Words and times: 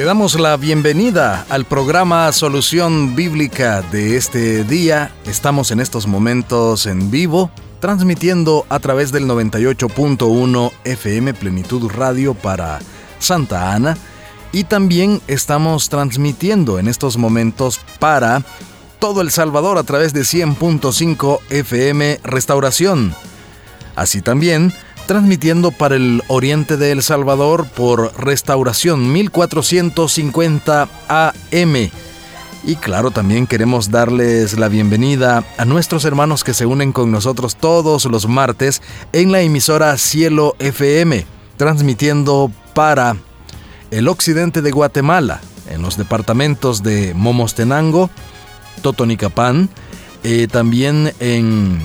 Le 0.00 0.06
damos 0.06 0.40
la 0.40 0.56
bienvenida 0.56 1.44
al 1.50 1.66
programa 1.66 2.32
Solución 2.32 3.14
Bíblica 3.14 3.82
de 3.82 4.16
este 4.16 4.64
día. 4.64 5.12
Estamos 5.26 5.72
en 5.72 5.78
estos 5.78 6.06
momentos 6.06 6.86
en 6.86 7.10
vivo, 7.10 7.50
transmitiendo 7.80 8.64
a 8.70 8.78
través 8.78 9.12
del 9.12 9.26
98.1 9.26 10.72
FM 10.84 11.34
Plenitud 11.34 11.90
Radio 11.92 12.32
para 12.32 12.78
Santa 13.18 13.74
Ana 13.74 13.94
y 14.52 14.64
también 14.64 15.20
estamos 15.26 15.90
transmitiendo 15.90 16.78
en 16.78 16.88
estos 16.88 17.18
momentos 17.18 17.78
para 17.98 18.42
todo 19.00 19.20
El 19.20 19.30
Salvador 19.30 19.76
a 19.76 19.82
través 19.82 20.14
de 20.14 20.22
100.5 20.22 21.40
FM 21.50 22.20
Restauración. 22.24 23.14
Así 23.96 24.22
también 24.22 24.72
transmitiendo 25.10 25.72
para 25.72 25.96
el 25.96 26.22
oriente 26.28 26.76
de 26.76 26.92
El 26.92 27.02
Salvador 27.02 27.66
por 27.66 28.16
Restauración 28.16 29.10
1450 29.12 30.88
AM. 31.08 31.90
Y 32.62 32.76
claro, 32.76 33.10
también 33.10 33.48
queremos 33.48 33.90
darles 33.90 34.56
la 34.56 34.68
bienvenida 34.68 35.42
a 35.58 35.64
nuestros 35.64 36.04
hermanos 36.04 36.44
que 36.44 36.54
se 36.54 36.64
unen 36.64 36.92
con 36.92 37.10
nosotros 37.10 37.56
todos 37.56 38.04
los 38.04 38.28
martes 38.28 38.82
en 39.12 39.32
la 39.32 39.40
emisora 39.40 39.96
Cielo 39.96 40.54
FM, 40.60 41.26
transmitiendo 41.56 42.52
para 42.72 43.16
el 43.90 44.06
occidente 44.06 44.62
de 44.62 44.70
Guatemala, 44.70 45.40
en 45.70 45.82
los 45.82 45.96
departamentos 45.96 46.84
de 46.84 47.14
Momostenango, 47.16 48.10
Totonicapán, 48.80 49.70
eh, 50.22 50.46
también 50.48 51.12
en 51.18 51.80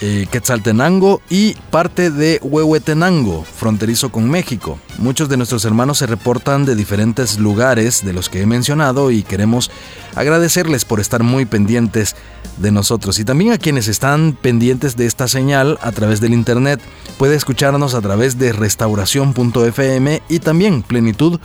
eh, 0.00 0.26
Quetzaltenango 0.30 1.22
y 1.30 1.54
parte 1.70 2.10
de 2.10 2.40
Huehuetenango, 2.42 3.44
fronterizo 3.44 4.10
con 4.10 4.28
México. 4.28 4.78
Muchos 4.98 5.28
de 5.28 5.36
nuestros 5.36 5.64
hermanos 5.64 5.98
se 5.98 6.06
reportan 6.06 6.64
de 6.64 6.74
diferentes 6.74 7.38
lugares 7.38 8.04
de 8.04 8.12
los 8.12 8.28
que 8.28 8.42
he 8.42 8.46
mencionado 8.46 9.10
y 9.10 9.22
queremos 9.22 9.70
agradecerles 10.14 10.84
por 10.84 11.00
estar 11.00 11.22
muy 11.22 11.46
pendientes 11.46 12.16
de 12.58 12.70
nosotros 12.70 13.18
y 13.18 13.24
también 13.24 13.52
a 13.52 13.58
quienes 13.58 13.88
están 13.88 14.36
pendientes 14.40 14.96
de 14.96 15.06
esta 15.06 15.28
señal 15.28 15.78
a 15.82 15.92
través 15.92 16.20
del 16.20 16.34
internet. 16.34 16.80
Puede 17.18 17.36
escucharnos 17.36 17.94
a 17.94 18.00
través 18.00 18.38
de 18.38 18.52
restauración.fm 18.52 20.22
y 20.28 20.38
también 20.40 20.82
plenitud.fm 20.82 21.40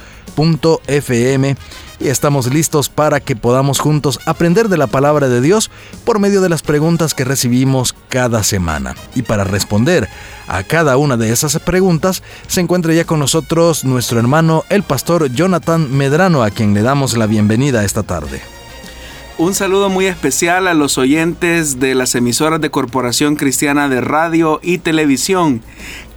y 2.00 2.08
estamos 2.08 2.54
listos 2.54 2.90
para 2.90 3.20
que 3.20 3.36
podamos 3.36 3.80
juntos 3.80 4.20
aprender 4.26 4.70
de 4.70 4.78
la 4.78 4.88
palabra 4.88 5.30
de 5.30 5.42
Dios 5.42 5.70
por 6.06 6.20
medio 6.20 6.42
de 6.42 6.50
las 6.50 6.62
preguntas 6.62 7.14
que 7.14 7.26
recibimos 7.26 7.94
cada 8.10 8.44
semana. 8.44 8.96
Y 9.16 9.24
para 9.24 9.44
responder 9.44 10.08
a 10.48 10.64
cada 10.64 10.98
una 10.98 11.18
de 11.18 11.32
esas 11.32 11.60
preguntas 11.60 12.24
se 12.48 12.62
encuentra 12.62 12.94
ya 12.94 13.06
con 13.06 13.20
nosotros 13.20 13.84
nuestro 13.84 14.20
hermano 14.20 14.64
el 14.70 14.84
pastor 14.84 15.32
Jonathan 15.32 15.92
Medrano 15.96 16.44
a 16.44 16.52
quien 16.52 16.74
le 16.74 16.82
damos 16.82 17.18
la 17.18 17.28
bienvenida 17.28 17.84
esta 17.84 18.04
tarde. 18.04 18.42
Un 19.40 19.56
saludo 19.56 19.90
muy 19.90 20.06
especial 20.06 20.68
a 20.68 20.74
los 20.74 20.98
oyentes 20.98 21.80
de 21.80 21.96
las 21.96 22.14
emisoras 22.14 22.60
de 22.60 22.72
Corporación 22.72 23.38
Cristiana 23.38 23.88
de 23.88 24.02
Radio 24.02 24.60
y 24.62 24.80
Televisión. 24.80 25.62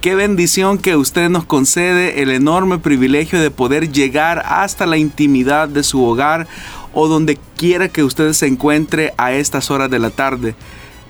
Qué 0.03 0.15
bendición 0.15 0.79
que 0.79 0.97
usted 0.97 1.29
nos 1.29 1.45
concede 1.45 2.21
el 2.21 2.29
enorme 2.29 2.77
privilegio 2.77 3.39
de 3.39 3.51
poder 3.51 3.89
llegar 3.89 4.43
hasta 4.45 4.85
la 4.85 4.97
intimidad 4.97 5.69
de 5.69 5.81
su 5.81 6.03
hogar 6.03 6.45
o 6.93 7.07
donde 7.07 7.39
quiera 7.55 7.87
que 7.87 8.03
usted 8.03 8.33
se 8.33 8.47
encuentre 8.47 9.13
a 9.17 9.31
estas 9.31 9.71
horas 9.71 9.89
de 9.89 9.99
la 9.99 10.09
tarde. 10.09 10.55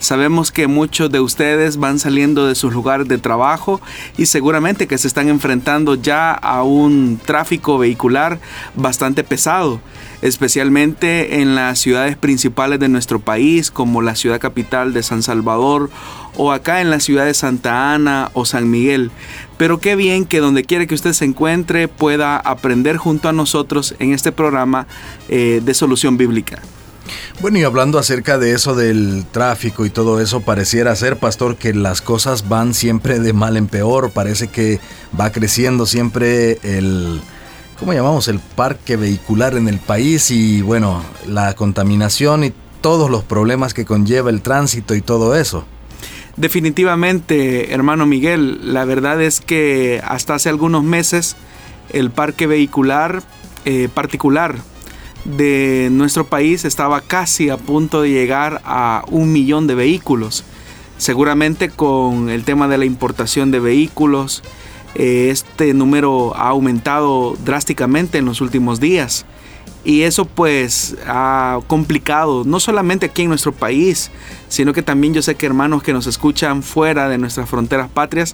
Sabemos 0.03 0.51
que 0.51 0.67
muchos 0.67 1.09
de 1.09 1.21
ustedes 1.21 1.77
van 1.77 1.97
saliendo 1.97 2.45
de 2.45 2.55
sus 2.55 2.73
lugares 2.73 3.07
de 3.07 3.19
trabajo 3.19 3.79
y 4.17 4.25
seguramente 4.25 4.85
que 4.85 4.97
se 4.97 5.07
están 5.07 5.29
enfrentando 5.29 5.95
ya 5.95 6.33
a 6.33 6.63
un 6.63 7.21
tráfico 7.25 7.77
vehicular 7.77 8.41
bastante 8.75 9.23
pesado, 9.23 9.79
especialmente 10.21 11.39
en 11.39 11.55
las 11.55 11.79
ciudades 11.79 12.17
principales 12.17 12.81
de 12.81 12.89
nuestro 12.89 13.21
país 13.21 13.71
como 13.71 14.01
la 14.01 14.17
ciudad 14.17 14.41
capital 14.41 14.91
de 14.91 15.03
San 15.03 15.23
Salvador 15.23 15.89
o 16.35 16.51
acá 16.51 16.81
en 16.81 16.89
la 16.89 16.99
ciudad 16.99 17.23
de 17.23 17.33
Santa 17.33 17.93
Ana 17.93 18.29
o 18.33 18.43
San 18.43 18.69
Miguel. 18.69 19.09
Pero 19.55 19.79
qué 19.79 19.95
bien 19.95 20.25
que 20.25 20.39
donde 20.41 20.65
quiera 20.65 20.85
que 20.85 20.95
usted 20.95 21.13
se 21.13 21.23
encuentre 21.23 21.87
pueda 21.87 22.35
aprender 22.35 22.97
junto 22.97 23.29
a 23.29 23.31
nosotros 23.31 23.95
en 23.99 24.11
este 24.11 24.33
programa 24.33 24.85
eh, 25.29 25.61
de 25.63 25.73
solución 25.73 26.17
bíblica. 26.17 26.61
Bueno, 27.41 27.57
y 27.57 27.63
hablando 27.63 27.99
acerca 27.99 28.37
de 28.37 28.53
eso 28.53 28.75
del 28.75 29.25
tráfico 29.31 29.85
y 29.85 29.89
todo 29.89 30.21
eso, 30.21 30.41
pareciera 30.41 30.95
ser, 30.95 31.17
pastor, 31.17 31.57
que 31.57 31.73
las 31.73 32.01
cosas 32.01 32.47
van 32.47 32.73
siempre 32.73 33.19
de 33.19 33.33
mal 33.33 33.57
en 33.57 33.67
peor. 33.67 34.11
Parece 34.11 34.47
que 34.47 34.79
va 35.19 35.31
creciendo 35.31 35.85
siempre 35.85 36.59
el, 36.63 37.21
¿cómo 37.79 37.93
llamamos? 37.93 38.27
El 38.27 38.39
parque 38.39 38.95
vehicular 38.95 39.55
en 39.55 39.67
el 39.67 39.79
país 39.79 40.31
y 40.31 40.61
bueno, 40.61 41.03
la 41.27 41.53
contaminación 41.53 42.43
y 42.43 42.53
todos 42.81 43.09
los 43.09 43.23
problemas 43.23 43.73
que 43.73 43.85
conlleva 43.85 44.29
el 44.29 44.41
tránsito 44.41 44.95
y 44.95 45.01
todo 45.01 45.35
eso. 45.35 45.65
Definitivamente, 46.35 47.73
hermano 47.73 48.05
Miguel, 48.05 48.73
la 48.73 48.85
verdad 48.85 49.21
es 49.21 49.39
que 49.39 50.01
hasta 50.03 50.35
hace 50.35 50.49
algunos 50.49 50.83
meses 50.83 51.35
el 51.91 52.09
parque 52.09 52.47
vehicular 52.47 53.21
eh, 53.65 53.87
particular 53.93 54.55
de 55.25 55.89
nuestro 55.91 56.25
país 56.25 56.65
estaba 56.65 57.01
casi 57.01 57.49
a 57.49 57.57
punto 57.57 58.01
de 58.01 58.09
llegar 58.09 58.61
a 58.65 59.03
un 59.09 59.31
millón 59.31 59.67
de 59.67 59.75
vehículos. 59.75 60.43
Seguramente 60.97 61.69
con 61.69 62.29
el 62.29 62.43
tema 62.43 62.67
de 62.67 62.77
la 62.77 62.85
importación 62.85 63.51
de 63.51 63.59
vehículos, 63.59 64.43
eh, 64.95 65.29
este 65.31 65.73
número 65.73 66.35
ha 66.35 66.49
aumentado 66.49 67.35
drásticamente 67.43 68.17
en 68.17 68.25
los 68.25 68.41
últimos 68.41 68.79
días. 68.79 69.25
Y 69.85 70.03
eso 70.03 70.23
pues 70.23 70.95
ha 71.07 71.59
complicado, 71.67 72.43
no 72.45 72.61
solamente 72.61 73.07
aquí 73.07 73.23
en 73.23 73.29
nuestro 73.29 73.51
país, 73.51 74.11
sino 74.47 74.71
que 74.71 74.81
también 74.81 75.13
yo 75.13 75.21
sé 75.21 75.35
que 75.35 75.45
hermanos 75.45 75.83
que 75.83 75.91
nos 75.91 76.07
escuchan 76.07 76.63
fuera 76.63 77.09
de 77.09 77.17
nuestras 77.17 77.49
fronteras 77.49 77.89
patrias 77.89 78.33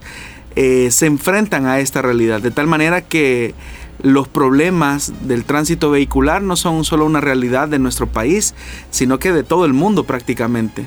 eh, 0.56 0.92
se 0.92 1.08
enfrentan 1.08 1.66
a 1.66 1.80
esta 1.80 2.04
realidad. 2.04 2.42
De 2.42 2.52
tal 2.52 2.68
manera 2.68 3.02
que 3.02 3.56
los 4.02 4.28
problemas 4.28 5.12
del 5.22 5.44
tránsito 5.44 5.92
vehicular 5.92 6.42
no 6.42 6.56
son 6.56 6.86
solo 6.86 7.06
una 7.06 7.22
realidad 7.22 7.68
de 7.68 7.80
nuestro 7.80 8.08
país, 8.08 8.54
sino 8.92 9.20
que 9.20 9.32
de 9.32 9.44
todo 9.44 9.66
el 9.66 9.74
mundo 9.74 10.06
prácticamente. 10.06 10.86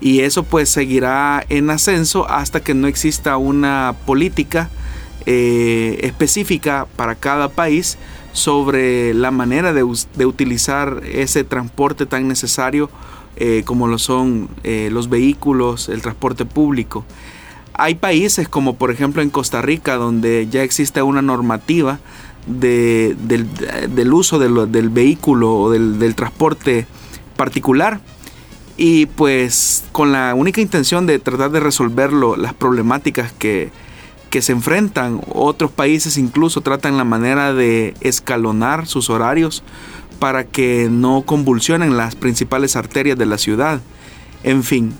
Y 0.00 0.20
eso 0.20 0.42
pues 0.42 0.68
seguirá 0.68 1.44
en 1.48 1.70
ascenso 1.70 2.28
hasta 2.28 2.60
que 2.60 2.74
no 2.74 2.86
exista 2.86 3.36
una 3.36 3.94
política 4.06 4.70
eh, 5.26 6.00
específica 6.02 6.86
para 6.96 7.14
cada 7.14 7.48
país 7.48 7.96
sobre 8.32 9.14
la 9.14 9.30
manera 9.30 9.72
de, 9.72 9.84
utilizar 9.84 11.00
ese 11.04 11.44
transporte 11.44 12.04
tan 12.04 12.28
necesario 12.28 12.90
eh, 13.36 13.62
como 13.64 13.86
lo 13.86 13.98
son 13.98 14.48
eh, 14.64 14.90
los 14.92 15.08
vehículos, 15.08 15.88
el 15.88 16.02
transporte 16.02 16.44
público. 16.44 17.04
Hay 17.72 17.94
países 17.94 18.48
como 18.48 18.76
por 18.76 18.90
ejemplo 18.90 19.22
en 19.22 19.30
Costa 19.30 19.62
Rica 19.62 19.94
donde 19.94 20.46
ya 20.50 20.62
existe 20.62 21.00
una 21.02 21.22
normativa 21.22 21.98
del, 22.46 24.12
uso 24.12 24.38
del, 24.38 24.88
vehículo 24.90 25.54
o 25.54 25.70
del, 25.70 26.14
transporte 26.14 26.86
particular 27.36 28.00
y 28.76 29.06
pues 29.06 29.84
con 29.92 30.12
la 30.12 30.34
única 30.34 30.60
intención 30.60 31.06
de 31.06 31.18
tratar 31.18 31.50
de 31.50 31.60
resolver 31.60 32.12
las 32.12 32.54
problemáticas 32.54 33.32
que, 33.32 33.70
que 34.30 34.42
se 34.42 34.52
enfrentan. 34.52 35.20
Otros 35.32 35.70
países 35.70 36.18
incluso 36.18 36.60
tratan 36.60 36.96
la 36.96 37.04
manera 37.04 37.54
de 37.54 37.94
escalonar 38.00 38.86
sus 38.86 39.10
horarios 39.10 39.62
para 40.18 40.44
que 40.44 40.88
no 40.90 41.22
convulsionen 41.22 41.96
las 41.96 42.16
principales 42.16 42.76
arterias 42.76 43.18
de 43.18 43.26
la 43.26 43.38
ciudad. 43.38 43.80
En 44.42 44.62
fin, 44.62 44.94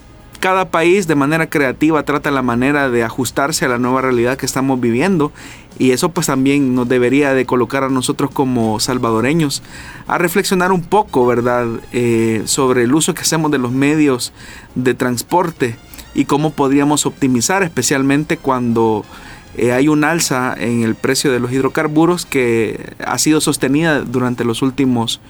cada 0.45 0.71
país 0.71 1.07
de 1.07 1.15
manera 1.15 1.49
creativa 1.49 2.03
trata 2.03 2.31
la 2.31 2.43
manera 2.43 2.91
de 2.91 3.03
ajustarse 3.03 3.65
a 3.65 3.69
la 3.69 3.79
nueva 3.79 4.03
realidad 4.03 4.37
que 4.37 4.45
estamos 4.45 4.79
viviendo 4.79 5.33
y 5.79 5.91
eso 5.91 6.11
pues 6.11 6.29
también 6.29 6.75
nos 6.75 6.89
debería 6.89 7.35
de 7.35 7.47
colocar 7.47 7.85
a 7.85 7.89
nosotros 7.89 8.31
como 8.31 8.79
salvadoreños 8.81 9.63
a 10.07 10.19
reflexionar 10.19 10.73
un 10.73 10.83
poco, 10.83 11.27
¿verdad?, 11.27 11.67
eh, 11.93 12.43
sobre 12.47 12.85
el 12.85 12.95
uso 12.95 13.15
que 13.15 13.23
hacemos 13.23 13.51
de 13.51 13.59
los 13.59 13.73
medios 13.73 14.33
de 14.75 14.95
transporte 14.95 15.77
y 16.15 16.27
cómo 16.27 16.51
podríamos 16.51 17.07
optimizar, 17.07 17.63
especialmente 17.63 18.37
cuando 18.37 19.05
eh, 19.57 19.73
hay 19.73 19.89
un 19.89 20.05
alza 20.05 20.55
en 20.57 20.83
el 20.83 20.95
precio 20.95 21.33
de 21.33 21.41
los 21.41 21.53
hidrocarburos 21.53 22.27
que 22.27 22.95
ha 23.05 23.19
sido 23.19 23.41
sostenida 23.41 24.01
durante 24.01 24.45
los 24.45 24.63
últimos, 24.63 25.21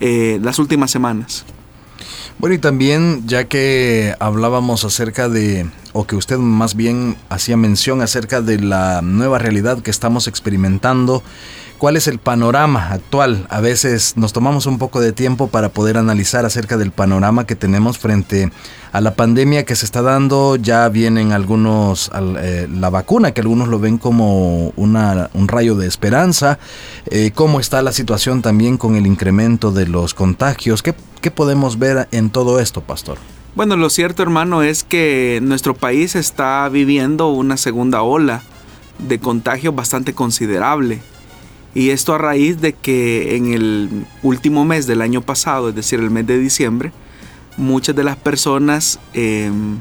eh, 0.00 0.38
las 0.42 0.58
últimas 0.58 0.90
semanas. 0.90 1.44
Bueno, 2.40 2.54
y 2.54 2.58
también 2.58 3.24
ya 3.26 3.44
que 3.44 4.14
hablábamos 4.18 4.86
acerca 4.86 5.28
de, 5.28 5.68
o 5.92 6.06
que 6.06 6.16
usted 6.16 6.38
más 6.38 6.74
bien 6.74 7.18
hacía 7.28 7.58
mención 7.58 8.00
acerca 8.00 8.40
de 8.40 8.58
la 8.58 9.02
nueva 9.02 9.38
realidad 9.38 9.82
que 9.82 9.90
estamos 9.90 10.26
experimentando, 10.26 11.22
¿cuál 11.80 11.96
es 11.96 12.06
el 12.06 12.20
panorama 12.20 12.90
actual? 12.92 13.46
A 13.50 13.60
veces 13.60 14.16
nos 14.16 14.32
tomamos 14.32 14.66
un 14.66 14.78
poco 14.78 15.00
de 15.00 15.12
tiempo 15.12 15.48
para 15.48 15.70
poder 15.70 15.96
analizar 15.96 16.44
acerca 16.44 16.76
del 16.76 16.92
panorama 16.92 17.46
que 17.46 17.56
tenemos 17.56 17.98
frente 17.98 18.52
a 18.92 19.00
la 19.00 19.14
pandemia 19.14 19.64
que 19.64 19.74
se 19.74 19.84
está 19.84 20.02
dando. 20.02 20.54
Ya 20.54 20.88
vienen 20.88 21.32
algunos, 21.32 22.12
eh, 22.40 22.68
la 22.70 22.90
vacuna, 22.90 23.32
que 23.32 23.40
algunos 23.40 23.66
lo 23.66 23.80
ven 23.80 23.98
como 23.98 24.68
una, 24.76 25.30
un 25.34 25.48
rayo 25.48 25.74
de 25.74 25.88
esperanza. 25.88 26.60
Eh, 27.06 27.32
¿Cómo 27.34 27.58
está 27.58 27.82
la 27.82 27.92
situación 27.92 28.42
también 28.42 28.76
con 28.76 28.94
el 28.94 29.06
incremento 29.06 29.72
de 29.72 29.88
los 29.88 30.14
contagios? 30.14 30.82
¿Qué 30.82 30.94
¿Qué 31.20 31.30
podemos 31.30 31.78
ver 31.78 32.08
en 32.12 32.30
todo 32.30 32.60
esto, 32.60 32.80
pastor? 32.80 33.18
Bueno, 33.54 33.76
lo 33.76 33.90
cierto 33.90 34.22
hermano 34.22 34.62
es 34.62 34.84
que 34.84 35.40
nuestro 35.42 35.74
país 35.74 36.16
está 36.16 36.66
viviendo 36.70 37.28
una 37.28 37.58
segunda 37.58 38.00
ola 38.00 38.42
de 38.98 39.18
contagio 39.18 39.72
bastante 39.72 40.14
considerable. 40.14 41.02
Y 41.74 41.90
esto 41.90 42.14
a 42.14 42.18
raíz 42.18 42.60
de 42.60 42.72
que 42.72 43.36
en 43.36 43.52
el 43.52 44.06
último 44.22 44.64
mes 44.64 44.86
del 44.86 45.02
año 45.02 45.22
pasado, 45.22 45.68
es 45.68 45.74
decir, 45.74 46.00
el 46.00 46.10
mes 46.10 46.26
de 46.26 46.38
diciembre, 46.38 46.92
muchas 47.56 47.94
de 47.94 48.02
las 48.02 48.16
personas, 48.16 48.98
em, 49.12 49.78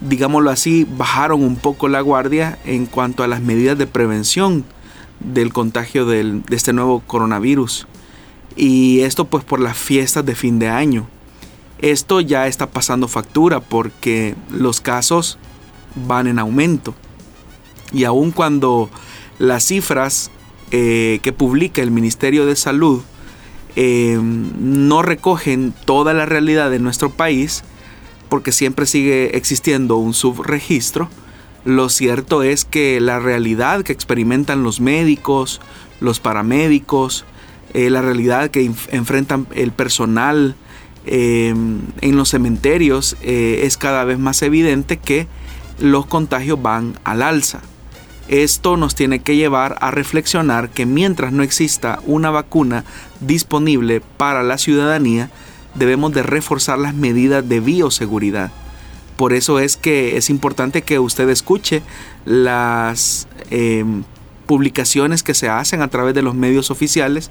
digámoslo 0.00 0.50
así, 0.50 0.84
bajaron 0.84 1.42
un 1.44 1.56
poco 1.56 1.88
la 1.88 2.00
guardia 2.00 2.58
en 2.64 2.86
cuanto 2.86 3.22
a 3.22 3.28
las 3.28 3.40
medidas 3.40 3.78
de 3.78 3.86
prevención 3.86 4.64
del 5.20 5.52
contagio 5.52 6.04
de 6.04 6.42
este 6.50 6.72
nuevo 6.72 7.00
coronavirus. 7.00 7.86
Y 8.56 9.00
esto 9.00 9.26
pues 9.26 9.44
por 9.44 9.60
las 9.60 9.76
fiestas 9.76 10.26
de 10.26 10.34
fin 10.34 10.58
de 10.58 10.68
año. 10.68 11.06
Esto 11.78 12.20
ya 12.20 12.46
está 12.46 12.70
pasando 12.70 13.08
factura 13.08 13.60
porque 13.60 14.34
los 14.50 14.80
casos 14.80 15.38
van 16.06 16.26
en 16.26 16.38
aumento. 16.38 16.94
Y 17.92 18.04
aun 18.04 18.30
cuando 18.30 18.90
las 19.38 19.64
cifras 19.64 20.30
eh, 20.74 21.20
que 21.22 21.34
publica 21.34 21.82
el 21.82 21.90
Ministerio 21.90 22.46
de 22.46 22.56
Salud 22.56 23.02
eh, 23.76 24.18
no 24.22 25.02
recogen 25.02 25.74
toda 25.84 26.14
la 26.14 26.24
realidad 26.24 26.70
de 26.70 26.78
nuestro 26.78 27.10
país, 27.10 27.62
porque 28.30 28.52
siempre 28.52 28.86
sigue 28.86 29.36
existiendo 29.36 29.98
un 29.98 30.14
subregistro, 30.14 31.10
lo 31.66 31.90
cierto 31.90 32.42
es 32.42 32.64
que 32.64 33.02
la 33.02 33.20
realidad 33.20 33.82
que 33.82 33.92
experimentan 33.92 34.62
los 34.62 34.80
médicos, 34.80 35.60
los 36.00 36.20
paramédicos, 36.20 37.26
eh, 37.74 37.90
la 37.90 38.00
realidad 38.00 38.50
que 38.50 38.70
enfrentan 38.92 39.46
el 39.54 39.72
personal 39.72 40.56
en 41.04 42.16
los 42.16 42.30
cementerios, 42.30 43.16
es 43.20 43.76
cada 43.76 44.04
vez 44.04 44.18
más 44.18 44.40
evidente 44.40 44.96
que 44.96 45.26
los 45.80 46.06
contagios 46.06 46.62
van 46.62 46.98
al 47.04 47.20
alza. 47.20 47.60
Esto 48.28 48.76
nos 48.76 48.94
tiene 48.94 49.20
que 49.20 49.36
llevar 49.36 49.76
a 49.80 49.90
reflexionar 49.90 50.70
que 50.70 50.86
mientras 50.86 51.32
no 51.32 51.42
exista 51.42 52.00
una 52.06 52.30
vacuna 52.30 52.84
disponible 53.20 54.00
para 54.16 54.42
la 54.42 54.58
ciudadanía, 54.58 55.30
debemos 55.74 56.12
de 56.12 56.22
reforzar 56.22 56.78
las 56.78 56.94
medidas 56.94 57.48
de 57.48 57.60
bioseguridad. 57.60 58.52
Por 59.16 59.32
eso 59.32 59.58
es 59.58 59.76
que 59.76 60.16
es 60.16 60.30
importante 60.30 60.82
que 60.82 60.98
usted 60.98 61.28
escuche 61.28 61.82
las 62.24 63.28
em, 63.50 64.04
publicaciones 64.46 65.22
que 65.22 65.34
se 65.34 65.48
hacen 65.48 65.82
a 65.82 65.88
través 65.88 66.14
de 66.14 66.22
los 66.22 66.34
medios 66.34 66.70
oficiales 66.70 67.30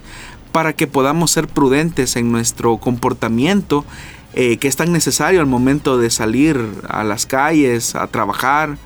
para 0.51 0.73
que 0.73 0.87
podamos 0.87 1.31
ser 1.31 1.47
prudentes 1.47 2.15
en 2.15 2.31
nuestro 2.31 2.77
comportamiento 2.77 3.85
eh, 4.33 4.57
que 4.57 4.69
es 4.69 4.77
tan 4.77 4.93
necesario 4.93 5.41
al 5.41 5.45
momento 5.45 5.97
de 5.97 6.09
salir 6.09 6.57
a 6.87 7.03
las 7.03 7.25
calles, 7.25 7.95
a 7.95 8.07
trabajar. 8.07 8.77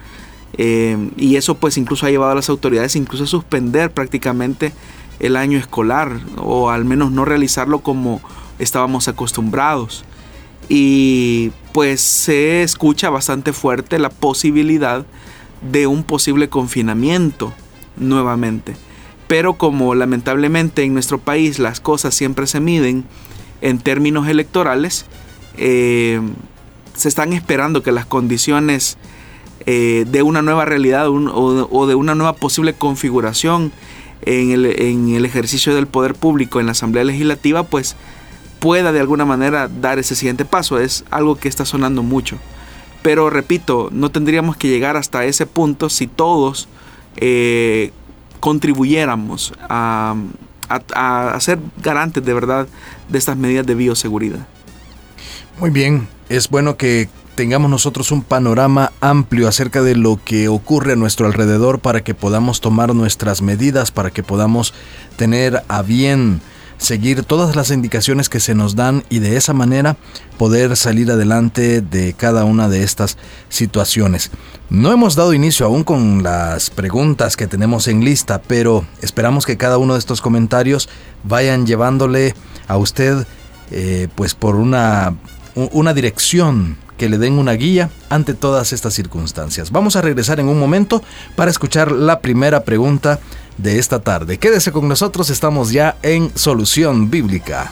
Eh, 0.57 1.09
y 1.17 1.35
eso 1.35 1.55
pues 1.55 1.77
incluso 1.77 2.05
ha 2.05 2.11
llevado 2.11 2.31
a 2.31 2.35
las 2.35 2.49
autoridades 2.49 2.95
incluso 2.95 3.25
a 3.25 3.27
suspender 3.27 3.91
prácticamente 3.91 4.71
el 5.19 5.35
año 5.35 5.57
escolar 5.57 6.19
o 6.37 6.69
al 6.69 6.85
menos 6.85 7.11
no 7.11 7.25
realizarlo 7.25 7.79
como 7.79 8.21
estábamos 8.59 9.07
acostumbrados. 9.07 10.05
Y 10.67 11.51
pues 11.73 12.01
se 12.01 12.63
escucha 12.63 13.09
bastante 13.09 13.53
fuerte 13.53 13.99
la 13.99 14.09
posibilidad 14.09 15.05
de 15.71 15.87
un 15.87 16.03
posible 16.03 16.49
confinamiento 16.49 17.53
nuevamente. 17.97 18.75
Pero 19.27 19.55
como 19.55 19.95
lamentablemente 19.95 20.83
en 20.83 20.93
nuestro 20.93 21.19
país 21.19 21.59
las 21.59 21.79
cosas 21.79 22.13
siempre 22.15 22.47
se 22.47 22.59
miden 22.59 23.05
en 23.61 23.79
términos 23.79 24.27
electorales, 24.27 25.05
eh, 25.57 26.21
se 26.95 27.07
están 27.07 27.33
esperando 27.33 27.83
que 27.83 27.91
las 27.91 28.05
condiciones 28.05 28.97
eh, 29.65 30.05
de 30.07 30.21
una 30.21 30.41
nueva 30.41 30.65
realidad 30.65 31.07
o, 31.09 31.87
de 31.87 31.95
una 31.95 32.13
nueva 32.13 32.33
posible 32.33 32.73
configuración 32.73 33.71
en 34.21 34.51
el, 34.51 35.25
ejercicio 35.25 35.73
del 35.73 35.87
poder 35.87 36.15
público 36.15 36.59
en 36.59 36.67
la 36.67 36.73
Asamblea 36.73 37.03
Legislativa, 37.03 37.63
pues 37.63 37.95
pueda 38.59 38.91
de 38.91 38.99
alguna 38.99 39.25
manera 39.25 39.67
dar 39.67 39.99
ese 39.99 40.15
siguiente 40.15 40.45
paso. 40.45 40.79
Es 40.79 41.03
algo 41.11 41.35
que 41.35 41.47
está 41.47 41.65
sonando 41.65 42.03
mucho. 42.03 42.37
Pero 43.01 43.29
repito, 43.29 43.89
no 43.91 44.09
tendríamos 44.09 44.57
que 44.57 44.67
llegar 44.67 44.97
hasta 44.97 45.25
ese 45.25 45.45
punto 45.45 45.89
si 45.89 46.07
todos 46.07 46.67
eh, 47.17 47.91
contribuyéramos 48.39 49.53
a, 49.69 50.15
a, 50.69 51.39
ser 51.39 51.59
garantes 51.81 52.23
de 52.23 52.33
verdad 52.33 52.67
de 53.09 53.17
estas 53.17 53.37
medidas 53.37 53.65
de 53.65 53.75
bioseguridad. 53.75 54.47
Muy 55.59 55.69
bien, 55.69 56.07
es 56.29 56.49
bueno 56.49 56.77
que 56.77 57.09
tengamos 57.35 57.69
nosotros 57.69 58.11
un 58.11 58.23
panorama 58.23 58.93
amplio 59.01 59.47
acerca 59.47 59.81
de 59.81 59.95
lo 59.95 60.19
que 60.23 60.47
ocurre 60.47 60.93
a 60.93 60.95
nuestro 60.95 61.27
alrededor 61.27 61.79
para 61.79 62.01
que 62.03 62.15
podamos 62.15 62.61
tomar 62.61 62.95
nuestras 62.95 63.41
medidas, 63.41 63.91
para 63.91 64.09
que 64.09 64.23
podamos 64.23 64.73
tener 65.17 65.63
a 65.67 65.81
bien 65.81 66.41
seguir 66.77 67.23
todas 67.23 67.55
las 67.55 67.71
indicaciones 67.71 68.29
que 68.29 68.39
se 68.39 68.55
nos 68.55 68.75
dan 68.75 69.03
y 69.09 69.19
de 69.19 69.37
esa 69.37 69.53
manera 69.53 69.97
poder 70.37 70.75
salir 70.75 71.11
adelante 71.11 71.81
de 71.81 72.13
cada 72.13 72.43
una 72.45 72.69
de 72.69 72.83
estas 72.83 73.17
situaciones. 73.49 74.31
No 74.69 74.91
hemos 74.91 75.15
dado 75.15 75.33
inicio 75.33 75.65
aún 75.65 75.83
con 75.83 76.23
las 76.23 76.69
preguntas 76.69 77.37
que 77.37 77.47
tenemos 77.47 77.87
en 77.87 78.03
lista, 78.03 78.41
pero 78.41 78.85
esperamos 79.01 79.45
que 79.45 79.57
cada 79.57 79.77
uno 79.77 79.93
de 79.93 79.99
estos 79.99 80.21
comentarios 80.21 80.89
vayan 81.23 81.65
llevándole 81.65 82.33
a 82.67 82.77
usted 82.77 83.25
eh, 83.71 84.07
pues 84.15 84.35
por 84.35 84.55
una, 84.55 85.15
una 85.55 85.93
dirección 85.93 86.77
que 86.97 87.09
le 87.09 87.17
den 87.17 87.33
una 87.33 87.53
guía 87.53 87.89
ante 88.09 88.33
todas 88.33 88.73
estas 88.73 88.93
circunstancias. 88.93 89.71
Vamos 89.71 89.95
a 89.95 90.01
regresar 90.01 90.39
en 90.39 90.47
un 90.47 90.59
momento 90.59 91.03
para 91.35 91.51
escuchar 91.51 91.91
la 91.91 92.19
primera 92.19 92.63
pregunta 92.63 93.19
de 93.57 93.79
esta 93.79 93.99
tarde. 93.99 94.37
Quédese 94.37 94.71
con 94.71 94.87
nosotros, 94.87 95.29
estamos 95.29 95.71
ya 95.71 95.97
en 96.03 96.31
Solución 96.35 97.09
Bíblica. 97.09 97.71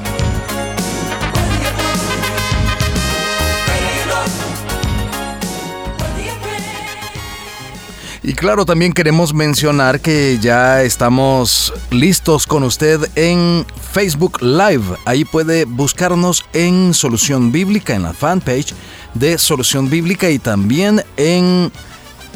Y 8.23 8.33
claro, 8.33 8.65
también 8.65 8.93
queremos 8.93 9.33
mencionar 9.33 9.99
que 9.99 10.37
ya 10.39 10.83
estamos 10.83 11.73
listos 11.89 12.45
con 12.45 12.61
usted 12.61 13.09
en 13.15 13.65
Facebook 13.91 14.43
Live. 14.43 14.83
Ahí 15.05 15.25
puede 15.25 15.65
buscarnos 15.65 16.45
en 16.53 16.93
Solución 16.93 17.51
Bíblica, 17.51 17.95
en 17.95 18.03
la 18.03 18.13
fanpage 18.13 18.75
de 19.15 19.39
Solución 19.39 19.89
Bíblica 19.89 20.29
y 20.29 20.37
también 20.37 21.03
en 21.17 21.71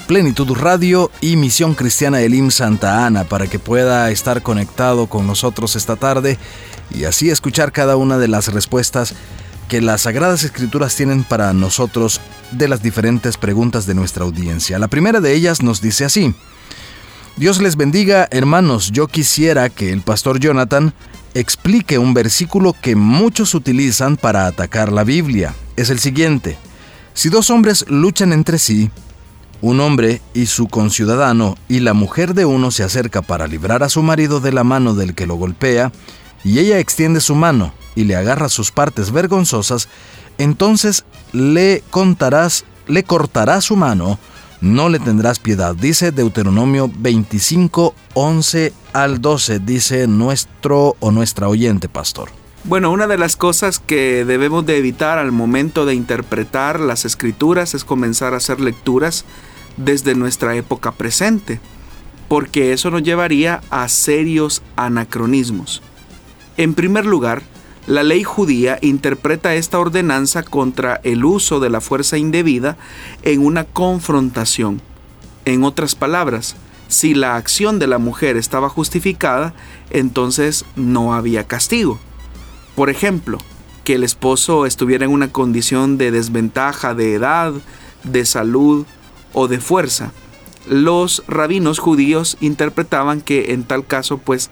Plenitud 0.08 0.58
Radio 0.58 1.12
y 1.22 1.36
Misión 1.36 1.76
Cristiana 1.76 2.20
Elim 2.22 2.50
Santa 2.50 3.06
Ana 3.06 3.24
para 3.24 3.46
que 3.46 3.60
pueda 3.60 4.10
estar 4.10 4.42
conectado 4.42 5.06
con 5.06 5.28
nosotros 5.28 5.76
esta 5.76 5.98
tarde 5.98 6.40
y 6.96 7.04
así 7.04 7.30
escuchar 7.30 7.72
cada 7.72 7.96
una 7.96 8.18
de 8.18 8.28
las 8.28 8.52
respuestas 8.52 9.14
que 9.68 9.82
las 9.82 10.02
Sagradas 10.02 10.44
Escrituras 10.44 10.96
tienen 10.96 11.24
para 11.24 11.54
nosotros 11.54 12.22
de 12.52 12.68
las 12.68 12.82
diferentes 12.82 13.38
preguntas 13.38 13.86
de 13.86 13.96
nuestra 13.96 14.24
audiencia. 14.24 14.80
La 14.80 14.88
primera 14.88 15.20
de 15.20 15.34
ellas 15.34 15.62
nos 15.62 15.82
dice 15.82 16.06
así, 16.06 16.34
Dios 17.38 17.62
les 17.62 17.76
bendiga, 17.76 18.28
hermanos. 18.32 18.92
Yo 18.92 19.08
quisiera 19.08 19.70
que 19.70 19.92
el 19.92 20.02
pastor 20.02 20.40
Jonathan 20.40 20.94
explique 21.34 21.98
un 21.98 22.14
versículo 22.14 22.74
que 22.82 22.96
muchos 22.96 23.54
utilizan 23.56 24.16
para 24.16 24.48
atacar 24.48 24.92
la 24.92 25.04
Biblia. 25.04 25.54
Es 25.76 25.90
el 25.90 26.00
siguiente. 26.00 26.58
Si 27.14 27.30
dos 27.30 27.50
hombres 27.50 27.86
luchan 27.90 28.32
entre 28.32 28.58
sí, 28.58 28.90
un 29.62 29.80
hombre 29.82 30.22
y 30.34 30.46
su 30.46 30.68
conciudadano 30.68 31.58
y 31.68 31.80
la 31.80 31.94
mujer 31.94 32.36
de 32.36 32.46
uno 32.46 32.72
se 32.72 32.84
acerca 32.84 33.22
para 33.22 33.48
librar 33.48 33.84
a 33.84 33.90
su 33.90 34.02
marido 34.02 34.40
de 34.40 34.54
la 34.54 34.64
mano 34.64 34.96
del 34.96 35.14
que 35.14 35.28
lo 35.28 35.36
golpea, 35.36 35.92
y 36.46 36.60
ella 36.60 36.80
extiende 36.80 37.20
su 37.20 37.36
mano 37.36 37.74
y 37.96 38.04
le 38.04 38.16
agarra 38.16 38.48
sus 38.48 38.72
partes 38.72 39.12
vergonzosas, 39.12 39.90
entonces 40.38 41.04
le 41.34 41.84
contarás, 41.90 42.66
le 42.88 43.04
cortará 43.04 43.60
su 43.62 43.76
mano, 43.76 44.20
no 44.62 44.88
le 44.90 45.00
tendrás 45.00 45.40
piedad. 45.40 45.76
Dice 45.76 46.12
Deuteronomio 46.12 46.90
25, 46.96 47.96
11 48.14 48.74
al 48.94 49.22
12, 49.22 49.60
dice 49.60 50.08
nuestro 50.08 50.96
o 51.00 51.12
nuestra 51.12 51.50
oyente 51.50 51.90
pastor. 51.90 52.30
Bueno, 52.64 52.92
una 52.92 53.08
de 53.08 53.18
las 53.18 53.36
cosas 53.36 53.80
que 53.80 54.24
debemos 54.24 54.66
de 54.66 54.78
evitar 54.78 55.18
al 55.18 55.32
momento 55.32 55.86
de 55.86 55.96
interpretar 55.96 56.80
las 56.80 57.06
escrituras 57.06 57.74
es 57.74 57.84
comenzar 57.84 58.34
a 58.34 58.38
hacer 58.38 58.60
lecturas 58.60 59.26
desde 59.78 60.16
nuestra 60.16 60.56
época 60.56 60.92
presente, 60.92 61.60
porque 62.28 62.72
eso 62.72 62.92
nos 62.92 63.04
llevaría 63.04 63.62
a 63.70 63.88
serios 63.88 64.62
anacronismos. 64.76 65.82
En 66.58 66.74
primer 66.74 67.06
lugar, 67.06 67.44
la 67.88 68.04
ley 68.04 68.24
judía 68.24 68.80
interpreta 68.82 69.56
esta 69.56 69.78
ordenanza 69.78 70.44
contra 70.44 71.02
el 71.04 71.26
uso 71.26 71.60
de 71.60 71.70
la 71.70 71.82
fuerza 71.82 72.18
indebida 72.18 72.78
en 73.24 73.46
una 73.46 73.66
confrontación. 73.66 74.82
En 75.46 75.64
otras 75.64 75.96
palabras, 75.96 76.56
si 76.88 77.14
la 77.14 77.36
acción 77.36 77.78
de 77.78 77.88
la 77.88 77.98
mujer 77.98 78.38
estaba 78.38 78.70
justificada, 78.70 79.54
entonces 79.92 80.66
no 80.76 81.14
había 81.14 81.46
castigo. 81.46 82.00
Por 82.76 82.90
ejemplo, 82.90 83.38
que 83.84 83.96
el 83.96 84.04
esposo 84.04 84.66
estuviera 84.66 85.06
en 85.06 85.12
una 85.12 85.32
condición 85.32 85.98
de 85.98 86.12
desventaja 86.12 86.96
de 86.96 87.14
edad, 87.14 87.54
de 88.04 88.26
salud 88.26 88.86
o 89.34 89.48
de 89.48 89.60
fuerza. 89.60 90.12
Los 90.68 91.24
rabinos 91.28 91.78
judíos 91.78 92.38
interpretaban 92.40 93.22
que 93.22 93.54
en 93.54 93.64
tal 93.64 93.86
caso 93.86 94.18
pues 94.18 94.50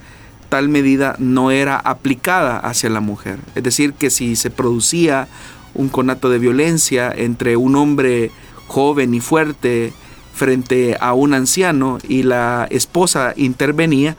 tal 0.54 0.70
medida 0.70 1.16
no 1.18 1.50
era 1.50 1.78
aplicada 1.78 2.60
hacia 2.60 2.88
la 2.92 3.00
mujer. 3.00 3.40
Es 3.56 3.64
decir, 3.64 3.94
que 3.94 4.12
si 4.12 4.36
se 4.36 4.52
producía 4.52 5.28
un 5.74 5.90
conato 5.90 6.30
de 6.30 6.38
violencia 6.38 7.12
entre 7.12 7.58
un 7.58 7.76
hombre 7.76 8.30
joven 8.68 9.16
y 9.16 9.20
fuerte 9.20 9.94
frente 10.32 10.96
a 11.00 11.14
un 11.14 11.34
anciano 11.34 11.98
y 12.08 12.22
la 12.22 12.68
esposa 12.70 13.34
intervenía, 13.36 14.16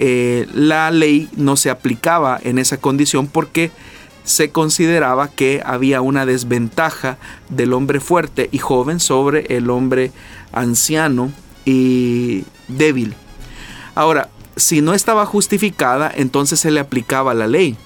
eh, 0.00 0.48
la 0.52 0.90
ley 0.90 1.28
no 1.36 1.54
se 1.54 1.70
aplicaba 1.70 2.40
en 2.42 2.58
esa 2.58 2.78
condición 2.78 3.28
porque 3.28 3.70
se 4.24 4.50
consideraba 4.50 5.28
que 5.28 5.62
había 5.64 6.00
una 6.00 6.26
desventaja 6.26 7.18
del 7.50 7.72
hombre 7.72 8.00
fuerte 8.00 8.48
y 8.50 8.58
joven 8.58 8.98
sobre 8.98 9.56
el 9.56 9.70
hombre 9.70 10.10
anciano 10.50 11.30
y 11.64 12.42
débil. 12.66 13.14
Ahora, 13.94 14.28
si 14.58 14.82
no 14.82 14.92
estaba 14.92 15.24
justificada, 15.24 16.12
entonces 16.14 16.60
se 16.60 16.70
le 16.70 16.80
aplicaba 16.80 17.34
la 17.34 17.46
ley. 17.46 17.76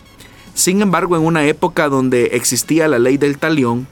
Sin 0.55 0.83
embargo, 0.83 1.17
en 1.17 1.25
una 1.25 1.45
época 1.45 1.89
donde 1.89 2.31
existía 2.33 2.89
la 2.89 2.99
ley 2.99 3.17
del 3.19 3.39
talión, 3.39 3.87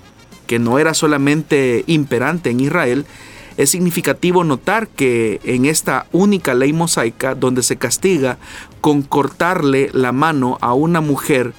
que 0.46 0.58
no 0.58 0.78
era 0.78 0.94
solamente 0.94 1.84
imperante 1.86 2.50
en 2.50 2.60
Israel, 2.60 3.06
es 3.56 3.70
significativo 3.70 4.42
notar 4.44 4.88
que 4.88 5.40
en 5.44 5.66
esta 5.66 6.06
única 6.12 6.54
ley 6.54 6.72
mosaica, 6.72 7.34
donde 7.34 7.62
se 7.62 7.76
castiga 7.76 8.38
con 8.80 9.02
cortarle 9.02 9.90
la 9.92 10.12
mano 10.12 10.58
a 10.60 10.72
una 10.72 11.00
mujer 11.00 11.52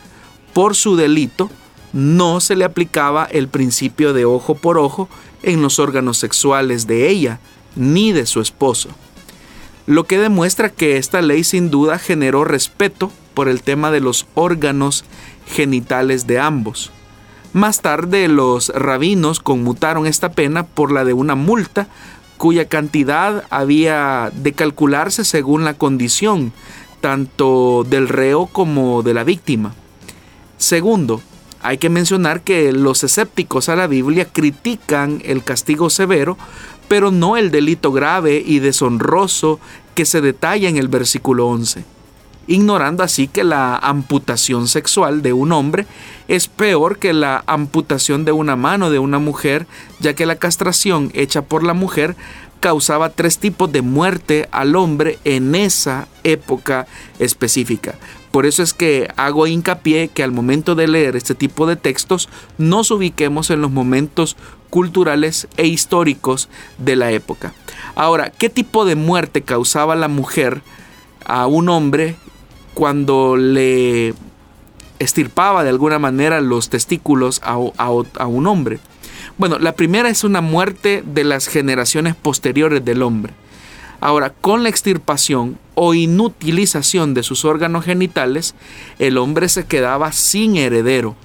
por 0.54 0.76
su 0.76 0.96
delito, 0.96 1.50
no 1.94 2.40
se 2.40 2.56
le 2.56 2.66
aplicaba 2.66 3.26
el 3.26 3.48
principio 3.48 4.14
de 4.14 4.26
ojo 4.26 4.56
por 4.56 4.78
ojo 4.78 5.10
en 5.44 5.62
los 5.62 5.80
órganos 5.80 6.18
sexuales 6.18 6.88
de 6.88 7.10
ella, 7.10 7.40
ni 7.76 8.12
de 8.12 8.26
su 8.26 8.42
esposo 8.42 8.90
lo 9.88 10.06
que 10.06 10.18
demuestra 10.18 10.70
que 10.70 10.98
esta 10.98 11.22
ley 11.22 11.44
sin 11.44 11.70
duda 11.70 11.98
generó 11.98 12.44
respeto 12.44 13.12
por 13.34 13.50
el 13.50 13.62
tema 13.62 13.92
de 13.92 14.00
los 14.00 14.28
órganos 14.36 15.06
genitales 15.48 16.28
de 16.28 16.40
ambos. 16.40 16.92
Más 17.54 17.82
tarde 17.82 18.28
los 18.28 18.70
rabinos 18.70 19.40
conmutaron 19.40 20.08
esta 20.08 20.32
pena 20.32 20.66
por 20.66 20.92
la 20.92 21.04
de 21.04 21.14
una 21.14 21.36
multa 21.36 21.88
cuya 22.38 22.68
cantidad 22.68 23.44
había 23.50 24.32
de 24.34 24.54
calcularse 24.54 25.26
según 25.26 25.64
la 25.64 25.74
condición 25.74 26.54
tanto 27.02 27.86
del 27.88 28.08
reo 28.08 28.48
como 28.48 29.04
de 29.04 29.14
la 29.14 29.24
víctima. 29.24 29.74
Segundo, 30.58 31.22
hay 31.62 31.78
que 31.78 31.90
mencionar 31.90 32.42
que 32.42 32.72
los 32.72 33.04
escépticos 33.04 33.70
a 33.70 33.76
la 33.76 33.88
Biblia 33.88 34.26
critican 34.26 35.22
el 35.26 35.44
castigo 35.44 35.90
severo 35.90 36.38
pero 36.92 37.10
no 37.10 37.38
el 37.38 37.52
delito 37.52 37.94
grave 37.94 38.44
y 38.46 38.60
deshonroso 38.60 39.62
que 39.96 40.04
se 40.04 40.20
detalla 40.20 40.68
en 40.68 40.76
el 40.76 40.90
versículo 40.90 41.48
11, 41.48 41.86
ignorando 42.48 43.02
así 43.02 43.30
que 43.30 43.46
la 43.46 43.78
amputación 43.78 44.68
sexual 44.68 45.22
de 45.22 45.32
un 45.32 45.54
hombre 45.54 45.86
es 46.28 46.50
peor 46.50 47.00
que 47.00 47.14
la 47.14 47.46
amputación 47.48 48.26
de 48.26 48.34
una 48.34 48.58
mano 48.58 48.90
de 48.90 49.00
una 49.00 49.20
mujer, 49.20 49.68
ya 50.02 50.16
que 50.16 50.26
la 50.26 50.36
castración 50.36 51.12
hecha 51.14 51.44
por 51.44 51.64
la 51.64 51.74
mujer 51.74 52.18
causaba 52.60 53.10
tres 53.10 53.38
tipos 53.38 53.72
de 53.72 53.82
muerte 53.82 54.50
al 54.52 54.76
hombre 54.76 55.18
en 55.24 55.56
esa 55.56 56.10
época 56.26 56.88
específica. 57.20 57.96
Por 58.32 58.46
eso 58.46 58.64
es 58.64 58.74
que 58.74 59.10
hago 59.16 59.48
hincapié 59.48 60.10
que 60.10 60.24
al 60.24 60.32
momento 60.32 60.76
de 60.76 60.88
leer 60.88 61.16
este 61.16 61.36
tipo 61.36 61.68
de 61.68 61.76
textos 61.78 62.28
nos 62.58 62.92
ubiquemos 62.92 63.50
en 63.50 63.62
los 63.62 63.72
momentos 63.72 64.36
culturales 64.72 65.48
e 65.58 65.68
históricos 65.68 66.50
de 66.80 66.96
la 66.96 67.12
época. 67.12 67.54
Ahora, 67.94 68.32
¿qué 68.32 68.50
tipo 68.50 68.86
de 68.86 68.96
muerte 68.96 69.44
causaba 69.44 69.96
la 69.96 70.08
mujer 70.08 70.64
a 71.26 71.46
un 71.46 71.70
hombre 71.70 72.16
cuando 72.74 73.38
le 73.38 74.16
estirpaba 74.98 75.64
de 75.64 75.70
alguna 75.70 76.00
manera 76.00 76.42
los 76.42 76.70
testículos 76.70 77.42
a, 77.44 77.58
un 77.58 78.48
hombre? 78.48 78.80
Bueno, 79.38 79.60
la 79.60 79.74
primera 79.74 80.10
es 80.10 80.24
una 80.24 80.42
muerte 80.42 81.04
de 81.06 81.26
las 81.26 81.48
generaciones 81.48 82.16
posteriores 82.16 82.84
del 82.84 83.04
hombre. 83.04 83.34
Ahora, 84.00 84.32
con 84.32 84.64
la 84.64 84.70
extirpación 84.70 85.60
o 85.76 85.94
inutilización 85.94 87.14
de 87.14 87.24
sus 87.24 87.44
órganos 87.46 87.86
genitales, 87.86 88.56
el 89.00 89.18
hombre 89.18 89.50
se 89.50 89.66
quedaba 89.66 90.12
sin 90.12 90.56
heredero. 90.56 91.16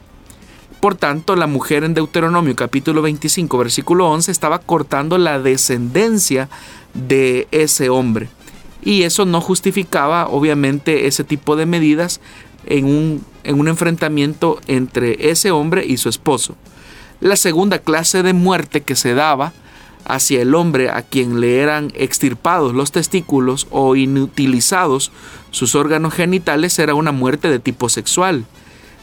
Por 0.86 0.94
tanto, 0.94 1.34
la 1.34 1.48
mujer 1.48 1.82
en 1.82 1.94
Deuteronomio 1.94 2.54
capítulo 2.54 3.02
25 3.02 3.58
versículo 3.58 4.08
11 4.08 4.30
estaba 4.30 4.60
cortando 4.60 5.18
la 5.18 5.40
descendencia 5.40 6.48
de 6.94 7.48
ese 7.50 7.88
hombre. 7.88 8.28
Y 8.84 9.02
eso 9.02 9.24
no 9.24 9.40
justificaba 9.40 10.28
obviamente 10.28 11.08
ese 11.08 11.24
tipo 11.24 11.56
de 11.56 11.66
medidas 11.66 12.20
en 12.66 12.84
un, 12.84 13.24
en 13.42 13.58
un 13.58 13.66
enfrentamiento 13.66 14.60
entre 14.68 15.28
ese 15.28 15.50
hombre 15.50 15.84
y 15.84 15.96
su 15.96 16.08
esposo. 16.08 16.54
La 17.18 17.34
segunda 17.34 17.80
clase 17.80 18.22
de 18.22 18.32
muerte 18.32 18.82
que 18.82 18.94
se 18.94 19.14
daba 19.14 19.54
hacia 20.04 20.40
el 20.40 20.54
hombre 20.54 20.90
a 20.90 21.02
quien 21.02 21.40
le 21.40 21.58
eran 21.62 21.90
extirpados 21.96 22.74
los 22.74 22.92
testículos 22.92 23.66
o 23.70 23.96
inutilizados 23.96 25.10
sus 25.50 25.74
órganos 25.74 26.14
genitales 26.14 26.78
era 26.78 26.94
una 26.94 27.10
muerte 27.10 27.50
de 27.50 27.58
tipo 27.58 27.88
sexual, 27.88 28.44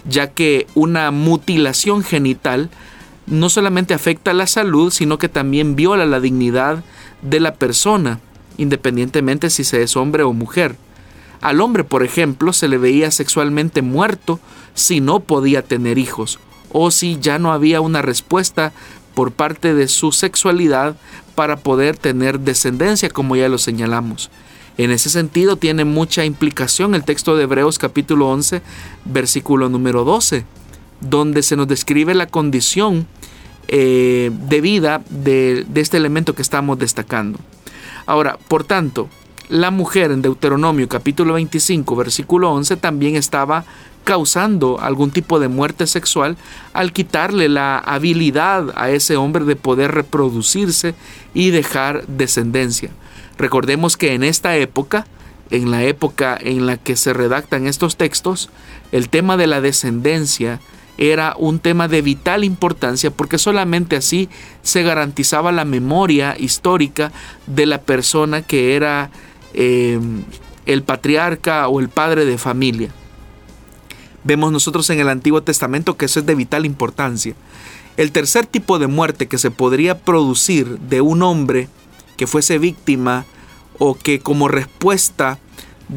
ya 0.05 0.27
que 0.31 0.62
una 0.75 1.11
mutilación 1.11 2.03
genital 2.03 2.69
no 3.25 3.49
solamente 3.49 3.93
afecta 3.93 4.33
la 4.33 4.47
salud, 4.47 4.91
sino 4.91 5.17
que 5.17 5.29
también 5.29 5.75
viola 5.75 6.05
la 6.05 6.19
dignidad 6.19 6.83
de 7.21 7.39
la 7.39 7.55
persona, 7.55 8.19
independientemente 8.57 9.49
si 9.49 9.63
se 9.63 9.81
es 9.81 9.95
hombre 9.95 10.23
o 10.23 10.33
mujer. 10.33 10.75
Al 11.41 11.61
hombre, 11.61 11.83
por 11.83 12.03
ejemplo, 12.03 12.53
se 12.53 12.67
le 12.67 12.77
veía 12.77 13.11
sexualmente 13.11 13.81
muerto 13.81 14.39
si 14.73 15.01
no 15.01 15.21
podía 15.21 15.61
tener 15.61 15.97
hijos, 15.97 16.39
o 16.71 16.91
si 16.91 17.17
ya 17.19 17.39
no 17.39 17.53
había 17.53 17.81
una 17.81 18.01
respuesta 18.01 18.73
por 19.13 19.31
parte 19.31 19.73
de 19.73 19.87
su 19.87 20.11
sexualidad 20.11 20.95
para 21.35 21.57
poder 21.57 21.97
tener 21.97 22.39
descendencia, 22.39 23.09
como 23.09 23.35
ya 23.35 23.49
lo 23.49 23.57
señalamos. 23.57 24.29
En 24.77 24.91
ese 24.91 25.09
sentido 25.09 25.55
tiene 25.55 25.85
mucha 25.85 26.25
implicación 26.25 26.95
el 26.95 27.03
texto 27.03 27.35
de 27.35 27.43
Hebreos 27.43 27.77
capítulo 27.77 28.29
11, 28.29 28.61
versículo 29.05 29.69
número 29.69 30.03
12, 30.03 30.45
donde 31.01 31.43
se 31.43 31.55
nos 31.55 31.67
describe 31.67 32.13
la 32.13 32.27
condición 32.27 33.07
eh, 33.67 34.31
de 34.31 34.62
vida 34.62 35.01
de, 35.09 35.65
de 35.67 35.81
este 35.81 35.97
elemento 35.97 36.35
que 36.35 36.41
estamos 36.41 36.77
destacando. 36.79 37.39
Ahora, 38.05 38.38
por 38.47 38.63
tanto, 38.63 39.09
la 39.50 39.71
mujer 39.71 40.12
en 40.12 40.21
Deuteronomio 40.21 40.88
capítulo 40.89 41.33
25, 41.35 41.95
versículo 41.95 42.51
11, 42.51 42.77
también 42.77 43.15
estaba 43.15 43.65
causando 44.03 44.79
algún 44.79 45.12
tipo 45.12 45.39
de 45.39 45.47
muerte 45.47 45.88
sexual 45.88 46.38
al 46.73 46.93
quitarle 46.93 47.50
la 47.50 47.77
habilidad 47.77 48.73
a 48.75 48.89
ese 48.89 49.15
hombre 49.15 49.45
de 49.45 49.55
poder 49.55 49.91
reproducirse 49.91 50.95
y 51.33 51.51
dejar 51.51 52.05
descendencia. 52.07 52.89
Recordemos 53.38 53.97
que 53.97 54.13
en 54.13 54.23
esta 54.23 54.55
época, 54.57 55.07
en 55.50 55.71
la 55.71 55.83
época 55.83 56.38
en 56.39 56.65
la 56.65 56.77
que 56.77 56.95
se 56.95 57.13
redactan 57.13 57.67
estos 57.67 57.97
textos, 57.97 58.50
el 58.91 59.09
tema 59.09 59.38
de 59.38 59.47
la 59.47 59.62
descendencia 59.62 60.59
era 60.97 61.35
un 61.38 61.59
tema 61.59 61.88
de 61.88 62.01
vital 62.01 62.43
importancia 62.43 63.12
porque 63.12 63.38
solamente 63.38 63.95
así 63.95 64.29
se 64.62 64.83
garantizaba 64.83 65.51
la 65.51 65.65
memoria 65.65 66.35
histórica 66.38 67.12
de 67.47 67.65
la 67.65 67.81
persona 67.81 68.41
que 68.41 68.75
era 68.75 69.09
eh, 69.53 70.00
el 70.65 70.83
patriarca 70.83 71.67
o 71.67 71.79
el 71.79 71.89
padre 71.89 72.25
de 72.25 72.38
familia. 72.38 72.89
Vemos 74.23 74.51
nosotros 74.51 74.89
en 74.89 75.00
el 75.00 75.09
Antiguo 75.09 75.43
Testamento 75.43 75.97
que 75.97 76.05
eso 76.05 76.19
es 76.19 76.25
de 76.25 76.35
vital 76.35 76.65
importancia. 76.65 77.35
El 77.97 78.12
tercer 78.12 78.45
tipo 78.45 78.79
de 78.79 78.88
muerte 78.88 79.27
que 79.27 79.38
se 79.38 79.51
podría 79.51 80.00
producir 80.00 80.79
de 80.79 81.01
un 81.01 81.21
hombre 81.21 81.67
que 82.17 82.27
fuese 82.27 82.57
víctima 82.57 83.25
o 83.79 83.95
que 83.95 84.19
como 84.19 84.47
respuesta 84.47 85.39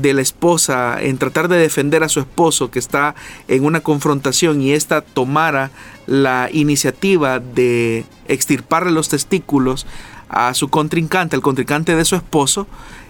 de 0.00 0.14
la 0.14 0.22
esposa 0.22 0.98
en 1.00 1.18
tratar 1.18 1.48
de 1.48 1.58
defender 1.58 2.02
a 2.02 2.08
su 2.08 2.20
esposo 2.20 2.70
que 2.70 2.78
está 2.78 3.14
en 3.48 3.64
una 3.64 3.80
confrontación 3.80 4.60
y 4.60 4.72
ésta 4.72 5.00
tomara 5.00 5.70
la 6.06 6.48
iniciativa 6.52 7.40
de 7.40 8.04
extirparle 8.28 8.92
los 8.92 9.08
testículos 9.08 9.86
a 10.28 10.54
su 10.54 10.68
contrincante, 10.68 11.36
el 11.36 11.42
contrincante 11.42 11.94
de 11.94 12.04
su 12.04 12.16
esposo, 12.16 12.66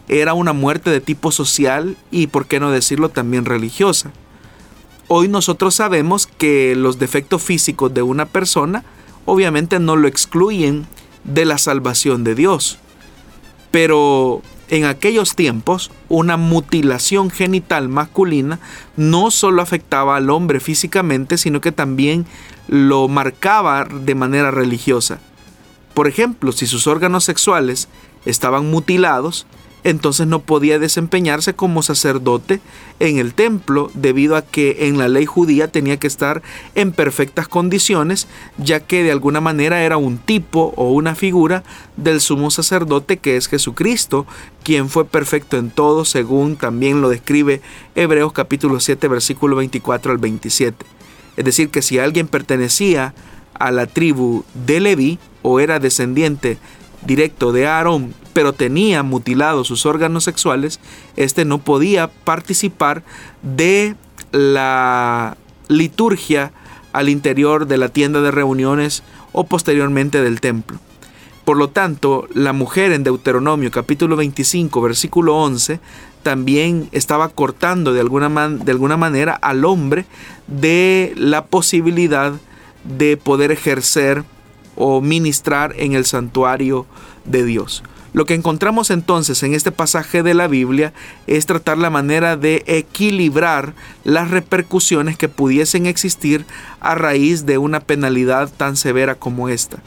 era 0.08 0.34
una 0.34 0.52
muerte 0.52 0.90
de 0.90 1.00
tipo 1.00 1.32
social 1.32 1.96
y, 2.10 2.28
por 2.28 2.46
qué 2.46 2.60
no 2.60 2.70
decirlo, 2.70 3.08
también 3.08 3.44
religiosa. 3.44 4.12
Hoy 5.08 5.28
nosotros 5.28 5.74
sabemos 5.74 6.26
que 6.26 6.74
los 6.76 6.98
defectos 6.98 7.42
físicos 7.42 7.92
de 7.94 8.02
una 8.02 8.26
persona 8.26 8.84
obviamente 9.24 9.78
no 9.78 9.96
lo 9.96 10.08
excluyen 10.08 10.86
de 11.24 11.44
la 11.44 11.58
salvación 11.58 12.24
de 12.24 12.34
Dios. 12.34 12.78
Pero 13.70 14.42
en 14.68 14.84
aquellos 14.84 15.36
tiempos, 15.36 15.90
una 16.08 16.36
mutilación 16.36 17.30
genital 17.30 17.88
masculina 17.88 18.58
no 18.96 19.30
solo 19.30 19.62
afectaba 19.62 20.16
al 20.16 20.30
hombre 20.30 20.60
físicamente, 20.60 21.38
sino 21.38 21.60
que 21.60 21.72
también 21.72 22.26
lo 22.68 23.08
marcaba 23.08 23.84
de 23.84 24.14
manera 24.14 24.50
religiosa. 24.50 25.20
Por 25.94 26.08
ejemplo, 26.08 26.52
si 26.52 26.66
sus 26.66 26.86
órganos 26.86 27.24
sexuales 27.24 27.88
estaban 28.24 28.70
mutilados, 28.70 29.46
entonces 29.86 30.26
no 30.26 30.40
podía 30.40 30.80
desempeñarse 30.80 31.54
como 31.54 31.80
sacerdote 31.80 32.60
en 32.98 33.18
el 33.18 33.34
templo 33.34 33.88
debido 33.94 34.34
a 34.34 34.42
que 34.42 34.88
en 34.88 34.98
la 34.98 35.06
ley 35.06 35.26
judía 35.26 35.68
tenía 35.68 35.96
que 35.96 36.08
estar 36.08 36.42
en 36.74 36.90
perfectas 36.90 37.46
condiciones, 37.46 38.26
ya 38.58 38.80
que 38.80 39.04
de 39.04 39.12
alguna 39.12 39.40
manera 39.40 39.84
era 39.84 39.96
un 39.96 40.18
tipo 40.18 40.74
o 40.74 40.90
una 40.90 41.14
figura 41.14 41.62
del 41.96 42.20
sumo 42.20 42.50
sacerdote 42.50 43.18
que 43.18 43.36
es 43.36 43.46
Jesucristo, 43.46 44.26
quien 44.64 44.88
fue 44.88 45.04
perfecto 45.04 45.56
en 45.56 45.70
todo, 45.70 46.04
según 46.04 46.56
también 46.56 47.00
lo 47.00 47.08
describe 47.08 47.60
Hebreos 47.94 48.32
capítulo 48.32 48.80
7 48.80 49.06
versículo 49.06 49.54
24 49.54 50.10
al 50.10 50.18
27. 50.18 50.84
Es 51.36 51.44
decir, 51.44 51.68
que 51.68 51.82
si 51.82 52.00
alguien 52.00 52.26
pertenecía 52.26 53.14
a 53.54 53.70
la 53.70 53.86
tribu 53.86 54.42
de 54.66 54.80
Leví 54.80 55.20
o 55.42 55.60
era 55.60 55.78
descendiente 55.78 56.58
directo 57.06 57.52
de 57.52 57.68
Aarón, 57.68 58.14
pero 58.36 58.52
tenía 58.52 59.02
mutilados 59.02 59.66
sus 59.66 59.86
órganos 59.86 60.24
sexuales, 60.24 60.78
este 61.16 61.46
no 61.46 61.56
podía 61.56 62.08
participar 62.08 63.02
de 63.40 63.96
la 64.30 65.38
liturgia 65.68 66.52
al 66.92 67.08
interior 67.08 67.66
de 67.66 67.78
la 67.78 67.88
tienda 67.88 68.20
de 68.20 68.30
reuniones 68.30 69.02
o 69.32 69.44
posteriormente 69.44 70.22
del 70.22 70.42
templo. 70.42 70.78
Por 71.46 71.56
lo 71.56 71.70
tanto, 71.70 72.28
la 72.34 72.52
mujer 72.52 72.92
en 72.92 73.04
Deuteronomio 73.04 73.70
capítulo 73.70 74.16
25 74.16 74.82
versículo 74.82 75.34
11 75.36 75.80
también 76.22 76.90
estaba 76.92 77.30
cortando 77.30 77.94
de 77.94 78.00
alguna, 78.00 78.50
de 78.50 78.70
alguna 78.70 78.98
manera 78.98 79.32
al 79.32 79.64
hombre 79.64 80.04
de 80.46 81.14
la 81.16 81.46
posibilidad 81.46 82.34
de 82.84 83.16
poder 83.16 83.50
ejercer 83.50 84.24
o 84.76 85.00
ministrar 85.00 85.72
en 85.78 85.94
el 85.94 86.04
santuario 86.04 86.84
de 87.24 87.42
Dios. 87.42 87.82
Lo 88.16 88.24
que 88.24 88.32
encontramos 88.32 88.90
entonces 88.90 89.42
en 89.42 89.52
este 89.52 89.72
pasaje 89.72 90.22
de 90.22 90.32
la 90.32 90.48
Biblia 90.48 90.94
es 91.26 91.44
tratar 91.44 91.76
la 91.76 91.90
manera 91.90 92.38
de 92.38 92.64
equilibrar 92.66 93.74
las 94.04 94.30
repercusiones 94.30 95.18
que 95.18 95.28
pudiesen 95.28 95.84
existir 95.84 96.46
a 96.80 96.94
raíz 96.94 97.44
de 97.44 97.58
una 97.58 97.80
penalidad 97.80 98.50
tan 98.50 98.76
severa 98.78 99.16
como 99.16 99.50
esta. 99.50 99.82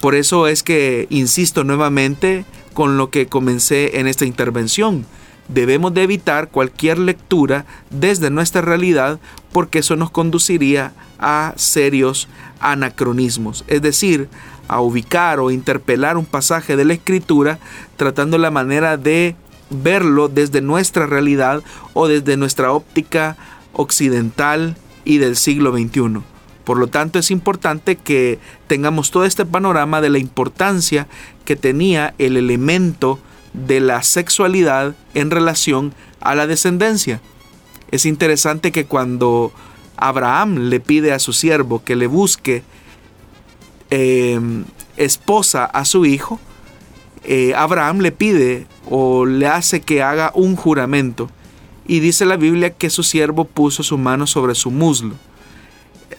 Por 0.00 0.16
eso 0.16 0.48
es 0.48 0.64
que 0.64 1.06
insisto 1.10 1.62
nuevamente 1.62 2.44
con 2.74 2.98
lo 2.98 3.10
que 3.10 3.28
comencé 3.28 4.00
en 4.00 4.08
esta 4.08 4.24
intervención. 4.24 5.06
Debemos 5.46 5.94
de 5.94 6.02
evitar 6.02 6.48
cualquier 6.48 6.98
lectura 6.98 7.66
desde 7.90 8.30
nuestra 8.30 8.62
realidad 8.62 9.20
porque 9.52 9.78
eso 9.78 9.94
nos 9.94 10.10
conduciría 10.10 10.92
a 11.20 11.54
serios 11.54 12.26
anacronismos, 12.58 13.64
es 13.68 13.80
decir, 13.80 14.28
a 14.68 14.80
ubicar 14.80 15.40
o 15.40 15.50
interpelar 15.50 16.16
un 16.16 16.26
pasaje 16.26 16.76
de 16.76 16.84
la 16.84 16.94
escritura 16.94 17.58
tratando 17.96 18.38
la 18.38 18.50
manera 18.50 18.96
de 18.96 19.36
verlo 19.70 20.28
desde 20.28 20.60
nuestra 20.60 21.06
realidad 21.06 21.62
o 21.94 22.08
desde 22.08 22.36
nuestra 22.36 22.72
óptica 22.72 23.36
occidental 23.72 24.76
y 25.04 25.18
del 25.18 25.36
siglo 25.36 25.72
XXI. 25.72 26.22
Por 26.64 26.78
lo 26.78 26.86
tanto, 26.86 27.18
es 27.18 27.30
importante 27.30 27.96
que 27.96 28.38
tengamos 28.66 29.10
todo 29.10 29.24
este 29.24 29.44
panorama 29.44 30.00
de 30.00 30.10
la 30.10 30.18
importancia 30.18 31.08
que 31.44 31.56
tenía 31.56 32.14
el 32.18 32.36
elemento 32.36 33.18
de 33.52 33.80
la 33.80 34.02
sexualidad 34.02 34.94
en 35.14 35.30
relación 35.30 35.94
a 36.20 36.34
la 36.34 36.46
descendencia. 36.46 37.20
Es 37.90 38.06
interesante 38.06 38.70
que 38.70 38.84
cuando 38.84 39.52
Abraham 39.96 40.68
le 40.68 40.80
pide 40.80 41.12
a 41.12 41.18
su 41.18 41.32
siervo 41.32 41.82
que 41.82 41.96
le 41.96 42.06
busque 42.06 42.62
em, 43.90 44.64
esposa 44.96 45.64
a 45.64 45.84
su 45.84 46.06
hijo, 46.06 46.40
eh, 47.24 47.52
Abraham 47.54 48.00
le 48.00 48.12
pide 48.12 48.66
o 48.88 49.26
le 49.26 49.46
hace 49.46 49.80
que 49.80 50.02
haga 50.02 50.32
un 50.34 50.56
juramento. 50.56 51.30
Y 51.86 52.00
dice 52.00 52.24
la 52.24 52.36
Biblia 52.36 52.70
que 52.70 52.90
su 52.90 53.02
siervo 53.02 53.44
puso 53.44 53.82
su 53.82 53.98
mano 53.98 54.26
sobre 54.26 54.54
su 54.54 54.70
muslo. 54.70 55.14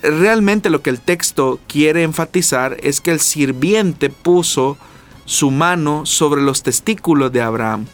Realmente 0.01 0.69
lo 0.69 0.81
que 0.81 0.89
el 0.89 0.99
texto 0.99 1.60
quiere 1.67 2.03
enfatizar 2.03 2.77
es 2.81 3.01
que 3.01 3.12
el 3.12 3.19
sirviente 3.19 4.10
puso 4.10 4.77
su 5.25 5.51
mano 5.51 6.05
sobre 6.05 6.41
los 6.41 6.63
testículos 6.63 7.31
de 7.31 7.41
Abraham. 7.41 7.86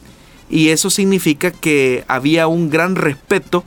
Y 0.50 0.70
eso 0.70 0.90
significa 0.90 1.52
que 1.52 2.04
había 2.08 2.48
un 2.48 2.70
gran 2.70 2.96
respeto 2.96 3.64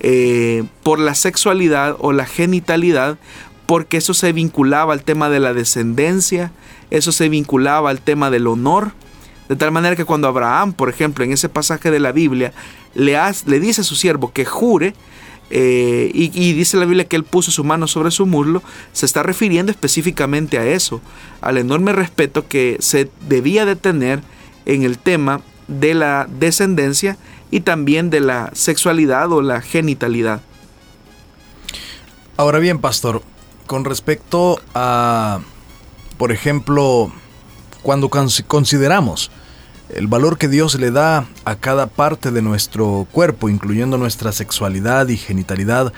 eh, 0.00 0.64
por 0.82 0.98
la 0.98 1.14
sexualidad 1.14 1.96
o 1.98 2.12
la 2.12 2.26
genitalidad, 2.26 3.18
porque 3.70 3.98
eso 3.98 4.14
se 4.14 4.32
vinculaba 4.32 4.92
al 4.92 5.04
tema 5.04 5.30
de 5.30 5.38
la 5.38 5.54
descendencia, 5.54 6.50
eso 6.90 7.12
se 7.12 7.28
vinculaba 7.28 7.88
al 7.88 8.00
tema 8.00 8.28
del 8.28 8.48
honor, 8.48 8.90
de 9.48 9.54
tal 9.54 9.70
manera 9.70 9.94
que 9.94 10.04
cuando 10.04 10.26
Abraham, 10.26 10.72
por 10.72 10.88
ejemplo, 10.88 11.24
en 11.24 11.30
ese 11.30 11.48
pasaje 11.48 11.92
de 11.92 12.00
la 12.00 12.10
Biblia, 12.10 12.52
le, 12.94 13.16
dice 13.60 13.82
a 13.82 13.84
su 13.84 13.94
siervo 13.94 14.32
que 14.32 14.44
jure, 14.44 14.94
eh, 15.50 16.10
y, 16.12 16.32
y, 16.34 16.52
dice 16.52 16.78
la 16.78 16.84
Biblia 16.84 17.04
que 17.04 17.14
él 17.14 17.22
puso 17.22 17.52
su 17.52 17.62
mano 17.62 17.86
sobre 17.86 18.10
su 18.10 18.26
muslo, 18.26 18.60
se 18.92 19.06
está 19.06 19.22
refiriendo 19.22 19.70
específicamente 19.70 20.58
a 20.58 20.66
eso, 20.66 21.00
al 21.40 21.56
enorme 21.56 21.92
respeto 21.92 22.48
que 22.48 22.76
se 22.80 23.08
debía 23.28 23.66
de 23.66 23.76
tener 23.76 24.20
en 24.66 24.82
el 24.82 24.98
tema 24.98 25.42
de 25.68 25.94
la 25.94 26.26
descendencia 26.28 27.18
y 27.52 27.60
también 27.60 28.10
de 28.10 28.18
la 28.18 28.50
sexualidad 28.52 29.30
o 29.30 29.42
la 29.42 29.60
genitalidad. 29.60 30.40
Ahora 32.36 32.58
bien, 32.58 32.78
pastor, 32.78 33.22
con 33.70 33.84
respecto 33.84 34.60
a, 34.74 35.38
por 36.18 36.32
ejemplo, 36.32 37.12
cuando 37.82 38.10
consideramos 38.10 39.30
el 39.90 40.08
valor 40.08 40.38
que 40.38 40.48
Dios 40.48 40.74
le 40.74 40.90
da 40.90 41.28
a 41.44 41.54
cada 41.54 41.86
parte 41.86 42.32
de 42.32 42.42
nuestro 42.42 43.06
cuerpo, 43.12 43.48
incluyendo 43.48 43.96
nuestra 43.96 44.32
sexualidad 44.32 45.06
y 45.06 45.16
genitalidad, 45.16 45.92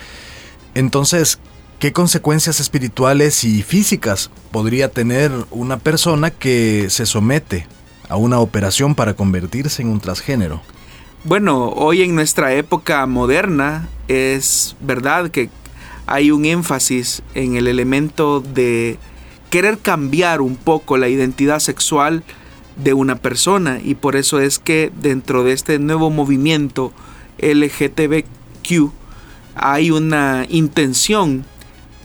entonces, 0.75 1.39
¿qué 1.79 1.95
consecuencias 1.95 2.61
espirituales 2.61 3.43
y 3.43 3.63
físicas 3.63 4.31
podría 4.51 4.91
tener 4.91 5.33
una 5.51 5.79
persona 5.79 6.31
que 6.31 6.89
se 6.91 7.07
somete 7.07 7.67
a 8.11 8.17
una 8.17 8.39
operación 8.41 8.95
para 8.95 9.15
convertirse 9.15 9.81
en 9.81 9.89
un 9.89 9.99
transgénero? 9.99 10.61
Bueno, 11.25 11.71
hoy 11.71 12.03
en 12.03 12.15
nuestra 12.15 12.53
época 12.53 13.07
moderna 13.07 13.89
es 14.09 14.77
verdad 14.81 15.31
que 15.31 15.49
hay 16.13 16.31
un 16.31 16.45
énfasis 16.45 17.23
en 17.35 17.57
el 17.57 17.67
elemento 17.67 18.41
de 18.43 18.99
querer 19.49 19.79
cambiar 19.79 20.43
un 20.43 20.57
poco 20.57 20.99
la 20.99 21.09
identidad 21.09 21.59
sexual 21.59 22.23
de 22.77 22.93
una 22.93 23.17
persona 23.17 23.81
y 23.83 23.95
por 23.95 24.17
eso 24.17 24.39
es 24.39 24.59
que 24.59 24.93
dentro 25.01 25.43
de 25.43 25.53
este 25.53 25.79
nuevo 25.79 26.11
movimiento 26.11 26.93
LGTBQ 27.39 28.93
hay 29.55 29.91
una 29.91 30.45
intención 30.51 31.47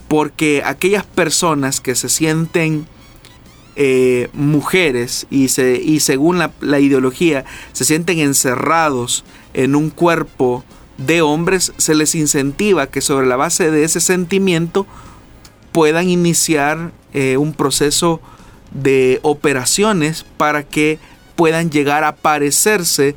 porque 0.07 0.61
aquellas 0.63 1.03
personas 1.03 1.81
que 1.81 1.93
se 1.93 2.07
sienten 2.07 2.87
eh, 3.75 4.29
mujeres 4.31 5.27
y, 5.29 5.49
se, 5.49 5.81
y 5.83 5.99
según 5.99 6.39
la, 6.39 6.51
la, 6.61 6.79
ideología 6.79 7.43
se 7.73 7.83
sienten 7.83 8.19
encerrados 8.19 9.25
en 9.53 9.75
un 9.75 9.89
cuerpo 9.89 10.63
de 10.97 11.21
hombres, 11.21 11.73
se 11.77 11.95
les 11.95 12.15
incentiva 12.15 12.87
que 12.87 13.01
sobre 13.01 13.27
la 13.27 13.35
base 13.35 13.71
de 13.71 13.83
ese 13.83 14.01
sentimiento 14.01 14.87
puedan 15.71 16.09
iniciar 16.09 16.91
eh, 17.13 17.37
un 17.37 17.53
proceso 17.53 18.19
de 18.71 19.19
operaciones 19.21 20.25
para 20.37 20.63
que 20.63 20.99
puedan 21.35 21.69
llegar 21.69 22.03
a 22.03 22.15
parecerse 22.15 23.15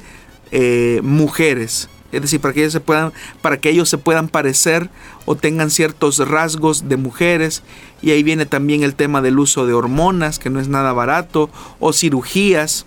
eh, 0.52 1.00
mujeres. 1.02 1.88
Es 2.12 2.22
decir, 2.22 2.40
para 2.40 2.52
que, 2.52 2.60
ellos 2.60 2.72
se 2.72 2.80
puedan, 2.80 3.12
para 3.40 3.58
que 3.58 3.70
ellos 3.70 3.88
se 3.88 3.98
puedan 3.98 4.28
parecer 4.28 4.90
o 5.26 5.36
tengan 5.36 5.70
ciertos 5.70 6.18
rasgos 6.18 6.88
de 6.88 6.96
mujeres. 6.96 7.62
Y 8.02 8.10
ahí 8.10 8.22
viene 8.22 8.46
también 8.46 8.82
el 8.82 8.94
tema 8.94 9.22
del 9.22 9.38
uso 9.38 9.66
de 9.66 9.74
hormonas, 9.74 10.38
que 10.38 10.50
no 10.50 10.60
es 10.60 10.68
nada 10.68 10.92
barato, 10.92 11.50
o 11.78 11.92
cirugías, 11.92 12.84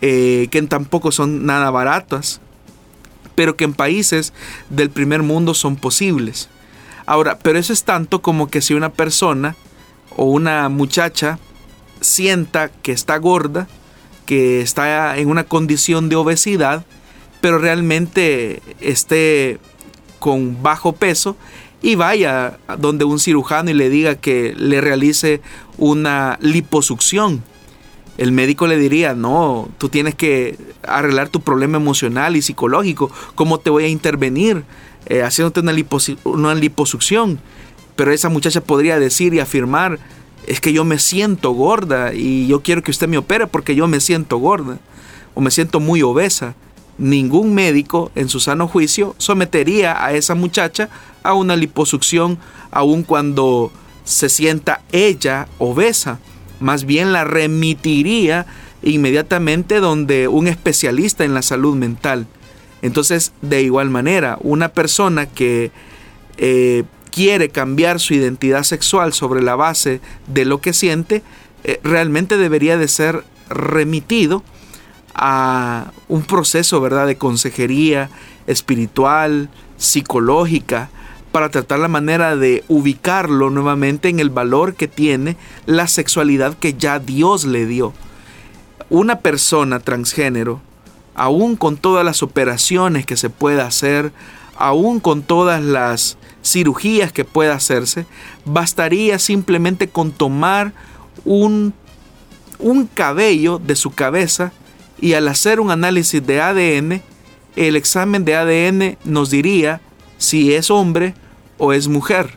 eh, 0.00 0.48
que 0.50 0.62
tampoco 0.62 1.10
son 1.10 1.46
nada 1.46 1.70
baratas, 1.70 2.40
pero 3.34 3.56
que 3.56 3.64
en 3.64 3.74
países 3.74 4.32
del 4.70 4.90
primer 4.90 5.22
mundo 5.22 5.54
son 5.54 5.76
posibles. 5.76 6.48
Ahora, 7.06 7.38
pero 7.38 7.58
eso 7.58 7.72
es 7.72 7.84
tanto 7.84 8.22
como 8.22 8.48
que 8.48 8.60
si 8.60 8.74
una 8.74 8.90
persona 8.90 9.56
o 10.16 10.24
una 10.24 10.68
muchacha 10.68 11.38
sienta 12.00 12.70
que 12.70 12.92
está 12.92 13.16
gorda, 13.18 13.68
que 14.26 14.60
está 14.60 15.18
en 15.18 15.28
una 15.28 15.44
condición 15.44 16.08
de 16.08 16.16
obesidad, 16.16 16.84
pero 17.40 17.58
realmente 17.58 18.62
esté 18.80 19.58
con 20.18 20.62
bajo 20.62 20.92
peso 20.92 21.36
y 21.82 21.96
vaya 21.96 22.58
donde 22.78 23.04
un 23.04 23.18
cirujano 23.18 23.70
y 23.70 23.74
le 23.74 23.90
diga 23.90 24.14
que 24.14 24.54
le 24.56 24.80
realice 24.80 25.42
una 25.76 26.38
liposucción. 26.40 27.42
El 28.16 28.32
médico 28.32 28.66
le 28.66 28.78
diría, 28.78 29.14
no, 29.14 29.68
tú 29.78 29.88
tienes 29.88 30.14
que 30.14 30.56
arreglar 30.86 31.28
tu 31.28 31.40
problema 31.40 31.76
emocional 31.76 32.36
y 32.36 32.42
psicológico. 32.42 33.10
¿Cómo 33.34 33.58
te 33.58 33.70
voy 33.70 33.84
a 33.84 33.88
intervenir? 33.88 34.64
Eh, 35.06 35.22
haciéndote 35.22 35.60
una, 35.60 35.74
una 36.24 36.54
liposucción. 36.54 37.40
Pero 37.96 38.12
esa 38.12 38.28
muchacha 38.28 38.60
podría 38.60 38.98
decir 38.98 39.34
y 39.34 39.40
afirmar, 39.40 39.98
es 40.46 40.60
que 40.60 40.72
yo 40.72 40.84
me 40.84 40.98
siento 40.98 41.52
gorda 41.52 42.12
y 42.14 42.46
yo 42.46 42.62
quiero 42.62 42.82
que 42.82 42.90
usted 42.90 43.08
me 43.08 43.18
opere 43.18 43.46
porque 43.46 43.74
yo 43.74 43.88
me 43.88 44.00
siento 44.00 44.38
gorda 44.38 44.78
o 45.34 45.40
me 45.40 45.50
siento 45.50 45.80
muy 45.80 46.02
obesa. 46.02 46.54
Ningún 46.96 47.54
médico 47.54 48.12
en 48.14 48.28
su 48.28 48.38
sano 48.38 48.68
juicio 48.68 49.16
sometería 49.18 50.04
a 50.04 50.12
esa 50.12 50.36
muchacha 50.36 50.88
a 51.24 51.34
una 51.34 51.56
liposucción 51.56 52.38
aun 52.70 53.02
cuando 53.02 53.72
se 54.04 54.28
sienta 54.28 54.82
ella 54.92 55.48
obesa. 55.58 56.20
Más 56.60 56.84
bien 56.84 57.12
la 57.12 57.24
remitiría 57.24 58.46
inmediatamente 58.82 59.80
donde 59.80 60.28
un 60.28 60.46
especialista 60.46 61.24
en 61.24 61.34
la 61.34 61.42
salud 61.42 61.74
mental. 61.74 62.26
Entonces, 62.82 63.32
de 63.40 63.62
igual 63.62 63.90
manera, 63.90 64.36
una 64.40 64.68
persona 64.68 65.26
que 65.26 65.70
eh, 66.36 66.84
quiere 67.10 67.48
cambiar 67.48 68.00
su 68.00 68.14
identidad 68.14 68.62
sexual 68.62 69.12
sobre 69.12 69.42
la 69.42 69.56
base 69.56 70.00
de 70.26 70.44
lo 70.44 70.60
que 70.60 70.72
siente, 70.72 71.22
eh, 71.64 71.80
realmente 71.82 72.36
debería 72.36 72.76
de 72.76 72.88
ser 72.88 73.24
remitido 73.48 74.42
a 75.14 75.92
un 76.08 76.24
proceso, 76.24 76.80
¿verdad?, 76.80 77.06
de 77.06 77.16
consejería 77.16 78.10
espiritual, 78.46 79.48
psicológica, 79.78 80.90
para 81.34 81.48
tratar 81.48 81.80
la 81.80 81.88
manera 81.88 82.36
de 82.36 82.62
ubicarlo 82.68 83.50
nuevamente 83.50 84.08
en 84.08 84.20
el 84.20 84.30
valor 84.30 84.76
que 84.76 84.86
tiene 84.86 85.36
la 85.66 85.88
sexualidad 85.88 86.56
que 86.56 86.74
ya 86.74 87.00
Dios 87.00 87.44
le 87.44 87.66
dio. 87.66 87.92
Una 88.88 89.18
persona 89.18 89.80
transgénero 89.80 90.60
aún 91.16 91.56
con 91.56 91.76
todas 91.76 92.04
las 92.04 92.22
operaciones 92.22 93.04
que 93.04 93.16
se 93.16 93.30
pueda 93.30 93.66
hacer, 93.66 94.12
aún 94.56 95.00
con 95.00 95.24
todas 95.24 95.60
las 95.60 96.18
cirugías 96.44 97.10
que 97.10 97.24
pueda 97.24 97.54
hacerse, 97.54 98.06
bastaría 98.44 99.18
simplemente 99.18 99.88
con 99.88 100.12
tomar 100.12 100.72
un, 101.24 101.74
un 102.60 102.86
cabello 102.86 103.58
de 103.58 103.74
su 103.74 103.90
cabeza 103.90 104.52
y 105.00 105.14
al 105.14 105.26
hacer 105.26 105.58
un 105.58 105.72
análisis 105.72 106.24
de 106.24 106.40
ADN, 106.40 107.02
el 107.56 107.74
examen 107.74 108.24
de 108.24 108.36
ADN 108.36 108.98
nos 109.04 109.30
diría 109.30 109.80
si 110.16 110.54
es 110.54 110.70
hombre 110.70 111.16
o 111.58 111.72
es 111.72 111.88
mujer. 111.88 112.36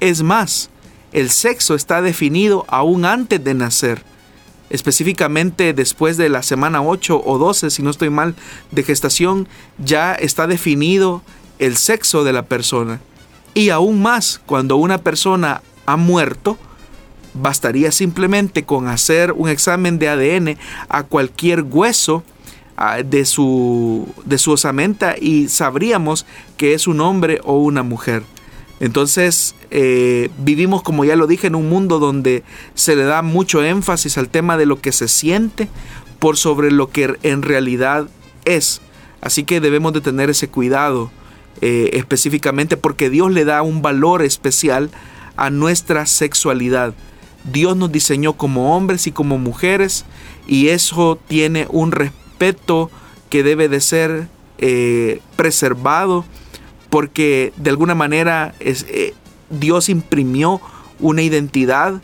Es 0.00 0.22
más, 0.22 0.70
el 1.12 1.30
sexo 1.30 1.74
está 1.74 2.02
definido 2.02 2.64
aún 2.68 3.04
antes 3.04 3.42
de 3.42 3.54
nacer 3.54 4.02
específicamente 4.70 5.72
después 5.72 6.16
de 6.16 6.28
la 6.28 6.42
semana 6.42 6.82
8 6.82 7.22
o 7.24 7.38
12, 7.38 7.70
si 7.70 7.82
no 7.82 7.90
estoy 7.90 8.10
mal, 8.10 8.34
de 8.70 8.82
gestación, 8.82 9.48
ya 9.78 10.14
está 10.14 10.46
definido 10.46 11.22
el 11.58 11.76
sexo 11.76 12.24
de 12.24 12.32
la 12.32 12.42
persona. 12.42 13.00
Y 13.54 13.70
aún 13.70 14.02
más, 14.02 14.40
cuando 14.44 14.76
una 14.76 14.98
persona 14.98 15.62
ha 15.86 15.96
muerto, 15.96 16.58
bastaría 17.34 17.92
simplemente 17.92 18.64
con 18.64 18.88
hacer 18.88 19.32
un 19.32 19.48
examen 19.48 19.98
de 19.98 20.08
ADN 20.08 20.58
a 20.88 21.04
cualquier 21.04 21.62
hueso 21.62 22.22
ah, 22.76 23.02
de 23.02 23.24
su, 23.24 24.08
de 24.24 24.38
su 24.38 24.52
osamenta 24.52 25.14
y 25.18 25.48
sabríamos 25.48 26.26
que 26.56 26.74
es 26.74 26.86
un 26.86 27.00
hombre 27.00 27.40
o 27.44 27.58
una 27.58 27.82
mujer. 27.82 28.24
Entonces, 28.80 29.54
eh, 29.70 30.30
vivimos, 30.38 30.82
como 30.82 31.04
ya 31.04 31.16
lo 31.16 31.26
dije, 31.26 31.46
en 31.46 31.54
un 31.54 31.68
mundo 31.68 31.98
donde 31.98 32.42
se 32.74 32.94
le 32.94 33.04
da 33.04 33.22
mucho 33.22 33.62
énfasis 33.62 34.18
al 34.18 34.28
tema 34.28 34.56
de 34.56 34.66
lo 34.66 34.80
que 34.80 34.92
se 34.92 35.08
siente 35.08 35.68
por 36.18 36.36
sobre 36.36 36.70
lo 36.70 36.90
que 36.90 37.16
en 37.22 37.42
realidad 37.42 38.08
es. 38.44 38.80
Así 39.20 39.44
que 39.44 39.60
debemos 39.60 39.92
de 39.92 40.00
tener 40.00 40.30
ese 40.30 40.48
cuidado 40.48 41.10
eh, 41.62 41.90
específicamente 41.94 42.76
porque 42.76 43.08
Dios 43.08 43.32
le 43.32 43.44
da 43.44 43.62
un 43.62 43.80
valor 43.80 44.22
especial 44.22 44.90
a 45.36 45.50
nuestra 45.50 46.06
sexualidad. 46.06 46.94
Dios 47.50 47.76
nos 47.76 47.92
diseñó 47.92 48.34
como 48.34 48.76
hombres 48.76 49.06
y 49.06 49.12
como 49.12 49.38
mujeres 49.38 50.04
y 50.46 50.68
eso 50.68 51.18
tiene 51.28 51.66
un 51.70 51.92
respeto 51.92 52.90
que 53.30 53.42
debe 53.42 53.68
de 53.68 53.80
ser 53.80 54.28
eh, 54.58 55.20
preservado 55.36 56.24
porque 56.90 57.52
de 57.56 57.70
alguna 57.70 57.94
manera 57.94 58.54
eh, 58.60 59.14
Dios 59.50 59.88
imprimió 59.88 60.60
una 60.98 61.22
identidad 61.22 62.00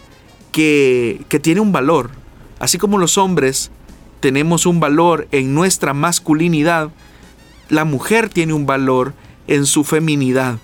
que, 0.51 1.23
que 1.29 1.41
tiene 1.41 1.61
un 1.61 1.73
valor. 1.73 2.11
Así 2.59 2.79
como 2.79 2.99
los 2.99 3.19
hombres 3.19 3.71
tenemos 4.21 4.67
un 4.67 4.81
valor 4.81 5.27
en 5.33 5.55
nuestra 5.55 5.95
masculinidad, 5.95 6.91
la 7.69 7.85
mujer 7.85 8.29
tiene 8.29 8.53
un 8.53 8.67
valor 8.67 9.15
en 9.49 9.67
su 9.67 9.83
feminidad. 9.83 10.59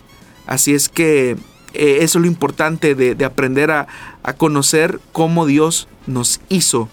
Así 0.46 0.74
es 0.74 0.88
que 0.88 1.36
eh, 1.74 1.98
eso 2.00 2.18
es 2.18 2.22
lo 2.22 2.26
importante 2.26 2.94
de, 2.94 3.14
de 3.14 3.24
aprender 3.24 3.70
a, 3.70 3.88
a, 4.22 4.32
conocer 4.34 5.00
cómo 5.12 5.44
Dios 5.44 5.88
nos 6.06 6.40
hizo 6.48 6.88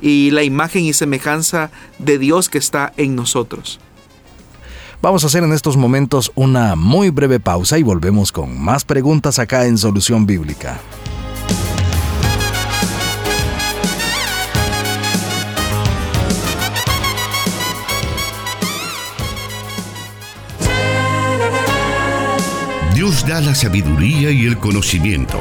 y 0.00 0.30
la 0.30 0.42
imagen 0.42 0.84
y 0.84 0.92
semejanza 0.92 1.70
de 1.98 2.18
Dios 2.18 2.48
que 2.48 2.58
está 2.58 2.92
en 2.96 3.14
nosotros. 3.14 3.78
Vamos 5.02 5.22
a 5.24 5.26
hacer 5.26 5.44
en 5.44 5.52
estos 5.52 5.76
momentos 5.76 6.32
una 6.34 6.74
muy 6.74 7.10
breve 7.10 7.38
pausa 7.38 7.78
y 7.78 7.82
volvemos 7.82 8.32
con 8.32 8.58
más 8.60 8.84
preguntas 8.84 9.38
acá 9.38 9.66
en 9.66 9.78
Solución 9.78 10.26
Bíblica. 10.26 10.80
Dios 22.94 23.26
da 23.26 23.42
la 23.42 23.54
sabiduría 23.54 24.30
y 24.30 24.46
el 24.46 24.56
conocimiento. 24.58 25.38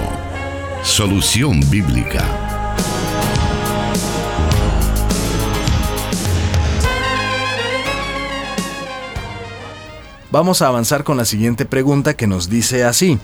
Solución 0.83 1.61
Bíblica. 1.71 2.44
Vamos 10.35 10.61
a 10.61 10.67
avanzar 10.67 11.05
con 11.05 11.15
la 11.15 11.23
siguiente 11.23 11.65
pregunta 11.65 12.17
que 12.17 12.27
nos 12.27 12.49
dice 12.49 12.83
así. 12.83 13.19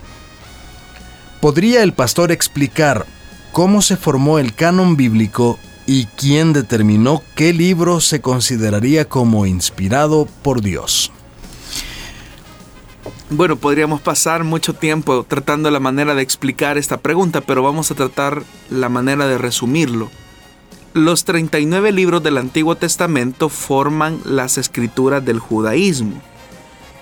¿Podría 1.42 1.82
el 1.82 1.92
pastor 1.92 2.32
explicar 2.32 3.04
cómo 3.52 3.82
se 3.82 3.98
formó 3.98 4.38
el 4.38 4.54
canon 4.54 4.96
bíblico 4.96 5.58
y 5.86 6.06
quién 6.06 6.54
determinó 6.54 7.22
qué 7.34 7.52
libro 7.52 8.00
se 8.00 8.22
consideraría 8.22 9.10
como 9.10 9.44
inspirado 9.44 10.26
por 10.40 10.62
Dios? 10.62 11.12
Bueno, 13.28 13.56
podríamos 13.56 14.00
pasar 14.00 14.42
mucho 14.42 14.72
tiempo 14.72 15.22
tratando 15.28 15.70
la 15.70 15.80
manera 15.80 16.14
de 16.14 16.22
explicar 16.22 16.78
esta 16.78 16.96
pregunta, 16.96 17.42
pero 17.42 17.62
vamos 17.62 17.90
a 17.90 17.94
tratar 17.94 18.42
la 18.70 18.88
manera 18.88 19.26
de 19.26 19.36
resumirlo. 19.36 20.10
Los 20.94 21.26
39 21.26 21.92
libros 21.92 22.22
del 22.22 22.38
Antiguo 22.38 22.76
Testamento 22.76 23.50
forman 23.50 24.18
las 24.24 24.56
escrituras 24.56 25.22
del 25.22 25.40
judaísmo 25.40 26.22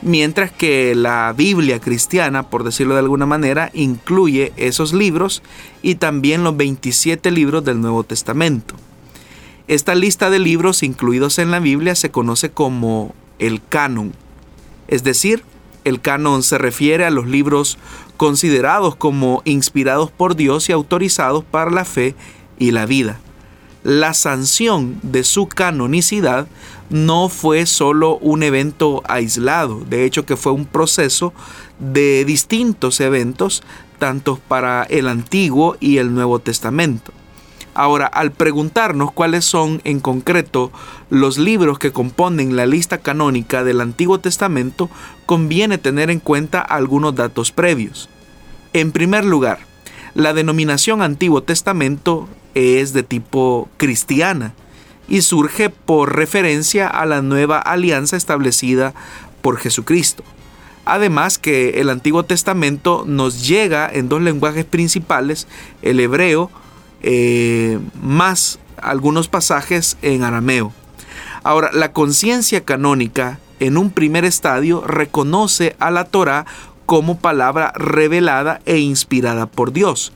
mientras 0.02 0.50
que 0.50 0.94
la 0.94 1.32
Biblia 1.36 1.80
cristiana, 1.80 2.48
por 2.48 2.64
decirlo 2.64 2.94
de 2.94 3.00
alguna 3.00 3.26
manera, 3.26 3.70
incluye 3.74 4.52
esos 4.56 4.92
libros 4.92 5.42
y 5.82 5.96
también 5.96 6.44
los 6.44 6.56
27 6.56 7.30
libros 7.30 7.64
del 7.64 7.80
Nuevo 7.80 8.04
Testamento. 8.04 8.74
Esta 9.68 9.94
lista 9.94 10.30
de 10.30 10.38
libros 10.38 10.82
incluidos 10.82 11.38
en 11.38 11.50
la 11.50 11.60
Biblia 11.60 11.94
se 11.94 12.10
conoce 12.10 12.50
como 12.50 13.14
el 13.38 13.60
canon, 13.68 14.12
es 14.88 15.04
decir, 15.04 15.44
el 15.84 16.00
canon 16.00 16.42
se 16.42 16.58
refiere 16.58 17.04
a 17.04 17.10
los 17.10 17.26
libros 17.26 17.78
considerados 18.16 18.96
como 18.96 19.42
inspirados 19.44 20.10
por 20.10 20.36
Dios 20.36 20.68
y 20.68 20.72
autorizados 20.72 21.44
para 21.44 21.70
la 21.70 21.84
fe 21.84 22.14
y 22.58 22.72
la 22.72 22.86
vida. 22.86 23.18
La 23.82 24.12
sanción 24.12 24.98
de 25.02 25.24
su 25.24 25.46
canonicidad 25.46 26.46
no 26.90 27.28
fue 27.28 27.66
solo 27.66 28.18
un 28.18 28.42
evento 28.42 29.02
aislado, 29.08 29.80
de 29.88 30.04
hecho 30.04 30.26
que 30.26 30.36
fue 30.36 30.52
un 30.52 30.66
proceso 30.66 31.32
de 31.78 32.24
distintos 32.24 33.00
eventos, 33.00 33.62
tanto 33.98 34.38
para 34.48 34.82
el 34.84 35.08
Antiguo 35.08 35.76
y 35.80 35.98
el 35.98 36.14
Nuevo 36.14 36.40
Testamento. 36.40 37.12
Ahora, 37.72 38.06
al 38.06 38.32
preguntarnos 38.32 39.12
cuáles 39.12 39.44
son 39.44 39.80
en 39.84 40.00
concreto 40.00 40.72
los 41.08 41.38
libros 41.38 41.78
que 41.78 41.92
componen 41.92 42.56
la 42.56 42.66
lista 42.66 42.98
canónica 42.98 43.62
del 43.62 43.80
Antiguo 43.80 44.18
Testamento, 44.18 44.90
conviene 45.24 45.78
tener 45.78 46.10
en 46.10 46.18
cuenta 46.18 46.60
algunos 46.60 47.14
datos 47.14 47.52
previos. 47.52 48.08
En 48.72 48.90
primer 48.90 49.24
lugar, 49.24 49.60
la 50.14 50.32
denominación 50.32 51.00
Antiguo 51.00 51.42
Testamento 51.42 52.28
es 52.54 52.92
de 52.92 53.04
tipo 53.04 53.68
cristiana, 53.76 54.54
y 55.10 55.20
surge 55.20 55.68
por 55.68 56.16
referencia 56.16 56.88
a 56.88 57.04
la 57.04 57.20
nueva 57.20 57.58
alianza 57.58 58.16
establecida 58.16 58.94
por 59.42 59.58
Jesucristo. 59.58 60.24
Además 60.86 61.38
que 61.38 61.80
el 61.80 61.90
Antiguo 61.90 62.24
Testamento 62.24 63.04
nos 63.06 63.46
llega 63.46 63.90
en 63.92 64.08
dos 64.08 64.22
lenguajes 64.22 64.64
principales, 64.64 65.46
el 65.82 66.00
hebreo 66.00 66.50
eh, 67.02 67.78
más 68.00 68.58
algunos 68.78 69.28
pasajes 69.28 69.98
en 70.00 70.22
arameo. 70.22 70.72
Ahora, 71.42 71.70
la 71.72 71.92
conciencia 71.92 72.64
canónica 72.64 73.38
en 73.58 73.76
un 73.76 73.90
primer 73.90 74.24
estadio 74.24 74.82
reconoce 74.86 75.76
a 75.78 75.90
la 75.90 76.04
Torah 76.04 76.46
como 76.86 77.18
palabra 77.18 77.72
revelada 77.76 78.60
e 78.64 78.78
inspirada 78.78 79.46
por 79.46 79.72
Dios. 79.72 80.12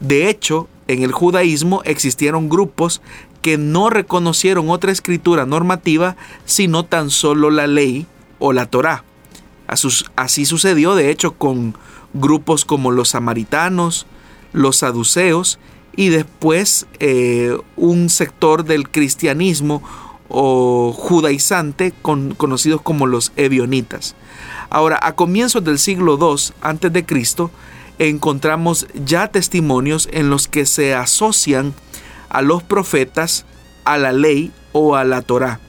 De 0.00 0.28
hecho, 0.28 0.68
en 0.86 1.02
el 1.02 1.12
judaísmo 1.12 1.82
existieron 1.84 2.48
grupos 2.48 3.00
que 3.44 3.58
no 3.58 3.90
reconocieron 3.90 4.70
otra 4.70 4.90
escritura 4.90 5.44
normativa 5.44 6.16
sino 6.46 6.86
tan 6.86 7.10
solo 7.10 7.50
la 7.50 7.66
ley 7.66 8.06
o 8.38 8.54
la 8.54 8.64
Torá. 8.64 9.04
Así 10.16 10.46
sucedió 10.46 10.94
de 10.94 11.10
hecho 11.10 11.32
con 11.34 11.76
grupos 12.14 12.64
como 12.64 12.90
los 12.90 13.10
samaritanos, 13.10 14.06
los 14.54 14.78
saduceos 14.78 15.58
y 15.94 16.08
después 16.08 16.86
eh, 17.00 17.58
un 17.76 18.08
sector 18.08 18.64
del 18.64 18.88
cristianismo 18.88 19.82
o 20.30 20.94
judaizante 20.96 21.92
conocidos 22.00 22.80
como 22.80 23.06
los 23.06 23.30
ebionitas. 23.36 24.14
Ahora, 24.70 24.98
a 25.02 25.16
comienzos 25.16 25.62
del 25.62 25.78
siglo 25.78 26.16
II 26.18 26.54
a.C., 26.62 27.50
encontramos 27.98 28.86
ya 28.94 29.28
testimonios 29.28 30.08
en 30.12 30.30
los 30.30 30.48
que 30.48 30.64
se 30.64 30.94
asocian 30.94 31.74
a 32.34 32.42
los 32.42 32.64
profetas, 32.64 33.46
a 33.84 33.96
la 33.96 34.12
ley 34.12 34.50
o 34.72 34.96
a 34.96 35.04
la 35.04 35.22
Torá, 35.22 35.60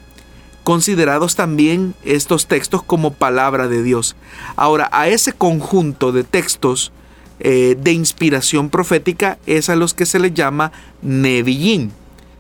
considerados 0.64 1.36
también 1.36 1.94
estos 2.04 2.48
textos 2.48 2.82
como 2.82 3.14
palabra 3.14 3.68
de 3.68 3.84
Dios. 3.84 4.16
Ahora, 4.56 4.90
a 4.92 5.08
ese 5.08 5.32
conjunto 5.32 6.12
de 6.12 6.24
textos 6.24 6.92
eh, 7.40 7.78
de 7.80 7.92
inspiración 7.92 8.72
profética 8.72 9.38
es 9.46 9.70
a 9.70 9.76
los 9.76 9.94
que 9.94 10.08
se 10.08 10.18
les 10.18 10.34
llama 10.34 10.72
Neviyin. 11.04 11.92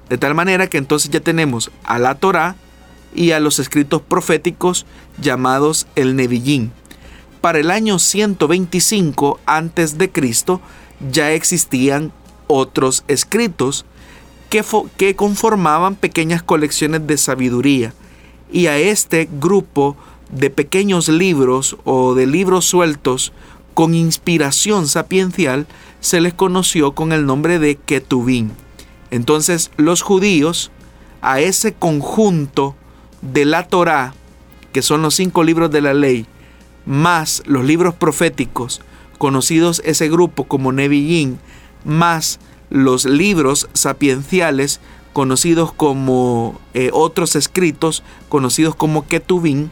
De 0.10 0.18
tal 0.18 0.34
manera 0.34 0.68
que 0.68 0.80
entonces 0.80 1.12
ya 1.12 1.20
tenemos 1.20 1.70
a 1.84 2.00
la 2.00 2.16
Torá 2.16 2.56
y 3.14 3.30
a 3.30 3.40
los 3.40 3.60
escritos 3.60 4.02
proféticos 4.02 4.88
llamados 5.22 5.86
el 5.96 6.16
Neviyin. 6.16 6.72
Para 7.42 7.60
el 7.60 7.70
año 7.70 8.00
125 8.00 9.40
a.C. 9.46 10.60
ya 11.12 11.32
existían 11.32 12.12
otros 12.48 13.04
escritos 13.08 13.86
que, 14.50 15.16
conformaban 15.16 15.96
pequeñas 15.96 16.44
colecciones 16.44 17.06
de 17.08 17.18
sabiduría. 17.18 17.94
Y 18.52 18.68
a 18.68 18.78
este 18.78 19.28
grupo 19.40 19.98
de 20.32 20.50
pequeños 20.50 21.10
libros 21.10 21.78
o 21.84 22.16
de 22.16 22.28
libros 22.28 22.66
sueltos 22.66 23.34
con 23.74 23.94
inspiración 23.94 24.88
sapiencial 24.88 25.68
se 26.00 26.22
les 26.22 26.34
conoció 26.34 26.94
con 26.94 27.12
el 27.12 27.26
nombre 27.26 27.60
de 27.60 27.76
Ketubín. 27.76 28.52
Entonces 29.12 29.72
los 29.78 30.02
judíos 30.02 30.72
a 31.22 31.40
ese 31.40 31.74
conjunto 31.74 32.76
de 33.22 33.46
la 33.46 33.68
Torá, 33.68 34.14
que 34.72 34.82
son 34.82 35.02
los 35.02 35.16
cinco 35.16 35.44
libros 35.44 35.72
de 35.72 35.82
la 35.82 35.94
ley, 35.94 36.26
más 36.86 37.44
los 37.46 37.66
libros 37.66 37.96
proféticos, 37.96 38.82
conocidos 39.18 39.82
ese 39.86 40.10
grupo 40.10 40.46
como 40.46 40.72
Nevi'im, 40.72 41.38
más 41.84 42.40
los 42.70 43.06
libros 43.06 43.70
sapienciales 43.74 44.80
conocidos 45.14 45.72
como 45.72 46.60
eh, 46.74 46.90
otros 46.92 47.36
escritos 47.36 48.04
conocidos 48.28 48.76
como 48.76 49.08
Ketubín, 49.08 49.72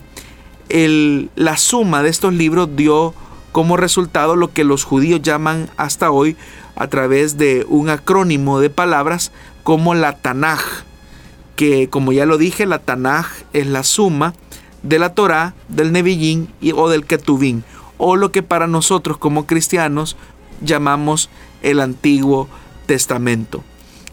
la 0.70 1.58
suma 1.58 2.02
de 2.02 2.10
estos 2.10 2.34
libros 2.34 2.70
dio 2.76 3.14
como 3.52 3.78
resultado 3.78 4.36
lo 4.36 4.52
que 4.52 4.64
los 4.64 4.84
judíos 4.84 5.22
llaman 5.22 5.70
hasta 5.78 6.10
hoy 6.12 6.36
a 6.76 6.88
través 6.88 7.38
de 7.38 7.66
un 7.70 7.90
acrónimo 7.90 8.60
de 8.60 8.70
palabras 8.70 9.32
como 9.64 9.94
la 9.94 10.18
Tanaj, 10.18 10.62
que 11.56 11.90
como 11.90 12.12
ya 12.12 12.26
lo 12.26 12.38
dije, 12.38 12.66
la 12.66 12.80
Tanaj 12.80 13.28
es 13.54 13.68
la 13.68 13.84
suma 13.84 14.34
de 14.82 14.98
la 14.98 15.14
Torá, 15.14 15.54
del 15.70 15.92
Nevi'im 15.92 16.48
o 16.76 16.90
del 16.90 17.06
Ketubín, 17.06 17.64
o 17.98 18.16
lo 18.16 18.32
que 18.32 18.44
para 18.44 18.68
nosotros 18.68 19.18
como 19.18 19.46
cristianos 19.46 20.18
llamamos 20.62 21.30
el 21.62 21.80
Antiguo 21.80 22.50
Testamento. 22.86 23.64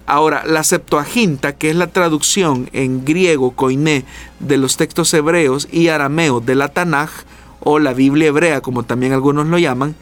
Ahora, 0.06 0.42
la 0.44 0.64
Septuaginta, 0.64 1.54
que 1.54 1.70
es 1.70 1.76
la 1.76 1.86
traducción 1.86 2.68
en 2.72 3.04
griego 3.04 3.52
koiné 3.52 4.04
de 4.40 4.56
los 4.56 4.76
textos 4.76 5.14
hebreos 5.14 5.68
y 5.70 5.88
arameo 5.88 6.40
de 6.40 6.56
la 6.56 6.68
Tanaj, 6.68 7.10
o 7.60 7.78
la 7.78 7.92
Biblia 7.92 8.28
hebrea, 8.28 8.60
como 8.60 8.82
también 8.82 9.12
algunos 9.12 9.46
lo 9.46 9.58
llaman, 9.58 9.94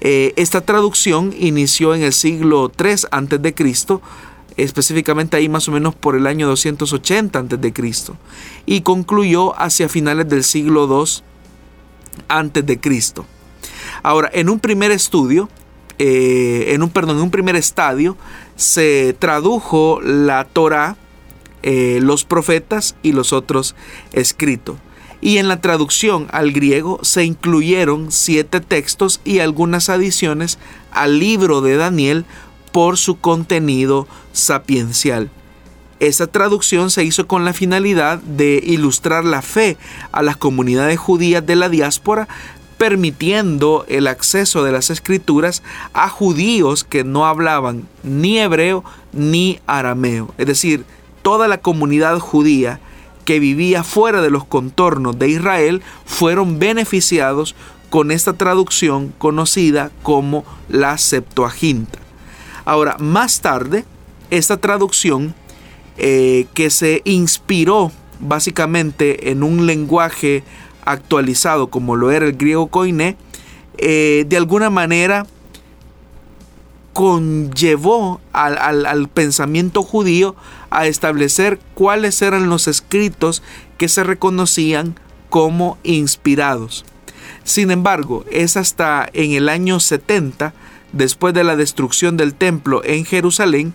eh, 0.00 0.34
esta 0.36 0.60
traducción 0.60 1.32
inició 1.38 1.94
en 1.94 2.02
el 2.02 2.12
siglo 2.12 2.70
3 2.74 3.08
a.C., 3.10 4.00
específicamente 4.56 5.36
ahí 5.36 5.48
más 5.48 5.66
o 5.68 5.72
menos 5.72 5.94
por 5.94 6.14
el 6.16 6.26
año 6.26 6.46
280 6.46 7.38
a.C., 7.38 8.12
y 8.66 8.82
concluyó 8.82 9.58
hacia 9.58 9.88
finales 9.88 10.28
del 10.28 10.44
siglo 10.44 10.86
2 10.86 11.22
a.C. 12.28 12.80
Ahora, 14.02 14.30
en 14.32 14.50
un 14.50 14.60
primer 14.60 14.90
estudio, 14.90 15.48
eh, 15.98 16.72
en 16.74 16.82
un, 16.82 16.90
perdón, 16.90 17.18
en 17.18 17.22
un 17.22 17.30
primer 17.30 17.56
estadio 17.56 18.16
se 18.56 19.14
tradujo 19.18 20.00
la 20.02 20.44
Torah, 20.44 20.96
eh, 21.62 21.98
los 22.02 22.24
profetas 22.24 22.96
y 23.02 23.12
los 23.12 23.32
otros 23.32 23.74
escritos. 24.12 24.76
Y 25.20 25.38
en 25.38 25.48
la 25.48 25.60
traducción 25.60 26.28
al 26.32 26.52
griego 26.52 26.98
se 27.02 27.24
incluyeron 27.24 28.12
siete 28.12 28.60
textos 28.60 29.20
y 29.24 29.38
algunas 29.38 29.88
adiciones 29.88 30.58
al 30.90 31.18
libro 31.18 31.60
de 31.62 31.76
Daniel 31.76 32.26
por 32.72 32.98
su 32.98 33.18
contenido 33.18 34.06
sapiencial. 34.32 35.30
Esa 36.00 36.26
traducción 36.26 36.90
se 36.90 37.04
hizo 37.04 37.26
con 37.26 37.44
la 37.44 37.54
finalidad 37.54 38.18
de 38.18 38.60
ilustrar 38.62 39.24
la 39.24 39.40
fe 39.40 39.78
a 40.12 40.22
las 40.22 40.36
comunidades 40.36 40.98
judías 40.98 41.46
de 41.46 41.56
la 41.56 41.68
diáspora 41.68 42.28
permitiendo 42.84 43.86
el 43.88 44.06
acceso 44.06 44.62
de 44.62 44.70
las 44.70 44.90
escrituras 44.90 45.62
a 45.94 46.10
judíos 46.10 46.84
que 46.84 47.02
no 47.02 47.24
hablaban 47.24 47.88
ni 48.02 48.38
hebreo 48.38 48.84
ni 49.14 49.58
arameo. 49.66 50.34
Es 50.36 50.46
decir, 50.46 50.84
toda 51.22 51.48
la 51.48 51.62
comunidad 51.62 52.18
judía 52.18 52.80
que 53.24 53.40
vivía 53.40 53.84
fuera 53.84 54.20
de 54.20 54.28
los 54.28 54.44
contornos 54.44 55.18
de 55.18 55.30
Israel 55.30 55.80
fueron 56.04 56.58
beneficiados 56.58 57.54
con 57.88 58.10
esta 58.10 58.34
traducción 58.34 59.14
conocida 59.16 59.90
como 60.02 60.44
la 60.68 60.98
Septuaginta. 60.98 62.00
Ahora, 62.66 62.98
más 62.98 63.40
tarde, 63.40 63.86
esta 64.28 64.58
traducción 64.58 65.34
eh, 65.96 66.48
que 66.52 66.68
se 66.68 67.00
inspiró 67.06 67.92
básicamente 68.20 69.30
en 69.30 69.42
un 69.42 69.64
lenguaje 69.64 70.44
actualizado 70.84 71.68
como 71.68 71.96
lo 71.96 72.10
era 72.10 72.26
el 72.26 72.36
griego 72.36 72.68
koiné, 72.68 73.16
eh, 73.78 74.24
de 74.28 74.36
alguna 74.36 74.70
manera 74.70 75.26
conllevó 76.94 78.20
al, 78.32 79.08
pensamiento 79.08 79.82
judío 79.82 80.36
a 80.70 80.86
establecer 80.86 81.58
cuáles 81.74 82.22
eran 82.22 82.48
los 82.48 82.68
escritos 82.68 83.42
que 83.78 83.88
se 83.88 84.04
reconocían 84.04 84.94
como 85.28 85.76
inspirados. 85.82 86.84
Sin 87.42 87.72
embargo, 87.72 88.24
es 88.30 88.56
hasta 88.56 89.08
en 89.12 89.32
el 89.32 89.48
año 89.48 89.80
70, 89.80 90.54
después 90.92 91.34
de 91.34 91.42
la 91.42 91.56
destrucción 91.56 92.16
del 92.16 92.32
templo 92.32 92.82
en 92.84 93.04
Jerusalén, 93.04 93.74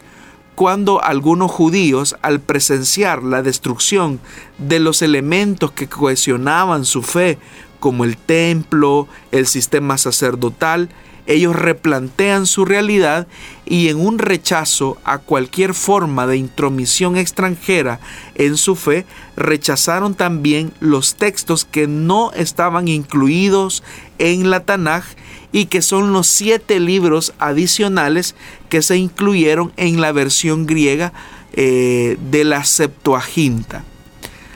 cuando 0.60 1.02
algunos 1.02 1.50
judíos, 1.50 2.17
al 2.22 2.41
presenciar 2.41 3.24
la 3.24 3.41
destrucción 3.41 4.19
de 4.58 4.82
los 4.82 5.02
elementos 5.02 5.72
que 5.72 5.88
cohesionaban 5.88 6.84
su 6.84 7.02
fe, 7.02 7.38
como 7.80 8.04
el 8.04 8.17
templo, 8.17 9.08
el 9.32 9.48
sistema 9.48 9.98
sacerdotal, 9.98 10.89
ellos 11.28 11.56
replantean 11.56 12.45
su 12.45 12.65
realidad 12.65 13.26
y 13.65 13.88
en 13.88 14.06
un 14.06 14.19
rechazo 14.19 14.98
a 15.06 15.19
cualquier 15.19 15.74
forma 15.74 16.28
de 16.28 16.36
intromisión 16.36 17.15
extranjera 17.15 18.02
en 18.36 18.58
su 18.58 18.76
fe, 18.76 19.06
rechazaron 19.38 20.13
también 20.13 20.74
los 20.82 21.15
textos 21.15 21.63
que 21.63 21.88
no 21.88 22.34
estaban 22.34 22.89
incluidos 22.89 23.82
en 24.17 24.50
la 24.50 24.65
Tanaj 24.65 25.06
y 25.52 25.66
que 25.66 25.82
son 25.82 26.14
los 26.14 26.28
siete 26.28 26.80
libros 26.80 27.34
adicionales 27.40 28.36
que 28.70 28.82
se 28.82 28.98
incluyeron 28.98 29.72
en 29.78 30.02
la 30.02 30.12
versión 30.12 30.66
griega 30.66 31.14
eh, 31.54 32.18
de 32.30 32.44
la 32.44 32.64
Septuaginta. 32.64 33.84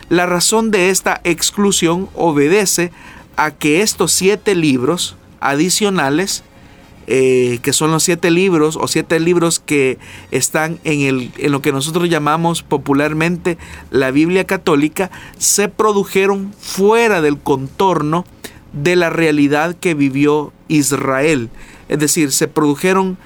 La 0.10 0.26
razón 0.26 0.70
de 0.70 0.90
esta 0.90 1.22
exclusión 1.24 2.10
obedece 2.14 2.92
a 3.36 3.52
que 3.52 3.82
estos 3.82 4.12
siete 4.12 4.54
libros 4.54 5.16
adicionales 5.40 6.44
eh, 7.06 7.60
que 7.62 7.74
son 7.74 7.92
los 7.92 8.04
siete 8.04 8.32
libros 8.32 8.78
o 8.78 8.88
siete 8.88 9.20
libros 9.20 9.60
que 9.60 9.98
están 10.32 10.80
en, 10.86 11.02
el, 11.02 11.32
en 11.38 11.52
lo 11.52 11.62
que 11.62 11.74
nosotros 11.74 12.10
llamamos 12.10 12.64
popularmente 12.64 13.58
la 13.92 14.12
Biblia 14.12 14.46
católica, 14.46 15.12
se 15.38 15.68
produjeron 15.68 16.54
fuera 16.58 17.22
del 17.22 17.38
contorno 17.38 18.24
de 18.72 18.96
la 18.96 19.10
realidad 19.10 19.76
que 19.76 19.96
vivió 19.96 20.54
Israel. 20.76 21.50
Es 21.90 22.00
decir, 22.00 22.32
se 22.32 22.48
produjeron 22.48 23.18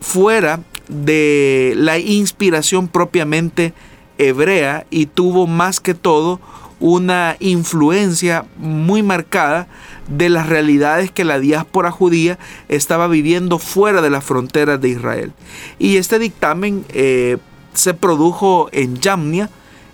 fuera 0.00 0.60
de 0.88 1.74
la 1.76 1.98
inspiración 1.98 2.88
propiamente 2.88 3.72
hebrea 4.18 4.86
y 4.90 5.06
tuvo 5.06 5.46
más 5.46 5.80
que 5.80 5.94
todo 5.94 6.40
una 6.80 7.36
influencia 7.40 8.46
muy 8.56 9.02
marcada 9.02 9.68
de 10.08 10.30
las 10.30 10.48
realidades 10.48 11.10
que 11.10 11.24
la 11.24 11.38
diáspora 11.38 11.90
judía 11.90 12.38
estaba 12.68 13.06
viviendo 13.06 13.58
fuera 13.58 14.00
de 14.00 14.10
las 14.10 14.24
fronteras 14.24 14.80
de 14.80 14.88
Israel. 14.88 15.32
Y 15.78 15.98
este 15.98 16.18
dictamen 16.18 16.84
eh, 16.88 17.36
se 17.74 17.94
produjo 17.94 18.68
en 18.72 18.96
Yamnia, 18.96 19.50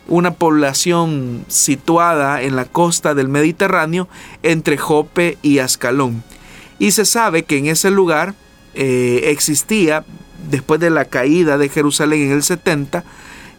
una 0.08 0.34
población 0.34 1.44
situada 1.48 2.40
en 2.42 2.54
la 2.54 2.64
costa 2.64 3.14
del 3.14 3.28
Mediterráneo 3.28 4.08
entre 4.44 4.78
Jope 4.78 5.36
y 5.42 5.58
Ascalón. 5.58 6.22
Y 6.78 6.90
se 6.90 7.04
sabe 7.04 7.44
que 7.44 7.58
en 7.58 7.66
ese 7.66 7.90
lugar 7.90 8.34
eh, 8.74 9.22
existía, 9.26 10.04
después 10.50 10.80
de 10.80 10.90
la 10.90 11.06
caída 11.06 11.58
de 11.58 11.68
Jerusalén 11.68 12.22
en 12.22 12.32
el 12.32 12.42
70, 12.42 13.04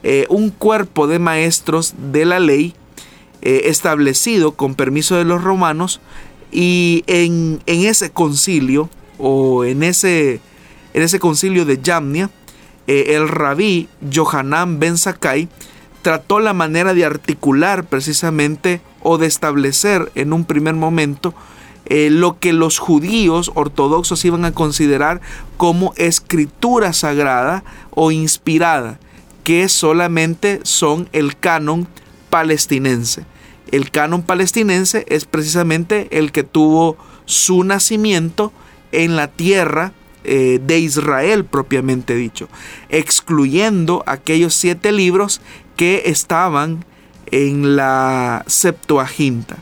eh, 0.04 0.26
un 0.30 0.50
cuerpo 0.50 1.08
de 1.08 1.20
maestros 1.20 1.96
de 2.12 2.26
la 2.26 2.40
ley 2.40 2.76
establecido 3.40 4.54
con 4.54 4.74
permiso 4.74 5.16
de 5.16 5.24
los 5.24 5.44
romanos 5.44 6.02
y 6.52 7.04
en, 7.08 7.62
ese 7.66 8.10
concilio, 8.10 8.90
o 9.18 9.66
en 9.66 9.84
ese, 9.84 10.40
en 10.94 11.04
ese 11.04 11.20
concilio 11.20 11.66
de 11.66 11.82
Yamnia, 11.82 12.30
eh, 12.88 13.16
el 13.16 13.28
rabí 13.28 13.90
Johanan 14.14 14.80
Ben 14.80 14.98
Sakai 14.98 15.50
trató 16.02 16.40
la 16.40 16.54
manera 16.54 16.94
de 16.94 17.04
articular 17.04 17.84
precisamente 17.84 18.82
o 19.02 19.18
de 19.18 19.28
establecer 19.28 20.12
en 20.16 20.32
un 20.32 20.46
primer 20.46 20.76
momento 20.76 21.34
eh, 21.90 22.10
lo 22.10 22.40
que 22.40 22.54
los 22.54 22.80
judíos 22.80 23.52
ortodoxos 23.56 24.24
iban 24.26 24.46
a 24.46 24.52
considerar 24.52 25.22
como 25.56 25.94
escritura 25.96 26.92
sagrada 26.94 27.64
o 27.92 28.12
inspirada, 28.12 29.00
que 29.44 29.70
solamente 29.70 30.60
son 30.64 31.08
el 31.14 31.38
canon 31.38 31.88
palestinense. 32.30 33.26
El 33.72 33.92
canon 33.92 34.22
palestinense 34.22 35.06
es 35.08 35.26
precisamente 35.26 36.08
el 36.12 36.32
que 36.32 36.44
tuvo 36.44 36.98
su 37.26 37.64
nacimiento 37.64 38.52
en 38.92 39.16
la 39.16 39.28
tierra 39.28 39.94
eh, 40.24 40.60
de 40.62 40.80
Israel 40.80 41.46
propiamente 41.46 42.16
dicho, 42.16 42.50
excluyendo 42.90 44.04
aquellos 44.08 44.54
siete 44.54 44.92
libros 44.92 45.40
que 45.78 46.04
estaban 46.08 46.84
en 47.28 47.78
la 47.78 48.44
Septuaginta. 48.48 49.58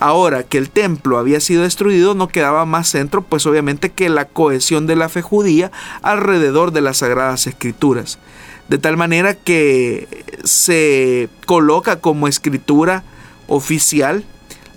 Ahora 0.00 0.44
que 0.44 0.58
el 0.58 0.70
templo 0.70 1.18
había 1.18 1.40
sido 1.40 1.62
destruido, 1.62 2.14
no 2.14 2.28
quedaba 2.28 2.64
más 2.64 2.88
centro, 2.88 3.22
pues 3.22 3.46
obviamente 3.46 3.90
que 3.90 4.08
la 4.08 4.26
cohesión 4.26 4.86
de 4.86 4.94
la 4.94 5.08
fe 5.08 5.22
judía 5.22 5.72
alrededor 6.02 6.70
de 6.70 6.82
las 6.82 6.98
sagradas 6.98 7.48
escrituras. 7.48 8.20
De 8.68 8.78
tal 8.78 8.96
manera 8.96 9.34
que 9.34 10.06
se 10.44 11.28
coloca 11.46 11.98
como 11.98 12.28
escritura 12.28 13.02
oficial 13.48 14.24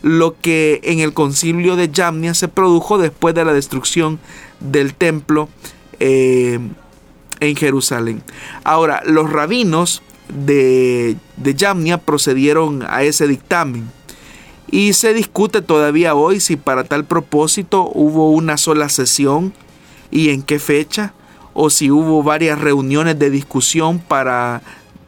lo 0.01 0.36
que 0.41 0.81
en 0.84 1.01
el 1.01 1.13
concilio 1.13 1.75
de 1.75 1.91
Yamnia 1.91 2.34
se 2.34 2.47
produjo 2.47 2.97
después 2.97 3.36
de 3.36 3.45
la 3.45 3.53
destrucción 3.53 4.19
del 4.60 4.95
templo 4.95 5.49
eh, 5.99 6.57
en 7.39 7.55
Jerusalén. 7.55 8.23
Ahora, 8.63 9.03
los 9.05 9.29
rabinos 9.29 10.01
de, 10.29 11.15
de 11.38 11.53
Yamnia 11.53 11.99
procedieron 11.99 12.84
a 12.89 13.03
ese 13.03 13.27
dictamen 13.27 14.01
y 14.69 14.93
se 14.93 15.13
discute 15.13 15.62
todavía 15.62 16.15
hoy 16.15 16.39
si 16.39 16.56
para 16.56 16.84
tal 16.84 17.06
propósito 17.06 17.89
hubo 17.93 18.32
una 18.32 18.58
sola 18.58 18.89
sesión 18.89 19.54
y 20.12 20.30
en 20.30 20.43
qué 20.43 20.60
fecha, 20.60 21.13
o 21.54 21.69
si 21.69 21.89
hubo 21.89 22.24
varias 22.24 22.60
reuniones 22.60 23.17
de 23.17 23.30
discusión 23.30 24.00
para, 24.00 24.62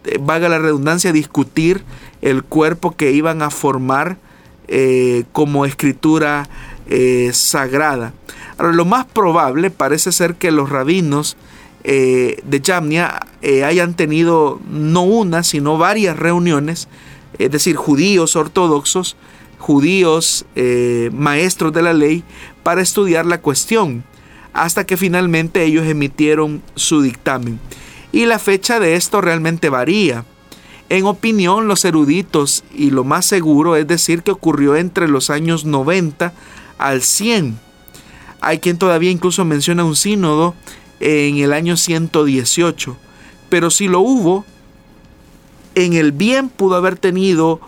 eh, 0.05 0.17
valga 0.19 0.49
la 0.49 0.59
redundancia, 0.59 1.11
discutir 1.11 1.83
el 2.21 2.43
cuerpo 2.43 2.95
que 2.95 3.11
iban 3.11 3.41
a 3.41 3.49
formar 3.49 4.17
eh, 4.67 5.25
como 5.31 5.65
escritura 5.65 6.49
eh, 6.87 7.31
sagrada. 7.33 8.13
Ahora, 8.57 8.73
lo 8.73 8.85
más 8.85 9.05
probable 9.05 9.69
parece 9.69 10.11
ser 10.11 10.35
que 10.35 10.51
los 10.51 10.69
rabinos 10.69 11.37
de 11.85 12.61
Yamnia 12.63 13.27
hayan 13.65 13.93
tenido 13.93 14.61
no 14.69 15.01
una, 15.01 15.43
sino 15.43 15.77
varias 15.77 16.17
reuniones, 16.17 16.87
es 17.39 17.51
decir, 17.51 17.75
judíos 17.75 18.37
ortodoxos, 18.37 19.17
judíos 19.63 20.45
maestros 21.11 21.71
de 21.71 21.81
la 21.81 21.93
ley, 21.93 22.23
para 22.63 22.81
estudiar 22.81 23.25
la 23.25 23.41
cuestión, 23.41 24.03
hasta 24.51 24.85
que 24.85 24.97
finalmente 24.97 25.63
ellos 25.63 25.87
emitieron 25.87 26.61
su 26.75 27.01
dictamen. 27.01 27.59
Y 28.11 28.25
la 28.25 28.37
fecha 28.37 28.79
de 28.79 28.95
esto 28.95 29.21
realmente 29.21 29.69
varía. 29.69 30.25
En 30.89 31.05
opinión, 31.05 31.67
los 31.67 31.85
eruditos 31.85 32.63
y 32.75 32.91
lo 32.91 33.03
más 33.03 33.25
seguro 33.25 33.75
es 33.75 33.87
decir 33.87 34.21
que 34.21 34.31
ocurrió 34.31 34.75
entre 34.75 35.07
los 35.07 35.29
años 35.29 35.65
90 35.65 36.33
al 36.77 37.01
100. 37.01 37.57
Hay 38.41 38.59
quien 38.59 38.77
todavía 38.77 39.09
incluso 39.09 39.45
menciona 39.45 39.85
un 39.85 39.95
sínodo 39.95 40.53
en 40.99 41.37
el 41.37 41.53
año 41.53 41.77
118. 41.77 42.97
Pero 43.49 43.71
si 43.71 43.87
lo 43.87 44.01
hubo, 44.01 44.45
en 45.73 45.93
el 45.93 46.11
bien 46.11 46.49
pudo 46.49 46.75
haber 46.75 46.97
tenido 46.97 47.59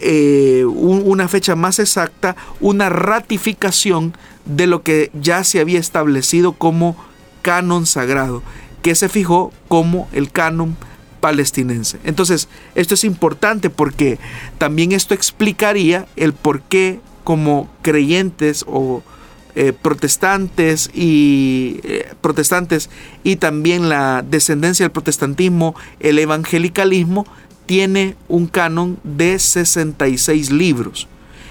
eh, 0.00 0.64
una 0.64 1.28
fecha 1.28 1.56
más 1.56 1.78
exacta, 1.78 2.36
una 2.60 2.88
ratificación 2.88 4.14
de 4.44 4.66
lo 4.66 4.82
que 4.82 5.10
ya 5.14 5.44
se 5.44 5.60
había 5.60 5.80
establecido 5.80 6.52
como 6.52 6.96
canon 7.42 7.86
sagrado, 7.86 8.42
que 8.82 8.94
se 8.94 9.08
fijó 9.08 9.52
como 9.68 10.08
el 10.12 10.30
canon 10.30 10.76
palestinense. 11.20 11.98
Entonces, 12.04 12.48
esto 12.74 12.94
es 12.94 13.04
importante 13.04 13.70
porque 13.70 14.18
también 14.58 14.92
esto 14.92 15.14
explicaría 15.14 16.06
el 16.16 16.34
por 16.34 16.60
qué 16.60 17.00
como 17.24 17.70
creyentes 17.82 18.64
o 18.68 19.02
eh, 19.56 19.72
protestantes 19.72 20.90
y 20.92 21.80
eh, 21.84 22.12
protestantes 22.20 22.90
y 23.22 23.36
también 23.36 23.88
la 23.88 24.24
descendencia 24.28 24.84
del 24.84 24.90
protestantismo, 24.90 25.76
el 26.00 26.18
evangelicalismo 26.18 27.24
tiene 27.66 28.16
un 28.28 28.46
canon 28.46 28.98
de 29.04 29.38
66 29.38 30.50
libros. 30.50 31.08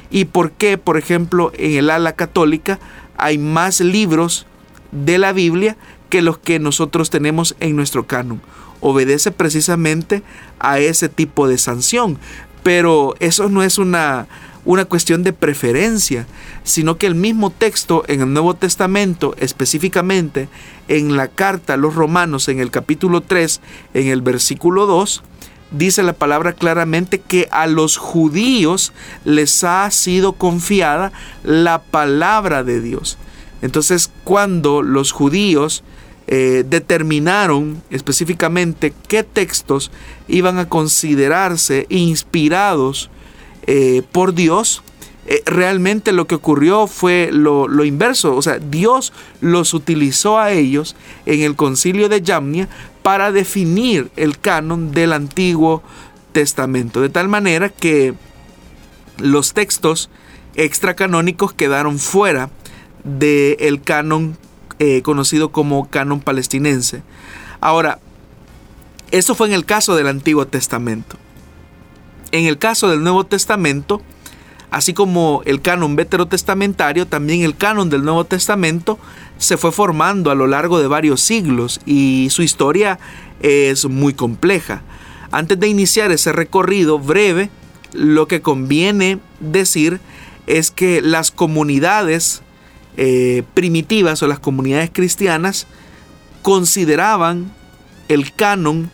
Y 0.10 0.26
por 0.26 0.52
qué, 0.52 0.78
por 0.78 0.98
ejemplo, 0.98 1.52
en 1.58 1.72
el 1.74 1.90
ala 1.90 2.14
católica 2.14 2.80
hay 3.18 3.38
más 3.38 3.80
libros 3.80 4.46
de 4.92 5.18
la 5.18 5.34
Biblia 5.34 5.76
que 6.10 6.22
los 6.22 6.38
que 6.38 6.60
nosotros 6.60 7.10
tenemos 7.10 7.56
en 7.60 7.76
nuestro 7.76 8.06
canon 8.06 8.42
obedece 8.84 9.32
precisamente 9.32 10.22
a 10.60 10.78
ese 10.80 11.10
tipo 11.10 11.48
de 11.48 11.58
sanción. 11.58 12.20
Pero 12.62 13.16
eso 13.20 13.50
no 13.50 13.64
es 13.64 13.78
una, 13.78 14.28
una 14.66 14.86
cuestión 14.86 15.24
de 15.24 15.34
preferencia, 15.34 16.28
sino 16.64 16.98
que 16.98 17.08
el 17.08 17.16
mismo 17.16 17.50
texto 17.50 18.04
en 18.08 18.22
el 18.22 18.34
Nuevo 18.34 18.54
Testamento, 18.54 19.36
específicamente 19.40 20.50
en 20.88 21.16
la 21.16 21.30
carta 21.30 21.74
a 21.74 21.78
los 21.78 21.96
romanos 21.96 22.48
en 22.50 22.60
el 22.60 22.72
capítulo 22.72 23.22
3, 23.22 23.62
en 23.94 24.08
el 24.08 24.22
versículo 24.22 24.86
2, 24.86 25.24
dice 25.74 26.04
la 26.04 26.14
palabra 26.14 26.54
claramente 26.54 27.20
que 27.20 27.48
a 27.52 27.68
los 27.68 27.98
judíos 27.98 28.94
les 29.26 29.64
ha 29.64 29.90
sido 29.92 30.34
confiada 30.34 31.12
la 31.44 31.82
palabra 31.82 32.64
de 32.64 32.80
Dios. 32.80 33.18
Entonces, 33.62 34.12
cuando 34.24 34.82
los 34.82 35.12
judíos 35.12 35.84
eh, 36.28 36.64
determinaron 36.68 37.82
específicamente 37.90 38.94
qué 39.08 39.24
textos 39.24 39.92
iban 40.28 40.58
a 40.58 40.70
considerarse 40.70 41.86
inspirados 41.90 43.10
eh, 43.68 44.04
por 44.12 44.34
Dios, 44.34 44.84
eh, 45.26 45.42
realmente 45.46 46.12
lo 46.12 46.28
que 46.28 46.36
ocurrió 46.36 46.88
fue 46.88 47.30
lo, 47.32 47.68
lo, 47.68 47.86
inverso. 47.86 48.36
O 48.36 48.42
sea, 48.42 48.60
Dios 48.60 49.14
los 49.40 49.74
utilizó 49.74 50.38
a 50.40 50.52
ellos 50.52 50.96
en 51.26 51.42
el 51.42 51.56
concilio 51.56 52.10
de 52.10 52.22
Yamnia 52.22 52.68
para 53.04 53.32
definir 53.32 54.10
el 54.16 54.40
canon 54.40 54.92
del 54.92 55.14
Antiguo 55.14 55.84
Testamento. 56.32 57.02
De 57.02 57.10
tal 57.10 57.28
manera 57.28 57.70
que 57.70 58.16
los 59.20 59.54
textos 59.54 60.10
extracanónicos 60.56 61.54
quedaron 61.54 62.00
fuera 62.00 62.50
del 63.04 63.82
canon 63.82 64.38
eh, 64.80 65.02
conocido 65.02 65.52
como 65.52 65.90
canon 65.90 66.22
palestinense. 66.22 67.04
Ahora, 67.62 68.00
eso 69.12 69.36
fue 69.36 69.48
en 69.48 69.54
el 69.54 69.66
caso 69.66 69.96
del 69.96 70.08
Antiguo 70.08 70.48
Testamento. 70.48 71.18
En 72.32 72.46
el 72.46 72.58
caso 72.58 72.90
del 72.90 73.04
Nuevo 73.04 73.26
Testamento, 73.26 74.02
Así 74.74 74.96
como 74.96 75.44
el 75.46 75.62
canon 75.62 75.96
veterotestamentario, 75.96 77.06
también 77.06 77.44
el 77.44 77.56
canon 77.56 77.92
del 77.92 78.04
Nuevo 78.04 78.24
Testamento 78.26 78.98
se 79.38 79.58
fue 79.58 79.72
formando 79.72 80.32
a 80.32 80.36
lo 80.36 80.48
largo 80.48 80.80
de 80.80 80.88
varios 80.88 81.22
siglos 81.22 81.82
y 81.86 82.28
su 82.32 82.44
historia 82.44 83.00
es 83.42 83.86
muy 83.86 84.14
compleja. 84.14 84.82
Antes 85.32 85.60
de 85.60 85.68
iniciar 85.68 86.12
ese 86.12 86.32
recorrido 86.32 87.00
breve, 87.00 87.50
lo 87.94 88.28
que 88.28 88.42
conviene 88.42 89.20
decir 89.40 90.00
es 90.48 90.72
que 90.72 91.02
las 91.02 91.32
comunidades 91.32 92.42
eh, 92.98 93.44
primitivas 93.54 94.22
o 94.22 94.28
las 94.28 94.40
comunidades 94.40 94.92
cristianas 94.94 95.68
consideraban 96.42 97.52
el 98.10 98.34
canon 98.34 98.92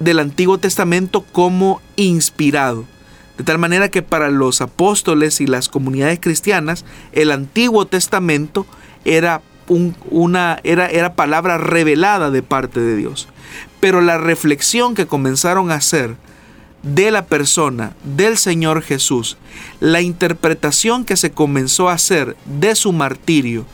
del 0.00 0.18
Antiguo 0.18 0.58
Testamento 0.58 1.24
como 1.32 1.80
inspirado. 1.96 2.84
De 3.36 3.44
tal 3.44 3.58
manera 3.58 3.88
que 3.88 4.02
para 4.02 4.30
los 4.30 4.60
apóstoles 4.60 5.40
y 5.40 5.46
las 5.46 5.68
comunidades 5.68 6.18
cristianas, 6.20 6.84
el 7.12 7.30
Antiguo 7.30 7.86
Testamento 7.86 8.66
era, 9.08 9.42
una, 10.10 10.60
era, 10.64 10.86
era 10.86 11.14
palabra 11.14 11.58
revelada 11.58 12.30
de 12.30 12.42
parte 12.42 12.80
de 12.80 12.96
Dios. 12.96 13.28
Pero 13.80 14.00
la 14.00 14.18
reflexión 14.18 14.94
que 14.94 15.06
comenzaron 15.06 15.70
a 15.70 15.76
hacer 15.76 16.16
de 16.82 17.10
la 17.10 17.26
persona 17.26 17.94
del 18.04 18.38
Señor 18.38 18.82
Jesús, 18.82 19.36
la 19.80 20.00
interpretación 20.00 21.04
que 21.04 21.16
se 21.16 21.32
comenzó 21.32 21.88
a 21.88 21.94
hacer 21.94 22.36
de 22.44 22.74
su 22.74 22.92
martirio 22.92 23.66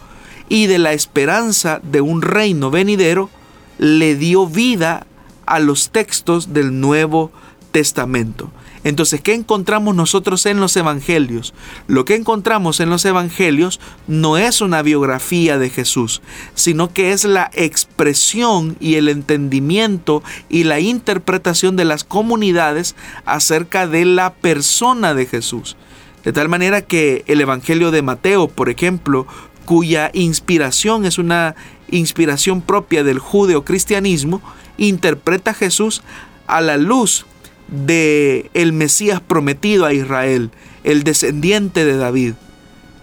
y 0.49 0.66
de 0.66 0.78
la 0.78 0.93
esperanza 0.93 1.80
de 1.82 2.01
un 2.01 2.22
reino 2.22 2.70
venidero, 2.70 3.30
le 3.78 4.14
dio 4.14 4.47
vida 4.47 5.07
a 5.47 5.59
los 5.59 5.91
textos 5.91 6.53
del 6.55 6.80
Nuevo 6.80 7.32
Testamento. 7.72 8.51
Entonces, 8.85 9.22
¿qué 9.22 9.32
encontramos 9.32 9.97
nosotros 9.97 10.45
en 10.45 10.61
los 10.61 10.76
evangelios? 10.76 11.55
Lo 11.89 12.05
que 12.05 12.14
encontramos 12.14 12.80
en 12.80 12.91
los 12.91 13.05
evangelios 13.07 13.80
no 14.07 14.37
es 14.37 14.61
una 14.61 14.82
biografía 14.82 15.59
de 15.59 15.70
Jesús, 15.70 16.20
sino 16.55 16.93
que 16.93 17.12
es 17.12 17.24
la 17.24 17.51
expresión 17.55 18.76
y 18.80 18.97
el 18.97 19.09
entendimiento 19.09 20.22
y 20.51 20.64
la 20.64 20.80
interpretación 20.80 21.76
de 21.76 21.87
las 21.87 22.05
comunidades 22.05 22.95
acerca 23.24 23.87
de 23.87 24.05
la 24.05 24.35
persona 24.35 25.14
de 25.14 25.24
Jesús. 25.26 25.76
De 26.22 26.32
tal 26.32 26.51
manera 26.51 26.82
que 26.82 27.24
el 27.26 27.41
Evangelio 27.41 27.91
de 27.91 28.03
Mateo, 28.03 28.49
por 28.49 28.68
ejemplo, 28.68 29.26
cuya 29.64 30.11
inspiración 30.12 31.07
es 31.07 31.16
una 31.16 31.55
inspiración 31.91 32.61
propia 32.61 33.03
del 33.03 33.18
judeocristianismo, 33.18 34.43
interpreta 34.76 35.53
a 35.53 35.55
Jesús 35.55 36.03
a 36.47 36.61
la 36.61 36.76
luz 36.76 37.24
de 37.69 38.51
el 38.55 38.73
Mesías 38.73 39.21
prometido 39.21 39.87
a 39.87 39.93
Israel, 39.93 40.51
el 40.85 41.05
descendiente 41.05 41.85
de 41.85 41.97
David. 41.97 42.35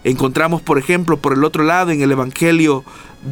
Encontramos, 0.04 0.62
por 0.62 0.78
ejemplo, 0.78 1.18
por 1.18 1.34
el 1.34 1.44
otro 1.44 1.64
lado 1.64 1.92
en 1.92 2.02
el 2.02 2.12
Evangelio 2.12 2.84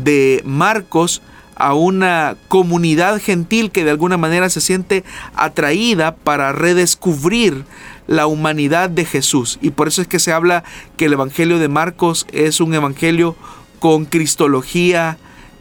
de 0.03 0.41
Marcos 0.45 1.21
a 1.55 1.73
una 1.73 2.37
comunidad 2.47 3.21
gentil 3.21 3.71
que 3.71 3.83
de 3.83 3.91
alguna 3.91 4.17
manera 4.17 4.49
se 4.49 4.61
siente 4.61 5.03
atraída 5.35 6.15
para 6.15 6.53
redescubrir 6.53 7.65
la 8.07 8.27
humanidad 8.27 8.89
de 8.89 9.05
Jesús. 9.05 9.59
Y 9.61 9.71
por 9.71 9.87
eso 9.89 10.01
es 10.01 10.07
que 10.07 10.19
se 10.19 10.31
habla 10.31 10.63
que 10.95 11.05
el 11.05 11.13
Evangelio 11.13 11.59
de 11.59 11.67
Marcos 11.67 12.25
es 12.31 12.61
un 12.61 12.73
Evangelio 12.73 13.35
con 13.79 14.05
cristología 14.05 15.17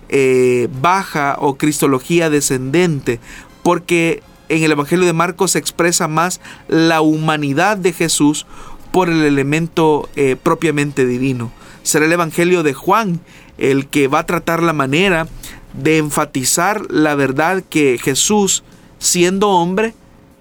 eh, 0.09 0.69
baja 0.81 1.37
o 1.41 1.57
cristología 1.57 2.31
descendente, 2.31 3.21
porque 3.62 4.23
en 4.49 4.63
el 4.63 4.73
Evangelio 4.73 5.07
de 5.07 5.13
Marcos 5.13 5.53
se 5.53 5.59
expresa 5.59 6.09
más 6.09 6.41
la 6.69 7.01
humanidad 7.01 7.77
de 7.77 7.93
Jesús 7.93 8.47
por 8.93 9.09
el 9.09 9.23
elemento 9.23 10.09
eh, 10.17 10.37
propiamente 10.43 11.07
divino. 11.07 11.53
Será 11.83 12.07
el 12.07 12.13
Evangelio 12.13 12.63
de 12.63 12.75
Juan 12.75 13.21
el 13.59 13.87
que 13.87 14.09
va 14.09 14.21
a 14.21 14.27
tratar 14.27 14.63
la 14.63 14.73
manera 14.73 15.27
de 15.75 15.99
enfatizar 15.99 16.91
la 16.91 17.15
verdad 17.15 17.63
que 17.69 17.99
Jesús, 18.03 18.63
siendo 18.99 19.51
hombre, 19.51 19.95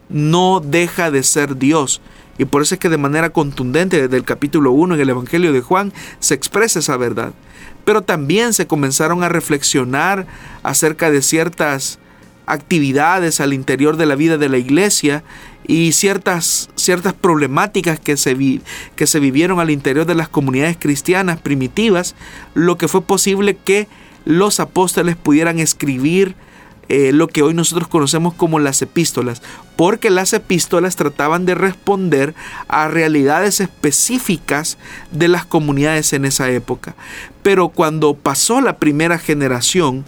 no 0.09 0.61
deja 0.63 1.11
de 1.11 1.23
ser 1.23 1.57
Dios. 1.57 2.01
Y 2.37 2.45
por 2.45 2.61
eso 2.61 2.75
es 2.75 2.79
que 2.79 2.89
de 2.89 2.97
manera 2.97 3.31
contundente 3.31 4.01
desde 4.01 4.17
el 4.17 4.23
capítulo 4.23 4.71
1 4.71 4.95
en 4.95 5.01
el 5.01 5.09
Evangelio 5.09 5.51
de 5.51 5.61
Juan 5.61 5.91
se 6.19 6.35
expresa 6.35 6.79
esa 6.79 6.95
verdad. 6.97 7.33
Pero 7.83 8.01
también 8.01 8.53
se 8.53 8.67
comenzaron 8.67 9.23
a 9.23 9.29
reflexionar 9.29 10.27
acerca 10.61 11.09
de 11.09 11.21
ciertas 11.21 11.99
actividades 12.47 13.39
al 13.39 13.53
interior 13.53 13.97
de 13.97 14.05
la 14.07 14.15
vida 14.15 14.37
de 14.37 14.49
la 14.49 14.57
iglesia 14.57 15.23
y 15.67 15.91
ciertas, 15.91 16.69
ciertas 16.75 17.13
problemáticas 17.13 17.99
que 17.99 18.17
se, 18.17 18.61
que 18.95 19.05
se 19.05 19.19
vivieron 19.19 19.59
al 19.59 19.69
interior 19.69 20.05
de 20.05 20.15
las 20.15 20.29
comunidades 20.29 20.77
cristianas 20.79 21.39
primitivas, 21.39 22.15
lo 22.55 22.77
que 22.77 22.87
fue 22.87 23.01
posible 23.01 23.57
que 23.57 23.87
los 24.25 24.59
apóstoles 24.59 25.15
pudieran 25.17 25.59
escribir 25.59 26.35
eh, 26.89 27.11
lo 27.11 27.27
que 27.27 27.41
hoy 27.41 27.53
nosotros 27.53 27.89
conocemos 27.89 28.33
como 28.33 28.59
las 28.59 28.81
epístolas, 28.81 29.41
porque 29.75 30.09
las 30.09 30.31
epístolas 30.31 30.95
trataban 30.95 31.45
de 31.45 31.53
responder 31.53 32.33
a 32.69 32.87
realidades 32.87 33.59
específicas 33.59 34.77
de 35.11 35.27
las 35.27 35.45
comunidades 35.45 36.13
en 36.13 36.23
esa 36.23 36.49
época. 36.49 36.95
Pero 37.43 37.67
cuando 37.67 38.13
pasó 38.13 38.61
la 38.61 38.77
primera 38.77 39.17
generación, 39.19 40.05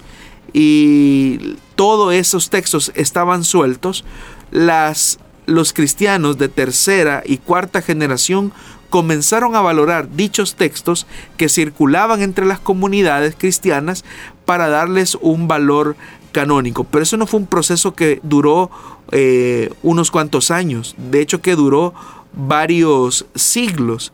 y 0.54 1.58
todos 1.76 2.14
esos 2.14 2.50
textos 2.50 2.92
estaban 2.96 3.44
sueltos, 3.44 4.04
las, 4.52 5.20
los 5.46 5.74
cristianos 5.74 6.38
de 6.38 6.50
tercera 6.50 7.24
y 7.26 7.38
cuarta 7.38 7.82
generación 7.82 8.52
comenzaron 8.90 9.56
a 9.56 9.62
valorar 9.62 10.10
dichos 10.16 10.56
textos 10.56 11.06
que 11.38 11.50
circulaban 11.50 12.22
entre 12.22 12.46
las 12.46 12.60
comunidades 12.60 13.36
cristianas 13.38 14.04
para 14.46 14.68
darles 14.68 15.16
un 15.22 15.48
valor 15.48 15.96
canónico. 16.32 16.84
Pero 16.84 17.04
eso 17.04 17.18
no 17.18 17.28
fue 17.28 17.40
un 17.40 17.48
proceso 17.48 17.94
que 17.94 18.20
duró 18.24 18.72
eh, 19.12 19.72
unos 19.84 20.12
cuantos 20.12 20.52
años, 20.52 20.96
de 20.98 21.22
hecho 21.22 21.42
que 21.42 21.56
duró 21.56 21.94
varios 22.34 23.26
siglos. 23.36 24.12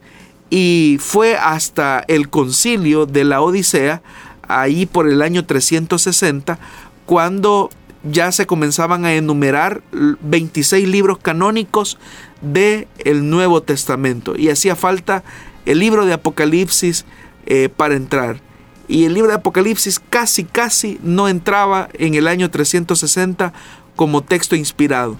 Y 0.49 0.97
fue 0.99 1.37
hasta 1.37 2.03
el 2.07 2.29
concilio 2.29 3.05
de 3.05 3.23
la 3.23 3.41
Odisea 3.41 4.01
ahí 4.47 4.85
por 4.85 5.07
el 5.07 5.21
año 5.21 5.45
360, 5.45 6.59
cuando 7.05 7.69
ya 8.03 8.31
se 8.31 8.45
comenzaban 8.45 9.05
a 9.05 9.13
enumerar 9.13 9.81
26 9.91 10.87
libros 10.87 11.17
canónicos 11.17 11.97
del 12.41 12.87
el 12.99 13.29
Nuevo 13.29 13.63
Testamento 13.63 14.35
y 14.37 14.49
hacía 14.49 14.75
falta 14.75 15.23
el 15.65 15.79
libro 15.79 16.05
de 16.05 16.13
Apocalipsis 16.13 17.05
eh, 17.45 17.69
para 17.75 17.95
entrar. 17.95 18.39
Y 18.87 19.05
el 19.05 19.15
libro 19.15 19.29
de 19.29 19.37
Apocalipsis 19.37 19.99
casi, 19.99 20.43
casi 20.43 20.99
no 21.01 21.27
entraba 21.27 21.89
en 21.93 22.13
el 22.13 22.27
año 22.27 22.51
360 22.51 23.51
como 23.95 24.23
texto 24.23 24.55
inspirado. 24.55 25.17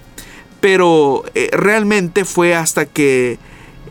Pero 0.62 1.24
eh, 1.34 1.50
realmente 1.52 2.26
fue 2.26 2.54
hasta 2.54 2.86
que 2.86 3.40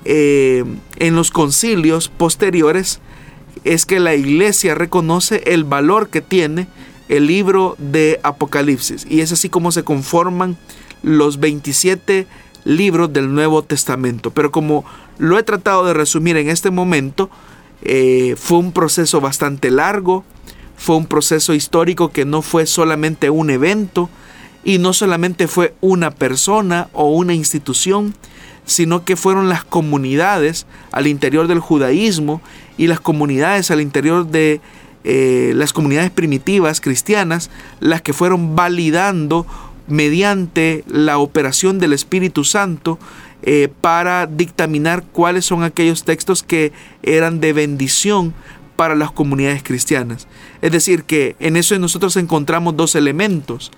eh, 0.05 0.65
en 0.97 1.17
los 1.17 1.31
concilios 1.31 2.09
posteriores 2.09 3.01
es 3.65 3.87
que 3.87 4.01
la 4.01 4.15
iglesia 4.15 4.75
reconoce 4.75 5.43
el 5.47 5.65
valor 5.65 6.09
que 6.09 6.21
tiene 6.21 6.67
el 7.09 7.27
libro 7.27 7.77
de 7.79 8.21
Apocalipsis. 8.23 9.07
Y 9.09 9.21
es 9.21 9.33
así 9.33 9.49
como 9.49 9.73
se 9.73 9.85
conforman 9.85 10.57
los 11.03 11.39
27 11.39 12.27
libros 12.65 13.13
del 13.13 13.33
Nuevo 13.33 13.63
Testamento. 13.63 14.31
Pero 14.31 14.51
como 14.51 14.85
lo 15.19 15.39
he 15.39 15.43
tratado 15.43 15.85
de 15.85 15.95
resumir 15.95 16.37
en 16.37 16.49
este 16.49 16.71
momento, 16.71 17.31
eh, 17.83 18.35
fue 18.39 18.59
un 18.59 18.73
proceso 18.73 19.21
bastante 19.21 19.71
largo, 19.71 20.25
fue 20.77 20.97
un 20.97 21.07
proceso 21.07 21.55
histórico 21.55 22.11
que 22.11 22.25
no 22.25 22.43
fue 22.43 22.67
solamente 22.67 23.31
un 23.31 23.51
evento, 23.51 24.11
Y 24.67 24.79
no 24.79 24.95
solamente 24.95 25.47
fue 25.47 25.75
una 25.83 26.11
persona 26.11 26.89
o 26.95 27.11
una 27.11 27.35
institución, 27.35 28.15
sino 28.65 29.05
que 29.05 29.15
fueron 29.15 29.51
las 29.51 29.63
comunidades 29.63 30.67
al 30.91 31.07
interior 31.07 31.49
del 31.49 31.61
judaísmo 31.61 32.41
y 32.77 32.87
las 32.87 33.01
comunidades 33.01 33.71
al 33.71 33.81
interior 33.81 34.27
de 34.27 34.61
eh, 35.05 35.53
las 35.55 35.73
comunidades 35.73 36.11
primitivas 36.11 36.81
cristianas 36.81 37.51
las 37.79 38.01
que 38.01 38.15
fueron 38.15 38.57
validando 38.57 39.47
mediante 39.87 40.83
la 40.87 41.19
operación 41.19 41.79
del 41.79 41.93
Espíritu 41.93 42.45
Santo 42.45 42.99
eh, 43.43 43.69
para 43.83 44.27
dictaminar 44.27 45.05
cuáles 45.13 45.45
son 45.45 45.63
aquellos 45.63 46.05
textos 46.05 46.43
que 46.43 46.73
eran 47.03 47.41
de 47.41 47.53
bendición 47.53 48.33
para 48.77 48.95
las 48.95 49.13
comunidades 49.13 49.63
cristianas. 49.63 50.27
Es 50.63 50.73
decir, 50.73 51.05
que 51.05 51.37
en 51.39 51.57
eso 51.57 51.79
nosotros 51.79 52.17
encontramos 52.17 52.77
dos 52.77 52.95
elementos. 52.95 53.71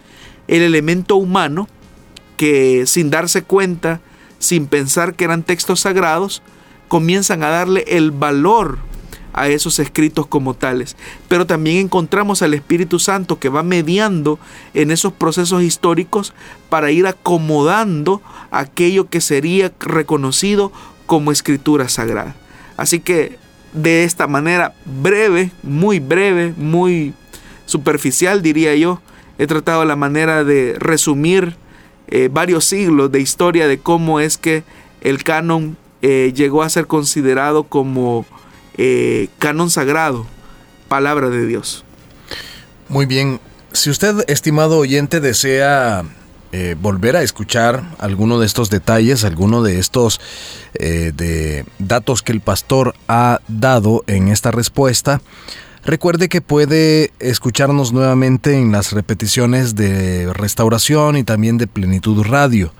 El 0.46 0.62
elemento 0.62 1.16
humano, 1.16 1.68
que 2.36 2.86
sin 2.86 3.10
darse 3.10 3.42
cuenta, 3.42 4.00
sin 4.38 4.68
pensar 4.68 5.14
que 5.14 5.24
eran 5.24 5.42
textos 5.42 5.80
sagrados, 5.80 6.42
comienzan 6.86 7.42
a 7.42 7.48
darle 7.48 7.84
el 7.88 8.12
valor 8.12 8.78
a 9.36 9.48
esos 9.48 9.78
escritos 9.78 10.26
como 10.26 10.54
tales. 10.54 10.96
Pero 11.28 11.46
también 11.46 11.76
encontramos 11.76 12.42
al 12.42 12.54
Espíritu 12.54 12.98
Santo 12.98 13.38
que 13.38 13.50
va 13.50 13.62
mediando 13.62 14.40
en 14.74 14.90
esos 14.90 15.12
procesos 15.12 15.62
históricos 15.62 16.34
para 16.68 16.90
ir 16.90 17.06
acomodando 17.06 18.22
aquello 18.50 19.08
que 19.08 19.20
sería 19.20 19.72
reconocido 19.78 20.72
como 21.06 21.30
escritura 21.30 21.88
sagrada. 21.88 22.34
Así 22.76 22.98
que 22.98 23.38
de 23.72 24.04
esta 24.04 24.26
manera 24.26 24.74
breve, 24.84 25.52
muy 25.62 26.00
breve, 26.00 26.54
muy 26.56 27.14
superficial 27.66 28.42
diría 28.42 28.74
yo, 28.74 29.00
he 29.38 29.46
tratado 29.46 29.84
la 29.84 29.96
manera 29.96 30.44
de 30.44 30.76
resumir 30.78 31.56
eh, 32.08 32.30
varios 32.32 32.64
siglos 32.64 33.12
de 33.12 33.20
historia 33.20 33.68
de 33.68 33.78
cómo 33.78 34.18
es 34.18 34.38
que 34.38 34.64
el 35.02 35.22
canon 35.24 35.76
eh, 36.00 36.32
llegó 36.34 36.62
a 36.62 36.70
ser 36.70 36.86
considerado 36.86 37.64
como 37.64 38.24
eh, 38.76 39.28
canon 39.38 39.70
sagrado, 39.70 40.26
palabra 40.88 41.30
de 41.30 41.46
Dios. 41.46 41.84
Muy 42.88 43.06
bien, 43.06 43.40
si 43.72 43.90
usted, 43.90 44.24
estimado 44.28 44.78
oyente, 44.78 45.20
desea 45.20 46.04
eh, 46.52 46.76
volver 46.80 47.16
a 47.16 47.22
escuchar 47.22 47.82
alguno 47.98 48.38
de 48.38 48.46
estos 48.46 48.70
detalles, 48.70 49.24
alguno 49.24 49.62
de 49.62 49.78
estos 49.78 50.20
eh, 50.74 51.12
de 51.14 51.66
datos 51.78 52.22
que 52.22 52.32
el 52.32 52.40
pastor 52.40 52.94
ha 53.08 53.40
dado 53.48 54.04
en 54.06 54.28
esta 54.28 54.52
respuesta, 54.52 55.20
recuerde 55.84 56.28
que 56.28 56.40
puede 56.40 57.12
escucharnos 57.18 57.92
nuevamente 57.92 58.56
en 58.56 58.72
las 58.72 58.92
repeticiones 58.92 59.74
de 59.74 60.32
Restauración 60.32 61.16
y 61.16 61.24
también 61.24 61.58
de 61.58 61.66
Plenitud 61.66 62.24
Radio. 62.24 62.72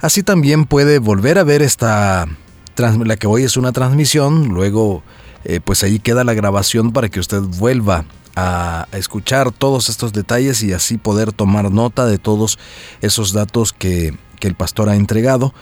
Así 0.00 0.22
también 0.22 0.66
puede 0.66 0.98
volver 0.98 1.38
a 1.38 1.44
ver 1.44 1.62
esta, 1.62 2.28
la 2.76 3.16
que 3.16 3.26
hoy 3.26 3.42
es 3.42 3.56
una 3.56 3.72
transmisión, 3.72 4.48
luego 4.48 5.02
eh, 5.48 5.60
pues 5.64 5.84
ahí 5.84 6.00
queda 6.00 6.24
la 6.24 6.34
grabación 6.34 6.92
para 6.92 7.08
que 7.08 7.20
usted 7.20 7.40
vuelva 7.40 8.04
a, 8.34 8.88
escuchar 8.92 9.52
todos 9.52 9.88
estos 9.88 10.12
detalles 10.12 10.62
y 10.62 10.72
así 10.72 10.98
poder 10.98 11.32
tomar 11.32 11.70
nota 11.70 12.04
de 12.04 12.18
todos 12.18 12.58
esos 13.00 13.32
datos 13.32 13.72
que, 13.72 14.12
que 14.40 14.48
el 14.48 14.56
pastor 14.56 14.88
ha 14.88 14.96
entregado. 14.96 15.54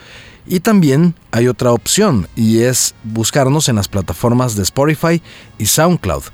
Y 0.46 0.60
también 0.60 1.14
hay 1.32 1.48
otra 1.48 1.72
opción 1.72 2.28
y 2.34 2.60
es 2.60 2.94
buscarnos 3.02 3.68
en 3.68 3.76
las 3.76 3.88
plataformas 3.88 4.56
de 4.56 4.62
Spotify 4.62 5.22
y 5.58 5.66
SoundCloud. 5.66 6.24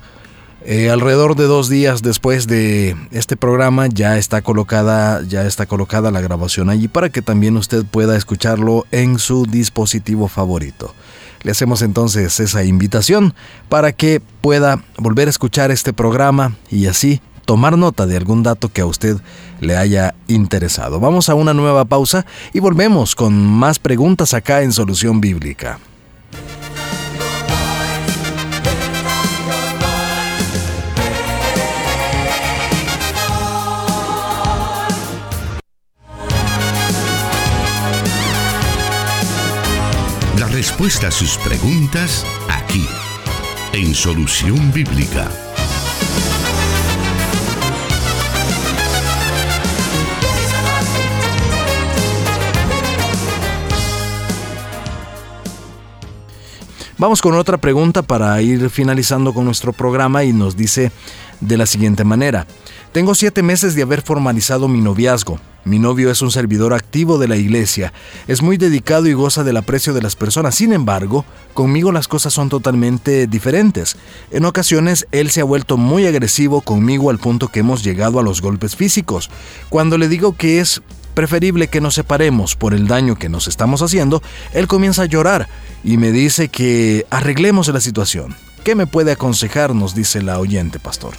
Eh, 0.63 0.89
alrededor 0.89 1.35
de 1.35 1.45
dos 1.45 1.67
días 1.67 2.01
después 2.01 2.47
de 2.47 2.95
este 3.11 3.35
programa 3.35 3.87
ya 3.87 4.17
está 4.19 4.43
colocada 4.43 5.23
ya 5.23 5.47
está 5.47 5.65
colocada 5.65 6.11
la 6.11 6.21
grabación 6.21 6.69
allí 6.69 6.87
para 6.87 7.09
que 7.09 7.23
también 7.23 7.57
usted 7.57 7.83
pueda 7.83 8.15
escucharlo 8.15 8.85
en 8.91 9.17
su 9.17 9.45
dispositivo 9.45 10.27
favorito. 10.27 10.93
Le 11.43 11.51
hacemos 11.51 11.81
entonces 11.81 12.39
esa 12.39 12.63
invitación 12.63 13.33
para 13.69 13.91
que 13.91 14.21
pueda 14.41 14.83
volver 14.97 15.27
a 15.27 15.31
escuchar 15.31 15.71
este 15.71 15.93
programa 15.93 16.55
y 16.69 16.85
así 16.87 17.21
tomar 17.45 17.77
nota 17.77 18.05
de 18.05 18.17
algún 18.17 18.43
dato 18.43 18.69
que 18.69 18.81
a 18.81 18.85
usted 18.85 19.17
le 19.59 19.75
haya 19.75 20.15
interesado. 20.27 20.99
Vamos 20.99 21.29
a 21.29 21.35
una 21.35 21.53
nueva 21.53 21.85
pausa 21.85 22.25
y 22.53 22.59
volvemos 22.59 23.15
con 23.15 23.33
más 23.33 23.79
preguntas 23.79 24.33
acá 24.33 24.61
en 24.61 24.71
Solución 24.71 25.19
Bíblica. 25.21 25.79
Respuesta 40.81 41.11
sus 41.11 41.37
preguntas 41.37 42.25
aquí, 42.49 42.87
en 43.71 43.93
Solución 43.93 44.73
Bíblica. 44.73 45.29
Vamos 56.97 57.21
con 57.21 57.35
otra 57.35 57.59
pregunta 57.59 58.01
para 58.01 58.41
ir 58.41 58.67
finalizando 58.71 59.35
con 59.35 59.45
nuestro 59.45 59.73
programa 59.73 60.23
y 60.23 60.33
nos 60.33 60.57
dice 60.57 60.91
de 61.41 61.57
la 61.57 61.67
siguiente 61.67 62.03
manera. 62.03 62.47
Tengo 62.91 63.15
siete 63.15 63.41
meses 63.41 63.73
de 63.73 63.83
haber 63.83 64.01
formalizado 64.01 64.67
mi 64.67 64.81
noviazgo. 64.81 65.39
Mi 65.63 65.79
novio 65.79 66.11
es 66.11 66.21
un 66.21 66.29
servidor 66.29 66.73
activo 66.73 67.17
de 67.19 67.29
la 67.29 67.37
iglesia, 67.37 67.93
es 68.27 68.41
muy 68.41 68.57
dedicado 68.57 69.05
y 69.07 69.13
goza 69.13 69.43
del 69.43 69.57
aprecio 69.57 69.93
de 69.93 70.01
las 70.01 70.15
personas. 70.15 70.55
Sin 70.55 70.73
embargo, 70.73 71.23
conmigo 71.53 71.91
las 71.91 72.07
cosas 72.07 72.33
son 72.33 72.49
totalmente 72.49 73.27
diferentes. 73.27 73.95
En 74.31 74.43
ocasiones, 74.43 75.07
él 75.11 75.29
se 75.29 75.39
ha 75.39 75.45
vuelto 75.45 75.77
muy 75.77 76.07
agresivo 76.07 76.61
conmigo 76.61 77.11
al 77.11 77.19
punto 77.19 77.47
que 77.47 77.59
hemos 77.59 77.83
llegado 77.83 78.19
a 78.19 78.23
los 78.23 78.41
golpes 78.41 78.75
físicos. 78.75 79.29
Cuando 79.69 79.99
le 79.99 80.09
digo 80.09 80.35
que 80.35 80.59
es 80.59 80.81
preferible 81.13 81.67
que 81.67 81.79
nos 81.79 81.93
separemos 81.93 82.55
por 82.55 82.73
el 82.73 82.87
daño 82.87 83.15
que 83.15 83.29
nos 83.29 83.47
estamos 83.47 83.83
haciendo, 83.83 84.23
él 84.53 84.67
comienza 84.67 85.03
a 85.03 85.05
llorar 85.05 85.47
y 85.83 85.97
me 85.97 86.11
dice 86.11 86.49
que 86.49 87.05
arreglemos 87.11 87.67
la 87.67 87.81
situación. 87.81 88.35
¿Qué 88.63 88.75
me 88.75 88.87
puede 88.87 89.11
aconsejar? 89.11 89.75
nos 89.75 89.95
dice 89.95 90.21
la 90.23 90.39
oyente, 90.39 90.79
pastor. 90.79 91.13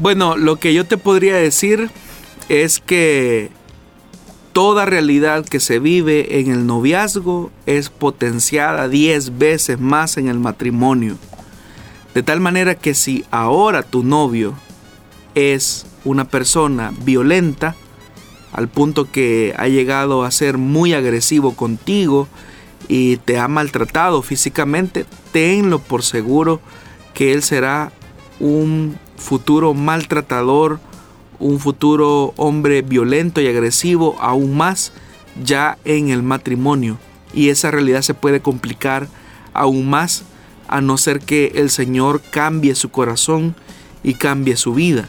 Bueno, 0.00 0.38
lo 0.38 0.56
que 0.56 0.72
yo 0.72 0.86
te 0.86 0.96
podría 0.96 1.36
decir 1.36 1.90
es 2.48 2.80
que 2.80 3.50
toda 4.54 4.86
realidad 4.86 5.44
que 5.44 5.60
se 5.60 5.78
vive 5.78 6.40
en 6.40 6.50
el 6.50 6.66
noviazgo 6.66 7.50
es 7.66 7.90
potenciada 7.90 8.88
10 8.88 9.36
veces 9.36 9.78
más 9.78 10.16
en 10.16 10.28
el 10.28 10.38
matrimonio. 10.40 11.18
De 12.14 12.22
tal 12.22 12.40
manera 12.40 12.76
que 12.76 12.94
si 12.94 13.26
ahora 13.30 13.82
tu 13.82 14.02
novio 14.02 14.54
es 15.34 15.84
una 16.06 16.26
persona 16.26 16.94
violenta, 17.04 17.76
al 18.52 18.68
punto 18.68 19.12
que 19.12 19.54
ha 19.58 19.68
llegado 19.68 20.24
a 20.24 20.30
ser 20.30 20.56
muy 20.56 20.94
agresivo 20.94 21.54
contigo 21.54 22.26
y 22.88 23.18
te 23.18 23.38
ha 23.38 23.48
maltratado 23.48 24.22
físicamente, 24.22 25.04
tenlo 25.30 25.78
por 25.78 26.02
seguro 26.02 26.62
que 27.12 27.34
él 27.34 27.42
será 27.42 27.92
un 28.40 28.96
futuro 29.20 29.74
maltratador, 29.74 30.80
un 31.38 31.60
futuro 31.60 32.32
hombre 32.36 32.82
violento 32.82 33.40
y 33.40 33.46
agresivo 33.46 34.16
aún 34.20 34.56
más 34.56 34.92
ya 35.44 35.78
en 35.84 36.08
el 36.08 36.22
matrimonio. 36.22 36.98
Y 37.32 37.50
esa 37.50 37.70
realidad 37.70 38.02
se 38.02 38.14
puede 38.14 38.40
complicar 38.40 39.06
aún 39.52 39.88
más 39.88 40.24
a 40.68 40.80
no 40.80 40.98
ser 40.98 41.20
que 41.20 41.52
el 41.56 41.70
Señor 41.70 42.20
cambie 42.30 42.74
su 42.74 42.90
corazón 42.90 43.54
y 44.02 44.14
cambie 44.14 44.56
su 44.56 44.74
vida. 44.74 45.08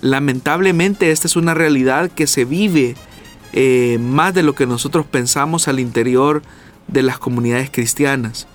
Lamentablemente 0.00 1.10
esta 1.10 1.26
es 1.26 1.36
una 1.36 1.54
realidad 1.54 2.10
que 2.10 2.26
se 2.26 2.44
vive 2.44 2.94
eh, 3.52 3.98
más 4.00 4.34
de 4.34 4.42
lo 4.42 4.54
que 4.54 4.66
nosotros 4.66 5.06
pensamos 5.06 5.68
al 5.68 5.80
interior 5.80 6.42
de 6.88 7.02
las 7.02 7.18
comunidades 7.18 7.70
cristianas. 7.70 8.46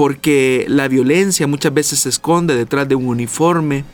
Porque 0.00 0.64
la 0.66 0.88
violencia 0.88 1.46
muchas 1.46 1.74
veces 1.74 1.98
se 1.98 2.08
esconde 2.08 2.56
detrás 2.56 2.88
de 2.88 2.94
un 2.94 3.06
uniforme, 3.06 3.84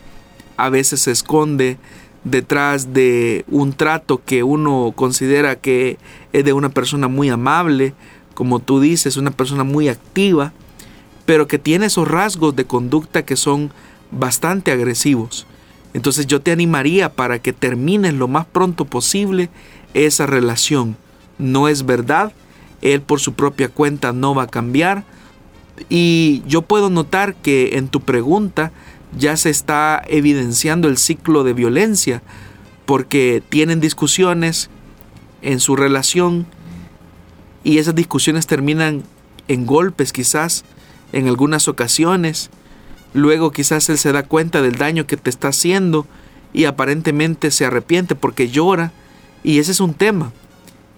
a 0.57 0.69
veces 0.69 1.01
se 1.01 1.11
esconde 1.11 1.79
detrás 2.23 2.93
de 2.93 3.45
un 3.49 3.73
trato 3.73 4.23
que 4.25 4.45
uno 4.45 4.93
considera 4.95 5.57
que 5.57 5.99
es 6.33 6.45
de 6.45 6.53
una 6.53 6.69
persona 6.69 7.09
muy 7.09 7.29
amable, 7.29 7.93
como 8.35 8.61
tú 8.61 8.79
dices, 8.79 9.17
una 9.17 9.33
persona 9.33 9.65
muy 9.65 9.89
activa, 9.89 10.53
pero 11.25 11.49
que 11.49 11.59
tiene 11.59 11.87
esos 11.87 12.07
rasgos 12.07 12.55
de 12.55 12.67
conducta 12.67 13.25
que 13.25 13.35
son 13.35 13.73
bastante 14.13 14.71
agresivos. 14.71 15.45
Entonces 15.93 16.29
yo 16.29 16.41
te 16.41 16.53
animaría 16.53 17.13
para 17.13 17.41
que 17.41 17.53
termines 17.53 18.15
lo 18.15 18.29
más 18.29 18.47
pronto 18.47 18.85
posible 18.85 19.49
esa 19.93 20.25
relación. 20.27 20.97
No 21.39 21.67
es 21.67 21.85
verdad, 21.85 22.33
él 22.81 23.03
por 23.03 23.19
su 23.19 23.33
propia 23.33 23.69
cuenta 23.69 24.13
no 24.13 24.37
va 24.37 24.45
a 24.45 24.47
cambiar. 24.47 25.16
Y 25.89 26.43
yo 26.47 26.63
puedo 26.63 26.91
notar 26.91 27.35
que 27.35 27.77
en 27.77 27.89
tu 27.89 28.01
pregunta 28.01 28.73
ya 29.17 29.37
se 29.37 29.51
está 29.51 30.03
evidenciando 30.09 30.89
el 30.89 30.99
ciclo 30.99 31.45
de 31.45 31.53
violencia, 31.53 32.23
porque 32.87 33.43
tienen 33.49 33.81
discusiones 33.81 34.71
en 35.43 35.61
su 35.61 35.77
relación 35.77 36.47
y 37.65 37.79
esas 37.79 37.95
discusiones 37.95 38.47
terminan 38.47 39.03
en 39.49 39.67
golpes 39.67 40.13
quizás 40.13 40.65
en 41.13 41.27
algunas 41.27 41.67
ocasiones. 41.67 42.51
Luego 43.13 43.51
quizás 43.51 43.89
él 43.89 43.99
se 43.99 44.13
da 44.13 44.23
cuenta 44.23 44.63
del 44.63 44.77
daño 44.77 45.07
que 45.07 45.17
te 45.17 45.31
está 45.31 45.49
haciendo 45.49 46.07
y 46.53 46.67
aparentemente 46.67 47.51
se 47.51 47.65
arrepiente 47.65 48.15
porque 48.15 48.49
llora. 48.49 48.93
Y 49.43 49.59
ese 49.59 49.73
es 49.73 49.81
un 49.81 49.95
tema. 49.95 50.33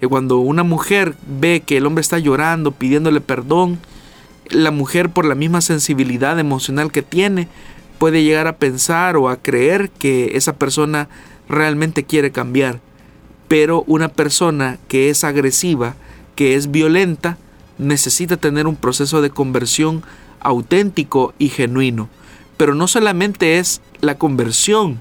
Que 0.00 0.08
cuando 0.08 0.38
una 0.38 0.62
mujer 0.62 1.16
ve 1.26 1.62
que 1.64 1.78
el 1.78 1.86
hombre 1.86 2.02
está 2.02 2.18
llorando, 2.18 2.72
pidiéndole 2.72 3.20
perdón, 3.20 3.78
la 4.50 4.70
mujer 4.70 5.10
por 5.10 5.24
la 5.24 5.34
misma 5.34 5.60
sensibilidad 5.60 6.38
emocional 6.38 6.92
que 6.92 7.02
tiene, 7.02 7.48
puede 7.98 8.22
llegar 8.22 8.46
a 8.46 8.56
pensar 8.56 9.16
o 9.16 9.28
a 9.28 9.36
creer 9.36 9.90
que 9.90 10.32
esa 10.34 10.54
persona 10.56 11.08
realmente 11.48 12.04
quiere 12.04 12.30
cambiar. 12.30 12.80
Pero 13.48 13.82
una 13.86 14.08
persona 14.08 14.78
que 14.88 15.10
es 15.10 15.24
agresiva, 15.24 15.96
que 16.36 16.54
es 16.54 16.70
violenta, 16.70 17.38
necesita 17.78 18.36
tener 18.36 18.66
un 18.66 18.76
proceso 18.76 19.22
de 19.22 19.30
conversión 19.30 20.02
auténtico 20.40 21.34
y 21.38 21.48
genuino. 21.48 22.08
Pero 22.56 22.74
no 22.74 22.88
solamente 22.88 23.58
es 23.58 23.80
la 24.00 24.18
conversión 24.18 25.00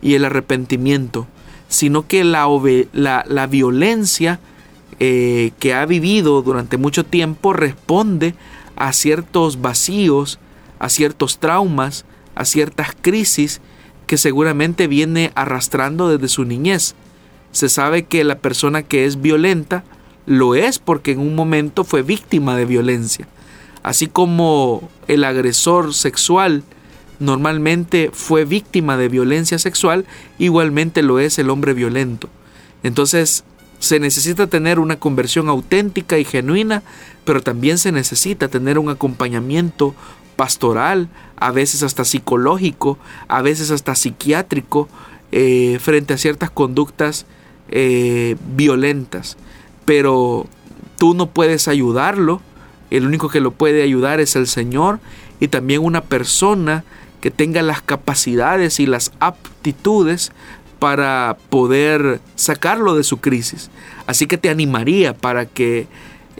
y 0.00 0.14
el 0.14 0.24
arrepentimiento, 0.24 1.26
sino 1.68 2.06
que 2.06 2.24
la, 2.24 2.46
la, 2.92 3.46
violencia 3.46 4.40
eh, 5.00 5.52
que 5.58 5.74
ha 5.74 5.84
vivido 5.86 6.42
durante 6.42 6.76
mucho 6.76 7.04
tiempo 7.04 7.52
responde 7.52 8.34
a 8.78 8.92
ciertos 8.92 9.60
vacíos, 9.60 10.38
a 10.78 10.88
ciertos 10.88 11.38
traumas, 11.38 12.04
a 12.34 12.44
ciertas 12.44 12.96
crisis 13.00 13.60
que 14.06 14.16
seguramente 14.16 14.86
viene 14.86 15.32
arrastrando 15.34 16.08
desde 16.08 16.28
su 16.28 16.44
niñez. 16.44 16.94
Se 17.50 17.68
sabe 17.68 18.04
que 18.04 18.24
la 18.24 18.38
persona 18.38 18.82
que 18.82 19.04
es 19.04 19.20
violenta 19.20 19.84
lo 20.26 20.54
es 20.54 20.78
porque 20.78 21.12
en 21.12 21.18
un 21.18 21.34
momento 21.34 21.84
fue 21.84 22.02
víctima 22.02 22.56
de 22.56 22.66
violencia. 22.66 23.26
Así 23.82 24.06
como 24.06 24.88
el 25.08 25.24
agresor 25.24 25.92
sexual 25.92 26.62
normalmente 27.18 28.10
fue 28.12 28.44
víctima 28.44 28.96
de 28.96 29.08
violencia 29.08 29.58
sexual, 29.58 30.06
igualmente 30.38 31.02
lo 31.02 31.18
es 31.18 31.38
el 31.38 31.50
hombre 31.50 31.74
violento. 31.74 32.28
Entonces, 32.82 33.44
se 33.78 34.00
necesita 34.00 34.46
tener 34.46 34.78
una 34.78 34.98
conversión 34.98 35.48
auténtica 35.48 36.18
y 36.18 36.24
genuina, 36.24 36.82
pero 37.24 37.42
también 37.42 37.78
se 37.78 37.92
necesita 37.92 38.48
tener 38.48 38.78
un 38.78 38.90
acompañamiento 38.90 39.94
pastoral, 40.36 41.08
a 41.36 41.50
veces 41.50 41.82
hasta 41.82 42.04
psicológico, 42.04 42.98
a 43.28 43.42
veces 43.42 43.70
hasta 43.70 43.94
psiquiátrico, 43.94 44.88
eh, 45.32 45.78
frente 45.80 46.14
a 46.14 46.18
ciertas 46.18 46.50
conductas 46.50 47.26
eh, 47.68 48.36
violentas. 48.54 49.36
Pero 49.84 50.46
tú 50.96 51.14
no 51.14 51.28
puedes 51.28 51.68
ayudarlo, 51.68 52.40
el 52.90 53.06
único 53.06 53.28
que 53.28 53.40
lo 53.40 53.50
puede 53.50 53.82
ayudar 53.82 54.20
es 54.20 54.36
el 54.36 54.46
Señor 54.46 55.00
y 55.40 55.48
también 55.48 55.84
una 55.84 56.02
persona 56.02 56.84
que 57.20 57.30
tenga 57.30 57.62
las 57.62 57.82
capacidades 57.82 58.80
y 58.80 58.86
las 58.86 59.12
aptitudes 59.20 60.32
para 60.78 61.36
poder 61.50 62.20
sacarlo 62.36 62.94
de 62.94 63.04
su 63.04 63.18
crisis. 63.18 63.70
Así 64.06 64.26
que 64.26 64.38
te 64.38 64.50
animaría 64.50 65.14
para 65.14 65.46
que 65.46 65.86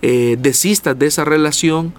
eh, 0.02 0.36
desistas 0.38 0.98
de 0.98 1.06
esa 1.06 1.24
relación 1.24 1.92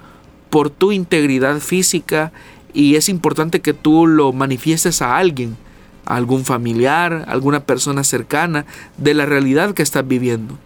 por 0.50 0.70
tu 0.70 0.92
integridad 0.92 1.60
física 1.60 2.32
y 2.74 2.96
es 2.96 3.10
importante 3.10 3.62
que 3.62 3.74
tú 3.74 4.08
lo 4.08 4.32
manifiestes 4.32 5.02
a 5.02 5.18
alguien, 5.18 5.58
a 6.06 6.16
algún 6.16 6.46
familiar, 6.46 7.26
a 7.28 7.32
alguna 7.32 7.62
persona 7.62 8.04
cercana 8.04 8.66
de 8.98 9.14
la 9.14 9.26
realidad 9.26 9.74
que 9.74 9.84
estás 9.84 10.08
viviendo. 10.08 10.58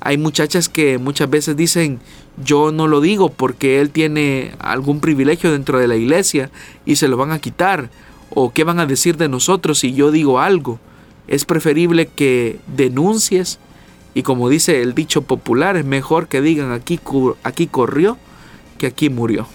Hay 0.00 0.18
muchachas 0.18 0.68
que 0.68 0.98
muchas 0.98 1.30
veces 1.30 1.56
dicen, 1.56 2.00
yo 2.42 2.72
no 2.72 2.88
lo 2.88 3.00
digo 3.00 3.30
porque 3.30 3.80
él 3.80 3.90
tiene 3.90 4.52
algún 4.58 5.00
privilegio 5.00 5.52
dentro 5.52 5.78
de 5.78 5.86
la 5.86 5.94
iglesia 5.94 6.50
y 6.84 6.96
se 6.96 7.06
lo 7.06 7.16
van 7.16 7.30
a 7.30 7.38
quitar. 7.38 7.90
O 8.34 8.52
qué 8.52 8.64
van 8.64 8.80
a 8.80 8.86
decir 8.86 9.16
de 9.16 9.28
nosotros 9.28 9.78
si 9.78 9.92
yo 9.92 10.10
digo 10.10 10.40
algo. 10.40 10.80
Es 11.28 11.44
preferible 11.44 12.06
que 12.06 12.58
denuncies 12.66 13.58
y 14.14 14.22
como 14.22 14.48
dice 14.48 14.82
el 14.82 14.94
dicho 14.94 15.22
popular, 15.22 15.76
es 15.76 15.84
mejor 15.84 16.28
que 16.28 16.40
digan 16.42 16.72
aquí, 16.72 17.00
aquí 17.44 17.66
corrió 17.66 18.18
que 18.78 18.86
aquí 18.86 19.08
murió. 19.08 19.46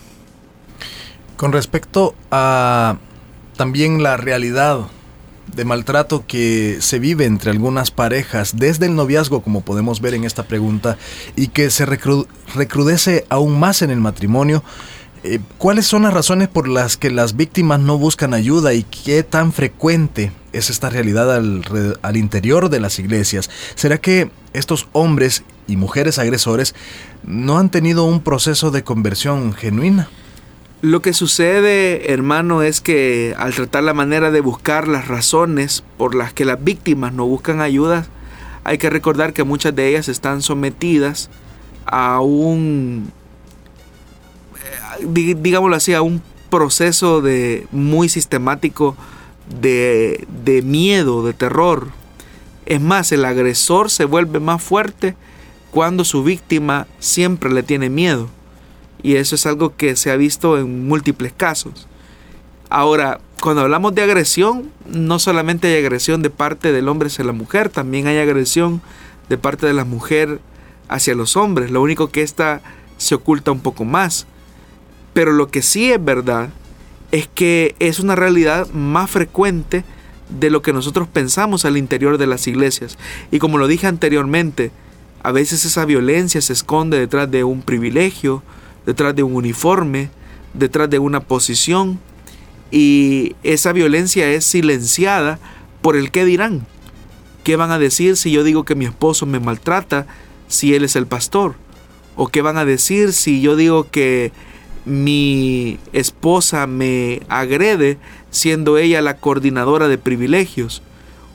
Con 1.35 1.51
respecto 1.51 2.15
a 2.31 2.97
también 3.55 4.01
la 4.01 4.17
realidad 4.17 4.87
de 5.55 5.65
maltrato 5.65 6.25
que 6.27 6.77
se 6.81 6.99
vive 6.99 7.25
entre 7.25 7.51
algunas 7.51 7.91
parejas 7.91 8.57
desde 8.57 8.87
el 8.87 8.95
noviazgo, 8.95 9.41
como 9.41 9.61
podemos 9.61 10.01
ver 10.01 10.13
en 10.15 10.23
esta 10.23 10.43
pregunta, 10.43 10.97
y 11.35 11.49
que 11.49 11.69
se 11.69 11.85
recrudece 11.85 13.25
aún 13.29 13.59
más 13.59 13.81
en 13.81 13.91
el 13.91 13.99
matrimonio. 13.99 14.63
Eh, 15.23 15.39
¿Cuáles 15.57 15.87
son 15.87 16.03
las 16.03 16.13
razones 16.13 16.47
por 16.47 16.67
las 16.67 16.97
que 16.97 17.09
las 17.09 17.35
víctimas 17.35 17.79
no 17.79 17.97
buscan 17.97 18.33
ayuda 18.33 18.73
y 18.73 18.83
qué 18.83 19.23
tan 19.23 19.51
frecuente 19.51 20.31
es 20.53 20.69
esta 20.69 20.89
realidad 20.89 21.33
al, 21.33 22.17
interior 22.17 22.69
de 22.69 22.79
las 22.79 22.99
iglesias? 22.99 23.49
¿Será 23.75 23.97
que 23.97 24.29
estos 24.53 24.87
hombres 24.93 25.43
y 25.67 25.75
mujeres 25.75 26.19
agresores 26.19 26.75
no 27.23 27.57
han 27.57 27.69
tenido 27.69 28.03
un 28.05 28.21
proceso 28.21 28.71
de 28.71 28.83
conversión 28.83 29.53
genuina? 29.53 30.09
Lo 30.81 31.01
que 31.01 31.13
sucede, 31.13 32.13
hermano, 32.13 32.61
es 32.61 32.81
que 32.81 33.33
al 33.37 33.55
tratar 33.55 33.83
la 33.83 33.95
manera 33.95 34.29
de 34.29 34.41
buscar 34.41 34.87
las 34.87 35.07
razones 35.07 35.83
por 35.97 36.13
las 36.13 36.33
que 36.33 36.45
las 36.45 36.63
víctimas 36.63 37.13
no 37.13 37.25
buscan 37.25 37.61
ayuda, 37.61 38.05
hay 38.63 38.77
que 38.77 38.91
recordar 38.91 39.33
que 39.33 39.43
muchas 39.43 39.75
de 39.75 39.89
ellas 39.89 40.07
están 40.07 40.43
sometidas 40.43 41.31
a 41.87 42.19
un, 42.19 43.11
digámoslo 45.01 45.75
así, 45.75 45.93
a 45.93 46.01
un 46.01 46.21
proceso 46.49 47.21
de 47.21 47.67
muy 47.71 48.09
sistemático 48.09 48.95
de, 49.61 50.25
de 50.43 50.61
miedo, 50.61 51.25
de 51.25 51.33
terror. 51.33 51.89
Es 52.65 52.81
más, 52.81 53.11
el 53.11 53.25
agresor 53.25 53.89
se 53.89 54.05
vuelve 54.05 54.39
más 54.39 54.61
fuerte 54.61 55.15
cuando 55.71 56.03
su 56.03 56.23
víctima 56.23 56.87
siempre 56.99 57.51
le 57.51 57.63
tiene 57.63 57.89
miedo. 57.89 58.29
Y 59.03 59.15
eso 59.15 59.35
es 59.35 59.45
algo 59.45 59.75
que 59.75 59.95
se 59.95 60.11
ha 60.11 60.15
visto 60.15 60.57
en 60.57 60.87
múltiples 60.87 61.33
casos. 61.35 61.87
Ahora, 62.69 63.19
cuando 63.41 63.61
hablamos 63.61 63.93
de 63.95 64.01
agresión, 64.01 64.71
no 64.87 65.19
solamente 65.19 65.67
hay 65.67 65.79
agresión 65.79 66.21
de 66.21 66.29
parte 66.29 66.71
del 66.71 66.89
hombre 66.89 67.07
hacia 67.07 67.23
la 67.23 67.31
mujer, 67.31 67.69
también 67.69 68.07
hay 68.07 68.17
agresión 68.17 68.81
de 69.29 69.37
parte 69.37 69.67
de 69.67 69.73
la 69.73 69.85
mujer 69.85 70.39
hacia 70.89 71.15
los 71.15 71.37
hombres. 71.37 71.71
Lo 71.71 71.81
único 71.81 72.09
que 72.09 72.23
esta 72.23 72.61
se 72.97 73.15
oculta 73.15 73.51
un 73.51 73.59
poco 73.59 73.85
más. 73.85 74.25
Pero 75.17 75.33
lo 75.33 75.47
que 75.47 75.63
sí 75.63 75.91
es 75.91 76.05
verdad 76.05 76.49
es 77.11 77.27
que 77.27 77.75
es 77.79 77.99
una 77.99 78.15
realidad 78.15 78.69
más 78.69 79.09
frecuente 79.09 79.83
de 80.29 80.51
lo 80.51 80.61
que 80.61 80.73
nosotros 80.73 81.07
pensamos 81.07 81.65
al 81.65 81.75
interior 81.75 82.19
de 82.19 82.27
las 82.27 82.45
iglesias. 82.45 82.99
Y 83.31 83.39
como 83.39 83.57
lo 83.57 83.65
dije 83.65 83.87
anteriormente, 83.87 84.69
a 85.23 85.31
veces 85.31 85.65
esa 85.65 85.85
violencia 85.85 86.39
se 86.39 86.53
esconde 86.53 86.99
detrás 86.99 87.31
de 87.31 87.43
un 87.43 87.63
privilegio, 87.63 88.43
detrás 88.85 89.15
de 89.15 89.23
un 89.23 89.33
uniforme, 89.33 90.11
detrás 90.53 90.87
de 90.87 90.99
una 90.99 91.21
posición 91.21 91.99
y 92.69 93.35
esa 93.41 93.73
violencia 93.73 94.29
es 94.29 94.45
silenciada 94.45 95.39
por 95.81 95.95
el 95.95 96.11
qué 96.11 96.25
dirán. 96.25 96.67
¿Qué 97.43 97.55
van 97.55 97.71
a 97.71 97.79
decir 97.79 98.17
si 98.17 98.29
yo 98.29 98.43
digo 98.43 98.65
que 98.65 98.75
mi 98.75 98.85
esposo 98.85 99.25
me 99.25 99.39
maltrata 99.39 100.05
si 100.47 100.75
él 100.75 100.83
es 100.83 100.95
el 100.95 101.07
pastor? 101.07 101.55
¿O 102.15 102.27
qué 102.27 102.43
van 102.43 102.57
a 102.57 102.65
decir 102.65 103.13
si 103.13 103.41
yo 103.41 103.55
digo 103.55 103.89
que 103.89 104.31
mi 104.87 105.79
esposa 105.93 106.65
me 106.65 107.21
agrede 107.29 107.97
siendo 108.31 108.77
ella 108.77 109.01
la 109.01 109.17
coordinadora 109.17 109.87
de 109.87 109.97
privilegios? 109.97 110.81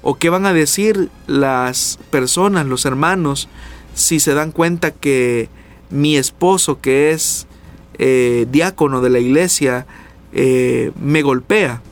¿O 0.02 0.16
qué 0.16 0.30
van 0.30 0.46
a 0.46 0.52
decir 0.52 1.10
las 1.26 1.98
personas, 2.10 2.66
los 2.66 2.84
hermanos, 2.86 3.48
si 3.94 4.18
se 4.18 4.34
dan 4.34 4.50
cuenta 4.50 4.90
que 4.90 5.48
mi 5.90 6.16
esposo, 6.16 6.80
que 6.80 7.12
es 7.12 7.46
eh, 7.98 8.46
diácono 8.50 9.00
de 9.00 9.10
la 9.10 9.18
iglesia, 9.18 9.86
eh, 10.32 10.92
me 11.00 11.22
golpea. 11.22 11.82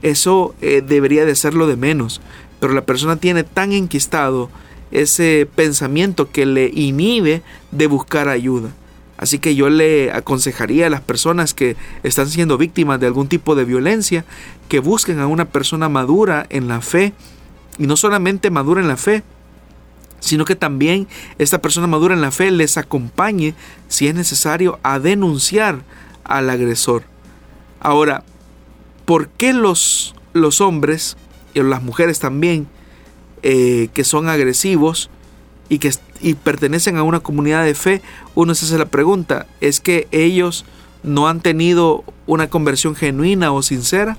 Eso 0.00 0.54
eh, 0.60 0.82
debería 0.84 1.24
de 1.24 1.36
ser 1.36 1.54
lo 1.54 1.66
de 1.66 1.76
menos. 1.76 2.20
Pero 2.58 2.72
la 2.72 2.84
persona 2.84 3.16
tiene 3.16 3.44
tan 3.44 3.72
enquistado 3.72 4.50
ese 4.90 5.48
pensamiento 5.54 6.30
que 6.30 6.46
le 6.46 6.70
inhibe 6.72 7.42
de 7.70 7.86
buscar 7.86 8.28
ayuda. 8.28 8.70
Así 9.22 9.38
que 9.38 9.54
yo 9.54 9.70
le 9.70 10.10
aconsejaría 10.10 10.88
a 10.88 10.90
las 10.90 11.00
personas 11.00 11.54
que 11.54 11.76
están 12.02 12.28
siendo 12.28 12.58
víctimas 12.58 12.98
de 12.98 13.06
algún 13.06 13.28
tipo 13.28 13.54
de 13.54 13.64
violencia 13.64 14.24
que 14.68 14.80
busquen 14.80 15.20
a 15.20 15.28
una 15.28 15.44
persona 15.44 15.88
madura 15.88 16.44
en 16.50 16.66
la 16.66 16.80
fe. 16.80 17.12
Y 17.78 17.86
no 17.86 17.96
solamente 17.96 18.50
madura 18.50 18.80
en 18.80 18.88
la 18.88 18.96
fe, 18.96 19.22
sino 20.18 20.44
que 20.44 20.56
también 20.56 21.06
esta 21.38 21.62
persona 21.62 21.86
madura 21.86 22.16
en 22.16 22.20
la 22.20 22.32
fe 22.32 22.50
les 22.50 22.76
acompañe, 22.76 23.54
si 23.86 24.08
es 24.08 24.14
necesario, 24.16 24.80
a 24.82 24.98
denunciar 24.98 25.84
al 26.24 26.50
agresor. 26.50 27.04
Ahora, 27.78 28.24
¿por 29.04 29.28
qué 29.28 29.52
los, 29.52 30.16
los 30.32 30.60
hombres 30.60 31.16
y 31.54 31.62
las 31.62 31.84
mujeres 31.84 32.18
también 32.18 32.66
eh, 33.44 33.88
que 33.94 34.02
son 34.02 34.28
agresivos 34.28 35.10
y 35.68 35.78
que 35.78 35.92
y 36.22 36.34
pertenecen 36.34 36.96
a 36.96 37.02
una 37.02 37.20
comunidad 37.20 37.64
de 37.64 37.74
fe, 37.74 38.00
uno 38.34 38.54
se 38.54 38.64
hace 38.64 38.78
la 38.78 38.86
pregunta, 38.86 39.46
¿es 39.60 39.80
que 39.80 40.08
ellos 40.12 40.64
no 41.02 41.28
han 41.28 41.40
tenido 41.40 42.04
una 42.26 42.48
conversión 42.48 42.94
genuina 42.94 43.52
o 43.52 43.62
sincera? 43.62 44.16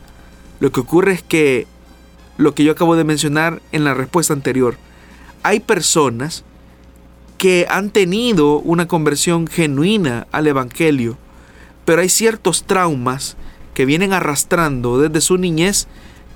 Lo 0.60 0.72
que 0.72 0.82
ocurre 0.82 1.14
es 1.14 1.24
que 1.24 1.66
lo 2.38 2.54
que 2.54 2.64
yo 2.64 2.74
acabo 2.74 2.95
de 2.95 3.04
mencionar 3.04 3.62
en 3.72 3.84
la 3.84 3.93
respuesta 3.93 4.34
anterior, 4.34 4.76
hay 5.43 5.60
personas 5.60 6.43
que 7.38 7.66
han 7.70 7.89
tenido 7.89 8.60
una 8.60 8.88
conversión 8.88 9.47
genuina 9.47 10.28
al 10.32 10.47
Evangelio, 10.47 11.18
pero 11.86 12.01
hay 12.01 12.10
ciertos 12.10 12.64
traumas 12.64 13.36
que 13.74 13.86
vienen 13.86 14.14
arrastrando 14.14 14.99
desde 14.99 15.22
su 15.22 15.38
niñez 15.38 15.88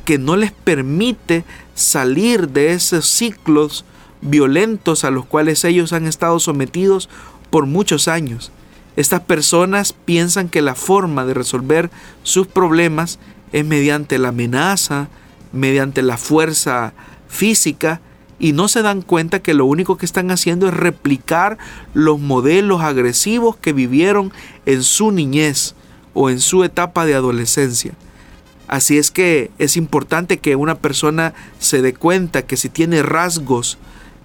que 0.05 0.17
no 0.17 0.37
les 0.37 0.51
permite 0.51 1.43
salir 1.75 2.49
de 2.49 2.71
esos 2.71 3.07
ciclos 3.07 3.85
violentos 4.21 5.03
a 5.03 5.11
los 5.11 5.25
cuales 5.25 5.63
ellos 5.63 5.93
han 5.93 6.07
estado 6.07 6.39
sometidos 6.39 7.09
por 7.49 7.65
muchos 7.65 8.07
años. 8.07 8.51
Estas 8.95 9.21
personas 9.21 9.93
piensan 9.93 10.49
que 10.49 10.61
la 10.61 10.75
forma 10.75 11.25
de 11.25 11.33
resolver 11.33 11.91
sus 12.23 12.47
problemas 12.47 13.19
es 13.51 13.65
mediante 13.65 14.17
la 14.17 14.29
amenaza, 14.29 15.09
mediante 15.53 16.01
la 16.01 16.17
fuerza 16.17 16.93
física 17.27 18.01
y 18.39 18.53
no 18.53 18.67
se 18.67 18.81
dan 18.81 19.01
cuenta 19.01 19.39
que 19.39 19.53
lo 19.53 19.65
único 19.65 19.97
que 19.97 20.05
están 20.05 20.31
haciendo 20.31 20.67
es 20.67 20.73
replicar 20.73 21.57
los 21.93 22.19
modelos 22.19 22.81
agresivos 22.81 23.55
que 23.55 23.73
vivieron 23.73 24.31
en 24.65 24.83
su 24.83 25.11
niñez 25.11 25.75
o 26.13 26.29
en 26.29 26.39
su 26.39 26.63
etapa 26.63 27.05
de 27.05 27.15
adolescencia. 27.15 27.93
Así 28.67 28.97
es 28.97 29.11
que 29.11 29.49
es 29.59 29.77
importante 29.77 30.39
que 30.39 30.55
una 30.55 30.75
persona 30.75 31.33
se 31.59 31.81
dé 31.81 31.93
cuenta 31.93 32.41
que 32.41 32.57
si 32.57 32.69
tiene 32.69 33.01
rasgos 33.01 33.77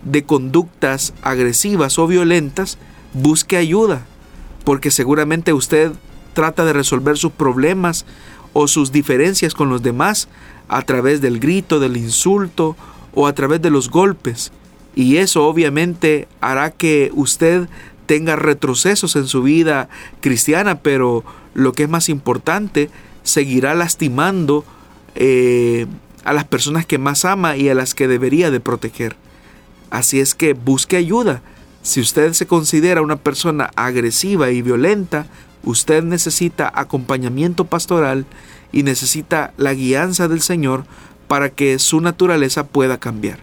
de 0.05 0.25
conductas 0.25 1.15
agresivas 1.23 1.99
o 1.99 2.07
violentas, 2.07 2.79
busque 3.13 3.57
ayuda, 3.57 4.05
porque 4.65 4.91
seguramente 4.91 5.53
usted 5.53 5.93
trata 6.35 6.65
de 6.65 6.73
resolver 6.73 7.19
sus 7.19 7.33
problemas 7.33 8.05
o 8.53 8.69
sus 8.69 8.93
diferencias 8.93 9.55
con 9.55 9.69
los 9.69 9.83
demás 9.83 10.29
a 10.69 10.83
través 10.83 11.21
del 11.21 11.41
grito, 11.41 11.81
del 11.81 11.97
insulto 11.97 12.77
o 13.15 13.27
a 13.27 13.35
través 13.35 13.61
de 13.63 13.71
los 13.71 13.91
golpes. 13.91 14.53
Y 14.95 15.17
eso 15.17 15.47
obviamente 15.47 16.29
hará 16.41 16.71
que 16.71 17.11
usted 17.15 17.69
tenga 18.07 18.37
retrocesos 18.37 19.17
en 19.17 19.27
su 19.27 19.43
vida 19.43 19.89
cristiana, 20.21 20.81
pero 20.81 21.25
lo 21.55 21.73
que 21.73 21.85
es 21.85 21.89
más 21.89 22.09
importante, 22.09 22.91
seguirá 23.23 23.75
lastimando 23.75 24.65
eh, 25.15 25.87
a 26.25 26.33
las 26.33 26.45
personas 26.45 26.87
que 26.87 26.99
más 26.99 27.25
ama 27.25 27.57
y 27.57 27.69
a 27.69 27.75
las 27.75 27.95
que 27.95 28.09
debería 28.09 28.51
de 28.51 28.61
proteger. 28.61 29.17
Así 29.93 30.21
es 30.21 30.35
que 30.35 30.55
busque 30.55 30.97
ayuda. 30.97 31.43
Si 31.83 32.01
usted 32.01 32.33
se 32.33 32.47
considera 32.47 33.03
una 33.03 33.17
persona 33.17 33.71
agresiva 33.77 34.51
y 34.51 34.63
violenta, 34.63 35.27
usted 35.65 36.03
necesita 36.03 36.73
acompañamiento 36.75 37.67
pastoral 37.67 38.25
y 38.73 38.85
necesita 38.85 39.53
la 39.59 39.75
guianza 39.75 40.29
del 40.29 40.41
Señor 40.41 40.87
para 41.29 41.51
que 41.51 41.79
su 41.79 42.01
naturaleza 42.01 42.67
pueda 42.69 42.97
cambiar. 42.97 43.41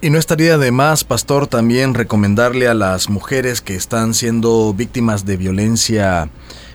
Y 0.00 0.10
no 0.10 0.18
estaría 0.18 0.56
de 0.56 0.70
más, 0.70 1.02
pastor, 1.02 1.48
también 1.48 1.94
recomendarle 1.94 2.68
a 2.68 2.74
las 2.74 3.10
mujeres 3.10 3.60
que 3.60 3.74
están 3.74 4.14
siendo 4.14 4.72
víctimas 4.72 5.24
de 5.26 5.36
violencia 5.36 6.30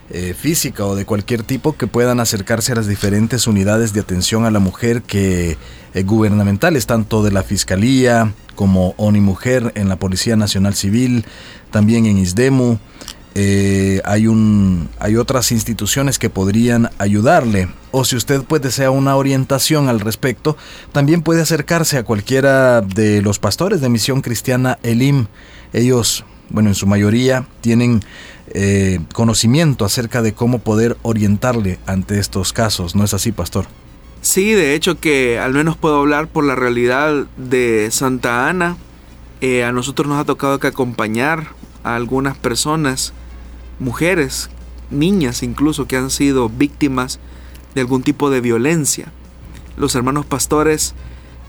eh, 0.09 0.35
física 0.37 0.85
o 0.85 0.95
de 0.95 1.05
cualquier 1.05 1.43
tipo 1.43 1.77
que 1.77 1.87
puedan 1.87 2.19
acercarse 2.19 2.73
a 2.73 2.75
las 2.75 2.87
diferentes 2.87 3.47
unidades 3.47 3.93
de 3.93 4.01
atención 4.01 4.43
a 4.43 4.51
la 4.51 4.59
mujer 4.59 5.01
que 5.01 5.55
eh, 5.93 6.03
gubernamentales, 6.03 6.87
tanto 6.87 7.23
de 7.23 7.31
la 7.31 7.43
Fiscalía 7.43 8.33
como 8.59 8.93
ONI 8.97 9.21
Mujer 9.21 9.71
en 9.75 9.87
la 9.87 9.95
Policía 9.95 10.35
Nacional 10.35 10.75
Civil, 10.75 11.23
también 11.71 12.05
en 12.07 12.17
ISDEMU. 12.17 12.77
Eh, 13.33 14.01
hay, 14.03 14.27
un, 14.27 14.89
hay 14.99 15.15
otras 15.15 15.53
instituciones 15.53 16.19
que 16.19 16.29
podrían 16.29 16.89
ayudarle. 16.97 17.69
O 17.91 18.03
si 18.03 18.17
usted 18.17 18.43
pues 18.43 18.61
desea 18.61 18.91
una 18.91 19.15
orientación 19.15 19.87
al 19.87 20.01
respecto, 20.01 20.57
también 20.91 21.21
puede 21.21 21.41
acercarse 21.41 21.97
a 21.97 22.03
cualquiera 22.03 22.81
de 22.81 23.21
los 23.21 23.39
pastores 23.39 23.79
de 23.79 23.87
Misión 23.87 24.19
Cristiana 24.19 24.77
Elim. 24.83 25.27
Ellos, 25.71 26.25
bueno, 26.49 26.67
en 26.67 26.75
su 26.75 26.85
mayoría 26.85 27.47
tienen 27.61 28.01
eh, 28.49 28.99
conocimiento 29.13 29.85
acerca 29.85 30.21
de 30.21 30.33
cómo 30.33 30.59
poder 30.59 30.97
orientarle 31.03 31.79
ante 31.85 32.19
estos 32.19 32.51
casos. 32.51 32.93
¿No 32.93 33.05
es 33.05 33.13
así, 33.13 33.31
pastor? 33.31 33.67
Sí, 34.21 34.51
de 34.51 34.75
hecho 34.75 34.99
que 34.99 35.39
al 35.39 35.53
menos 35.53 35.77
puedo 35.77 35.99
hablar 35.99 36.27
por 36.27 36.43
la 36.43 36.55
realidad 36.55 37.25
de 37.37 37.89
Santa 37.91 38.49
Ana. 38.49 38.75
Eh, 39.39 39.63
a 39.63 39.71
nosotros 39.71 40.09
nos 40.09 40.19
ha 40.19 40.25
tocado 40.25 40.59
que 40.59 40.67
acompañar 40.67 41.53
a 41.83 41.95
algunas 41.95 42.37
personas, 42.37 43.13
mujeres, 43.79 44.49
niñas 44.91 45.41
incluso, 45.41 45.87
que 45.87 45.95
han 45.95 46.09
sido 46.09 46.49
víctimas 46.49 47.19
de 47.75 47.81
algún 47.81 48.03
tipo 48.03 48.29
de 48.29 48.41
violencia. 48.41 49.13
Los 49.77 49.95
hermanos 49.95 50.25
pastores 50.25 50.95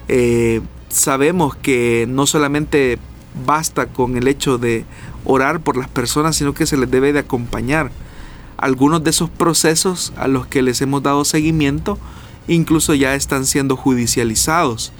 eh, 0.06 0.60
sabemos 0.88 1.56
que 1.56 2.06
no 2.08 2.26
solamente 2.26 2.98
basta 3.44 3.86
con 3.86 4.16
el 4.16 4.28
hecho 4.28 4.58
de 4.58 4.84
orar 5.24 5.58
por 5.58 5.76
las 5.76 5.88
personas, 5.88 6.36
sino 6.36 6.54
que 6.54 6.66
se 6.66 6.76
les 6.76 6.88
debe 6.88 7.12
de 7.12 7.18
acompañar. 7.18 7.90
Algunos 8.56 9.02
de 9.02 9.10
esos 9.10 9.28
procesos 9.28 10.12
a 10.16 10.28
los 10.28 10.46
que 10.46 10.62
les 10.62 10.80
hemos 10.82 11.02
dado 11.02 11.24
seguimiento 11.24 11.98
incluso 12.54 12.94
ya 12.94 13.14
están 13.14 13.46
siendo 13.46 13.76
judicializados. 13.76 14.92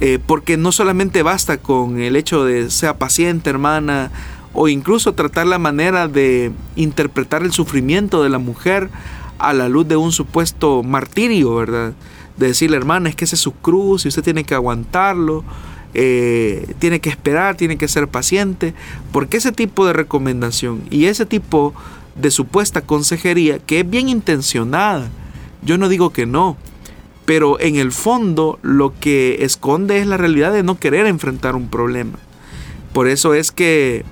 Eh, 0.00 0.18
porque 0.24 0.56
no 0.56 0.72
solamente 0.72 1.22
basta 1.22 1.58
con 1.58 2.00
el 2.00 2.16
hecho 2.16 2.44
de 2.44 2.70
sea 2.70 2.98
paciente, 2.98 3.48
hermana, 3.48 4.10
o 4.52 4.68
incluso 4.68 5.12
tratar 5.12 5.46
la 5.46 5.58
manera 5.58 6.08
de 6.08 6.52
interpretar 6.76 7.42
el 7.42 7.52
sufrimiento 7.52 8.22
de 8.22 8.28
la 8.28 8.38
mujer 8.38 8.90
a 9.38 9.52
la 9.52 9.68
luz 9.68 9.86
de 9.86 9.96
un 9.96 10.12
supuesto 10.12 10.82
martirio, 10.82 11.54
¿verdad? 11.54 11.92
De 12.36 12.48
decirle, 12.48 12.76
hermana, 12.76 13.08
es 13.08 13.16
que 13.16 13.24
ese 13.24 13.36
es 13.36 13.40
su 13.40 13.52
cruz 13.52 14.04
y 14.04 14.08
usted 14.08 14.22
tiene 14.22 14.44
que 14.44 14.54
aguantarlo 14.54 15.44
eh, 15.96 16.74
tiene 16.80 17.00
que 17.00 17.08
esperar, 17.08 17.56
tiene 17.56 17.78
que 17.78 17.86
ser 17.86 18.08
paciente, 18.08 18.74
porque 19.12 19.36
ese 19.36 19.52
tipo 19.52 19.86
de 19.86 19.92
recomendación 19.92 20.82
y 20.90 21.04
ese 21.04 21.24
tipo 21.24 21.72
de 22.16 22.32
supuesta 22.32 22.80
consejería, 22.80 23.60
que 23.60 23.80
es 23.80 23.88
bien 23.88 24.08
intencionada, 24.08 25.08
yo 25.64 25.78
no 25.78 25.88
digo 25.88 26.10
que 26.10 26.26
no, 26.26 26.56
pero 27.24 27.58
en 27.60 27.76
el 27.76 27.92
fondo 27.92 28.58
lo 28.62 28.92
que 28.98 29.44
esconde 29.44 29.98
es 29.98 30.06
la 30.06 30.16
realidad 30.16 30.52
de 30.52 30.62
no 30.62 30.78
querer 30.78 31.06
enfrentar 31.06 31.56
un 31.56 31.68
problema. 31.68 32.18
Por 32.92 33.08
eso 33.08 33.34
es 33.34 33.50
que 33.50 34.04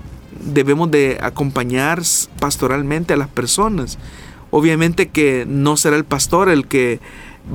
debemos 0.44 0.90
de 0.90 1.18
acompañar 1.22 2.03
pastoralmente 2.40 3.14
a 3.14 3.16
las 3.16 3.28
personas. 3.28 3.98
Obviamente 4.50 5.09
que 5.09 5.46
no 5.46 5.76
será 5.76 5.96
el 5.96 6.05
pastor 6.05 6.48
el 6.48 6.66
que 6.66 7.00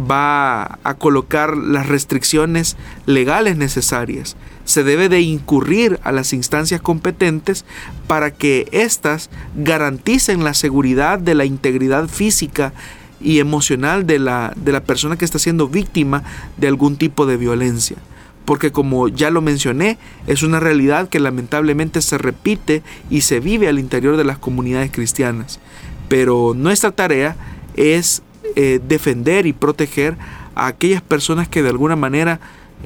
va 0.10 0.80
a 0.84 0.96
colocar 0.96 1.56
las 1.56 1.88
restricciones 1.88 2.76
legales 3.06 3.58
necesarias. 3.58 4.36
Se 4.66 4.84
debe 4.84 5.08
de 5.08 5.22
incurrir 5.22 6.00
a 6.04 6.12
las 6.12 6.34
instancias 6.34 6.82
competentes 6.82 7.66
para 8.08 8.32
que 8.32 8.68
éstas 8.72 9.30
garanticen 9.56 10.44
la 10.44 10.54
seguridad 10.54 11.20
de 11.20 11.36
la 11.36 11.46
integridad 11.46 12.08
física 12.08 12.74
y 13.20 13.40
emocional 13.40 14.06
de 14.06 14.20
la, 14.20 14.54
de 14.56 14.72
la 14.72 14.84
persona 14.84 15.18
que 15.18 15.26
está 15.26 15.40
siendo 15.40 15.68
víctima 15.68 16.24
de 16.58 16.68
algún 16.68 16.98
tipo 16.98 17.26
de 17.26 17.38
violencia. 17.38 17.98
Porque 18.46 18.72
como 18.72 19.10
ya 19.10 19.30
lo 19.30 19.42
mencioné, 19.42 19.98
es 20.26 20.42
una 20.42 20.60
realidad 20.60 21.10
que 21.10 21.20
lamentablemente 21.20 22.02
se 22.02 22.18
repite 22.18 22.82
y 23.10 23.22
se 23.22 23.40
vive 23.40 23.68
al 23.68 23.80
interior 23.80 24.16
de 24.16 24.24
las 24.24 24.38
comunidades 24.38 24.92
cristianas. 24.92 25.60
Pero 26.08 26.54
nuestra 26.56 26.92
tarea 26.92 27.36
es 27.76 28.22
eh, 28.56 28.80
defender 28.88 29.46
y 29.46 29.54
proteger 29.54 30.16
a 30.56 30.68
aquellas 30.68 31.02
personas 31.02 31.50
que 31.50 31.62
de 31.62 31.70
alguna 31.70 31.96
manera 31.96 32.40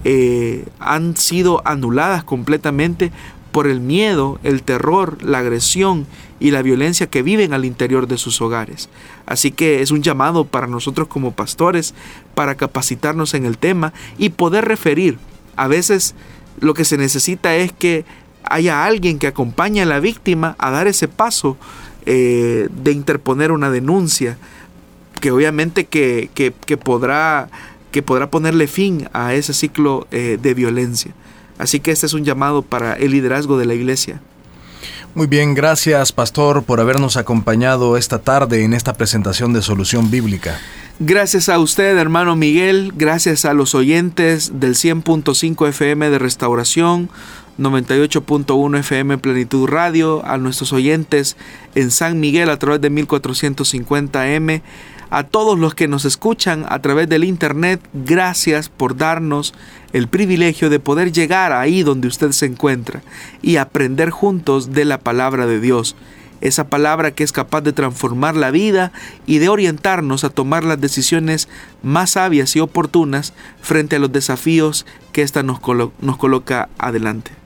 eh, 0.04 0.66
han 0.80 1.16
sido 1.16 1.62
anuladas 1.66 2.24
completamente 2.24 3.12
por 3.52 3.68
el 3.68 3.80
miedo, 3.80 4.40
el 4.44 4.64
terror, 4.64 5.22
la 5.24 5.40
agresión 5.40 6.06
y 6.40 6.52
la 6.52 6.62
violencia 6.62 7.08
que 7.08 7.22
viven 7.22 7.54
al 7.54 7.66
interior 7.66 8.08
de 8.08 8.18
sus 8.18 8.42
hogares. 8.42 8.90
Así 9.26 9.52
que 9.52 9.82
es 9.82 9.92
un 9.92 10.02
llamado 10.02 10.46
para 10.46 10.68
nosotros 10.68 11.08
como 11.08 11.32
pastores 11.32 11.94
para 12.34 12.56
capacitarnos 12.56 13.34
en 13.34 13.46
el 13.46 13.58
tema 13.58 13.94
y 14.18 14.30
poder 14.30 14.66
referir. 14.66 15.18
A 15.56 15.68
veces 15.68 16.16
lo 16.60 16.74
que 16.74 16.86
se 16.86 16.98
necesita 16.98 17.56
es 17.56 17.72
que 17.72 18.06
haya 18.44 18.86
alguien 18.86 19.20
que 19.20 19.28
acompañe 19.28 19.82
a 19.82 19.86
la 19.86 20.00
víctima 20.00 20.56
a 20.58 20.72
dar 20.72 20.88
ese 20.88 21.08
paso 21.08 21.58
eh, 22.06 22.70
de 22.72 22.92
interponer 22.92 23.52
una 23.52 23.70
denuncia 23.70 24.38
que 25.20 25.32
obviamente 25.32 25.86
que, 25.86 26.30
podrá, 26.84 27.50
que 27.92 28.02
podrá 28.02 28.32
ponerle 28.32 28.68
fin 28.68 29.08
a 29.14 29.36
ese 29.36 29.54
ciclo 29.54 30.08
eh, 30.10 30.40
de 30.42 30.54
violencia. 30.56 31.14
Así 31.62 31.80
que 31.80 31.92
este 31.92 32.08
es 32.08 32.14
un 32.14 32.26
llamado 32.26 32.64
para 32.64 32.94
el 32.94 33.12
liderazgo 33.12 33.58
de 33.60 33.68
la 33.68 33.76
iglesia. 33.76 34.20
Muy 35.14 35.28
bien, 35.28 35.54
gracias 35.54 36.12
pastor 36.12 36.64
por 36.64 36.80
habernos 36.80 37.18
acompañado 37.18 37.98
esta 37.98 38.20
tarde 38.20 38.64
en 38.64 38.74
esta 38.74 38.94
presentación 38.94 39.54
de 39.54 39.62
Solución 39.62 40.10
Bíblica. 40.10 40.58
Gracias 41.00 41.50
a 41.50 41.60
usted, 41.60 41.98
hermano 41.98 42.36
Miguel, 42.36 42.94
gracias 42.96 43.46
a 43.46 43.54
los 43.54 43.76
oyentes 43.76 44.60
del 44.60 44.76
100.5 44.76 45.68
FM 45.68 46.10
de 46.10 46.18
Restauración, 46.18 47.10
98.1 47.60 48.80
FM 48.80 49.18
Plenitud 49.20 49.68
Radio, 49.68 50.26
a 50.26 50.38
nuestros 50.38 50.74
oyentes 50.74 51.38
en 51.76 51.92
San 51.92 52.20
Miguel 52.20 52.50
a 52.50 52.58
través 52.58 52.82
de 52.82 52.90
1450M, 52.90 54.62
a 55.12 55.24
todos 55.24 55.60
los 55.60 55.76
que 55.76 55.90
nos 55.90 56.06
escuchan 56.06 56.66
a 56.70 56.80
través 56.80 57.08
del 57.08 57.26
Internet, 57.26 57.82
gracias 57.94 58.70
por 58.70 58.96
darnos 58.96 59.54
el 59.92 60.08
privilegio 60.08 60.70
de 60.70 60.80
poder 60.80 61.12
llegar 61.12 61.52
ahí 61.52 61.84
donde 61.84 62.08
usted 62.08 62.32
se 62.32 62.46
encuentra 62.46 63.04
y 63.42 63.58
aprender 63.58 64.10
juntos 64.10 64.72
de 64.72 64.86
la 64.86 65.00
palabra 65.00 65.46
de 65.46 65.60
Dios. 65.60 65.98
Esa 66.40 66.70
palabra 66.70 67.12
que 67.12 67.24
es 67.24 67.34
capaz 67.34 67.62
de 67.62 67.74
transformar 67.74 68.36
la 68.36 68.52
vida 68.52 68.94
y 69.28 69.40
de 69.40 69.50
orientarnos 69.50 70.24
a 70.24 70.30
tomar 70.30 70.64
las 70.64 70.80
decisiones 70.80 71.50
más 71.84 72.12
sabias 72.12 72.56
y 72.56 72.62
oportunas 72.62 73.34
frente 73.62 73.98
a 73.98 74.00
los 74.00 74.14
desafíos 74.14 74.86
que 75.12 75.24
ésta 75.24 75.44
nos, 75.44 75.60
nos 76.00 76.18
coloca 76.18 76.70
adelante. 76.80 77.41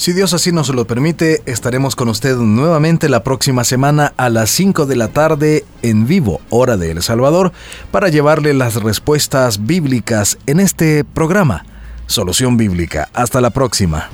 Si 0.00 0.14
Dios 0.14 0.32
así 0.32 0.50
nos 0.50 0.70
lo 0.70 0.86
permite, 0.86 1.42
estaremos 1.44 1.94
con 1.94 2.08
usted 2.08 2.34
nuevamente 2.36 3.10
la 3.10 3.22
próxima 3.22 3.64
semana 3.64 4.14
a 4.16 4.30
las 4.30 4.48
5 4.48 4.86
de 4.86 4.96
la 4.96 5.08
tarde 5.08 5.66
en 5.82 6.06
vivo, 6.06 6.40
hora 6.48 6.78
de 6.78 6.90
El 6.90 7.02
Salvador, 7.02 7.52
para 7.90 8.08
llevarle 8.08 8.54
las 8.54 8.76
respuestas 8.76 9.66
bíblicas 9.66 10.38
en 10.46 10.58
este 10.58 11.04
programa. 11.04 11.66
Solución 12.06 12.56
Bíblica. 12.56 13.10
Hasta 13.12 13.42
la 13.42 13.50
próxima. 13.50 14.08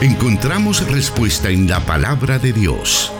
Encontramos 0.00 0.84
respuesta 0.90 1.50
en 1.50 1.68
la 1.68 1.78
palabra 1.86 2.40
de 2.40 2.52
Dios. 2.52 3.12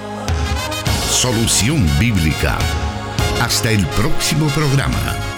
Solución 1.08 1.86
Bíblica. 2.00 2.58
Hasta 3.40 3.70
el 3.70 3.86
próximo 3.86 4.48
programa. 4.48 5.31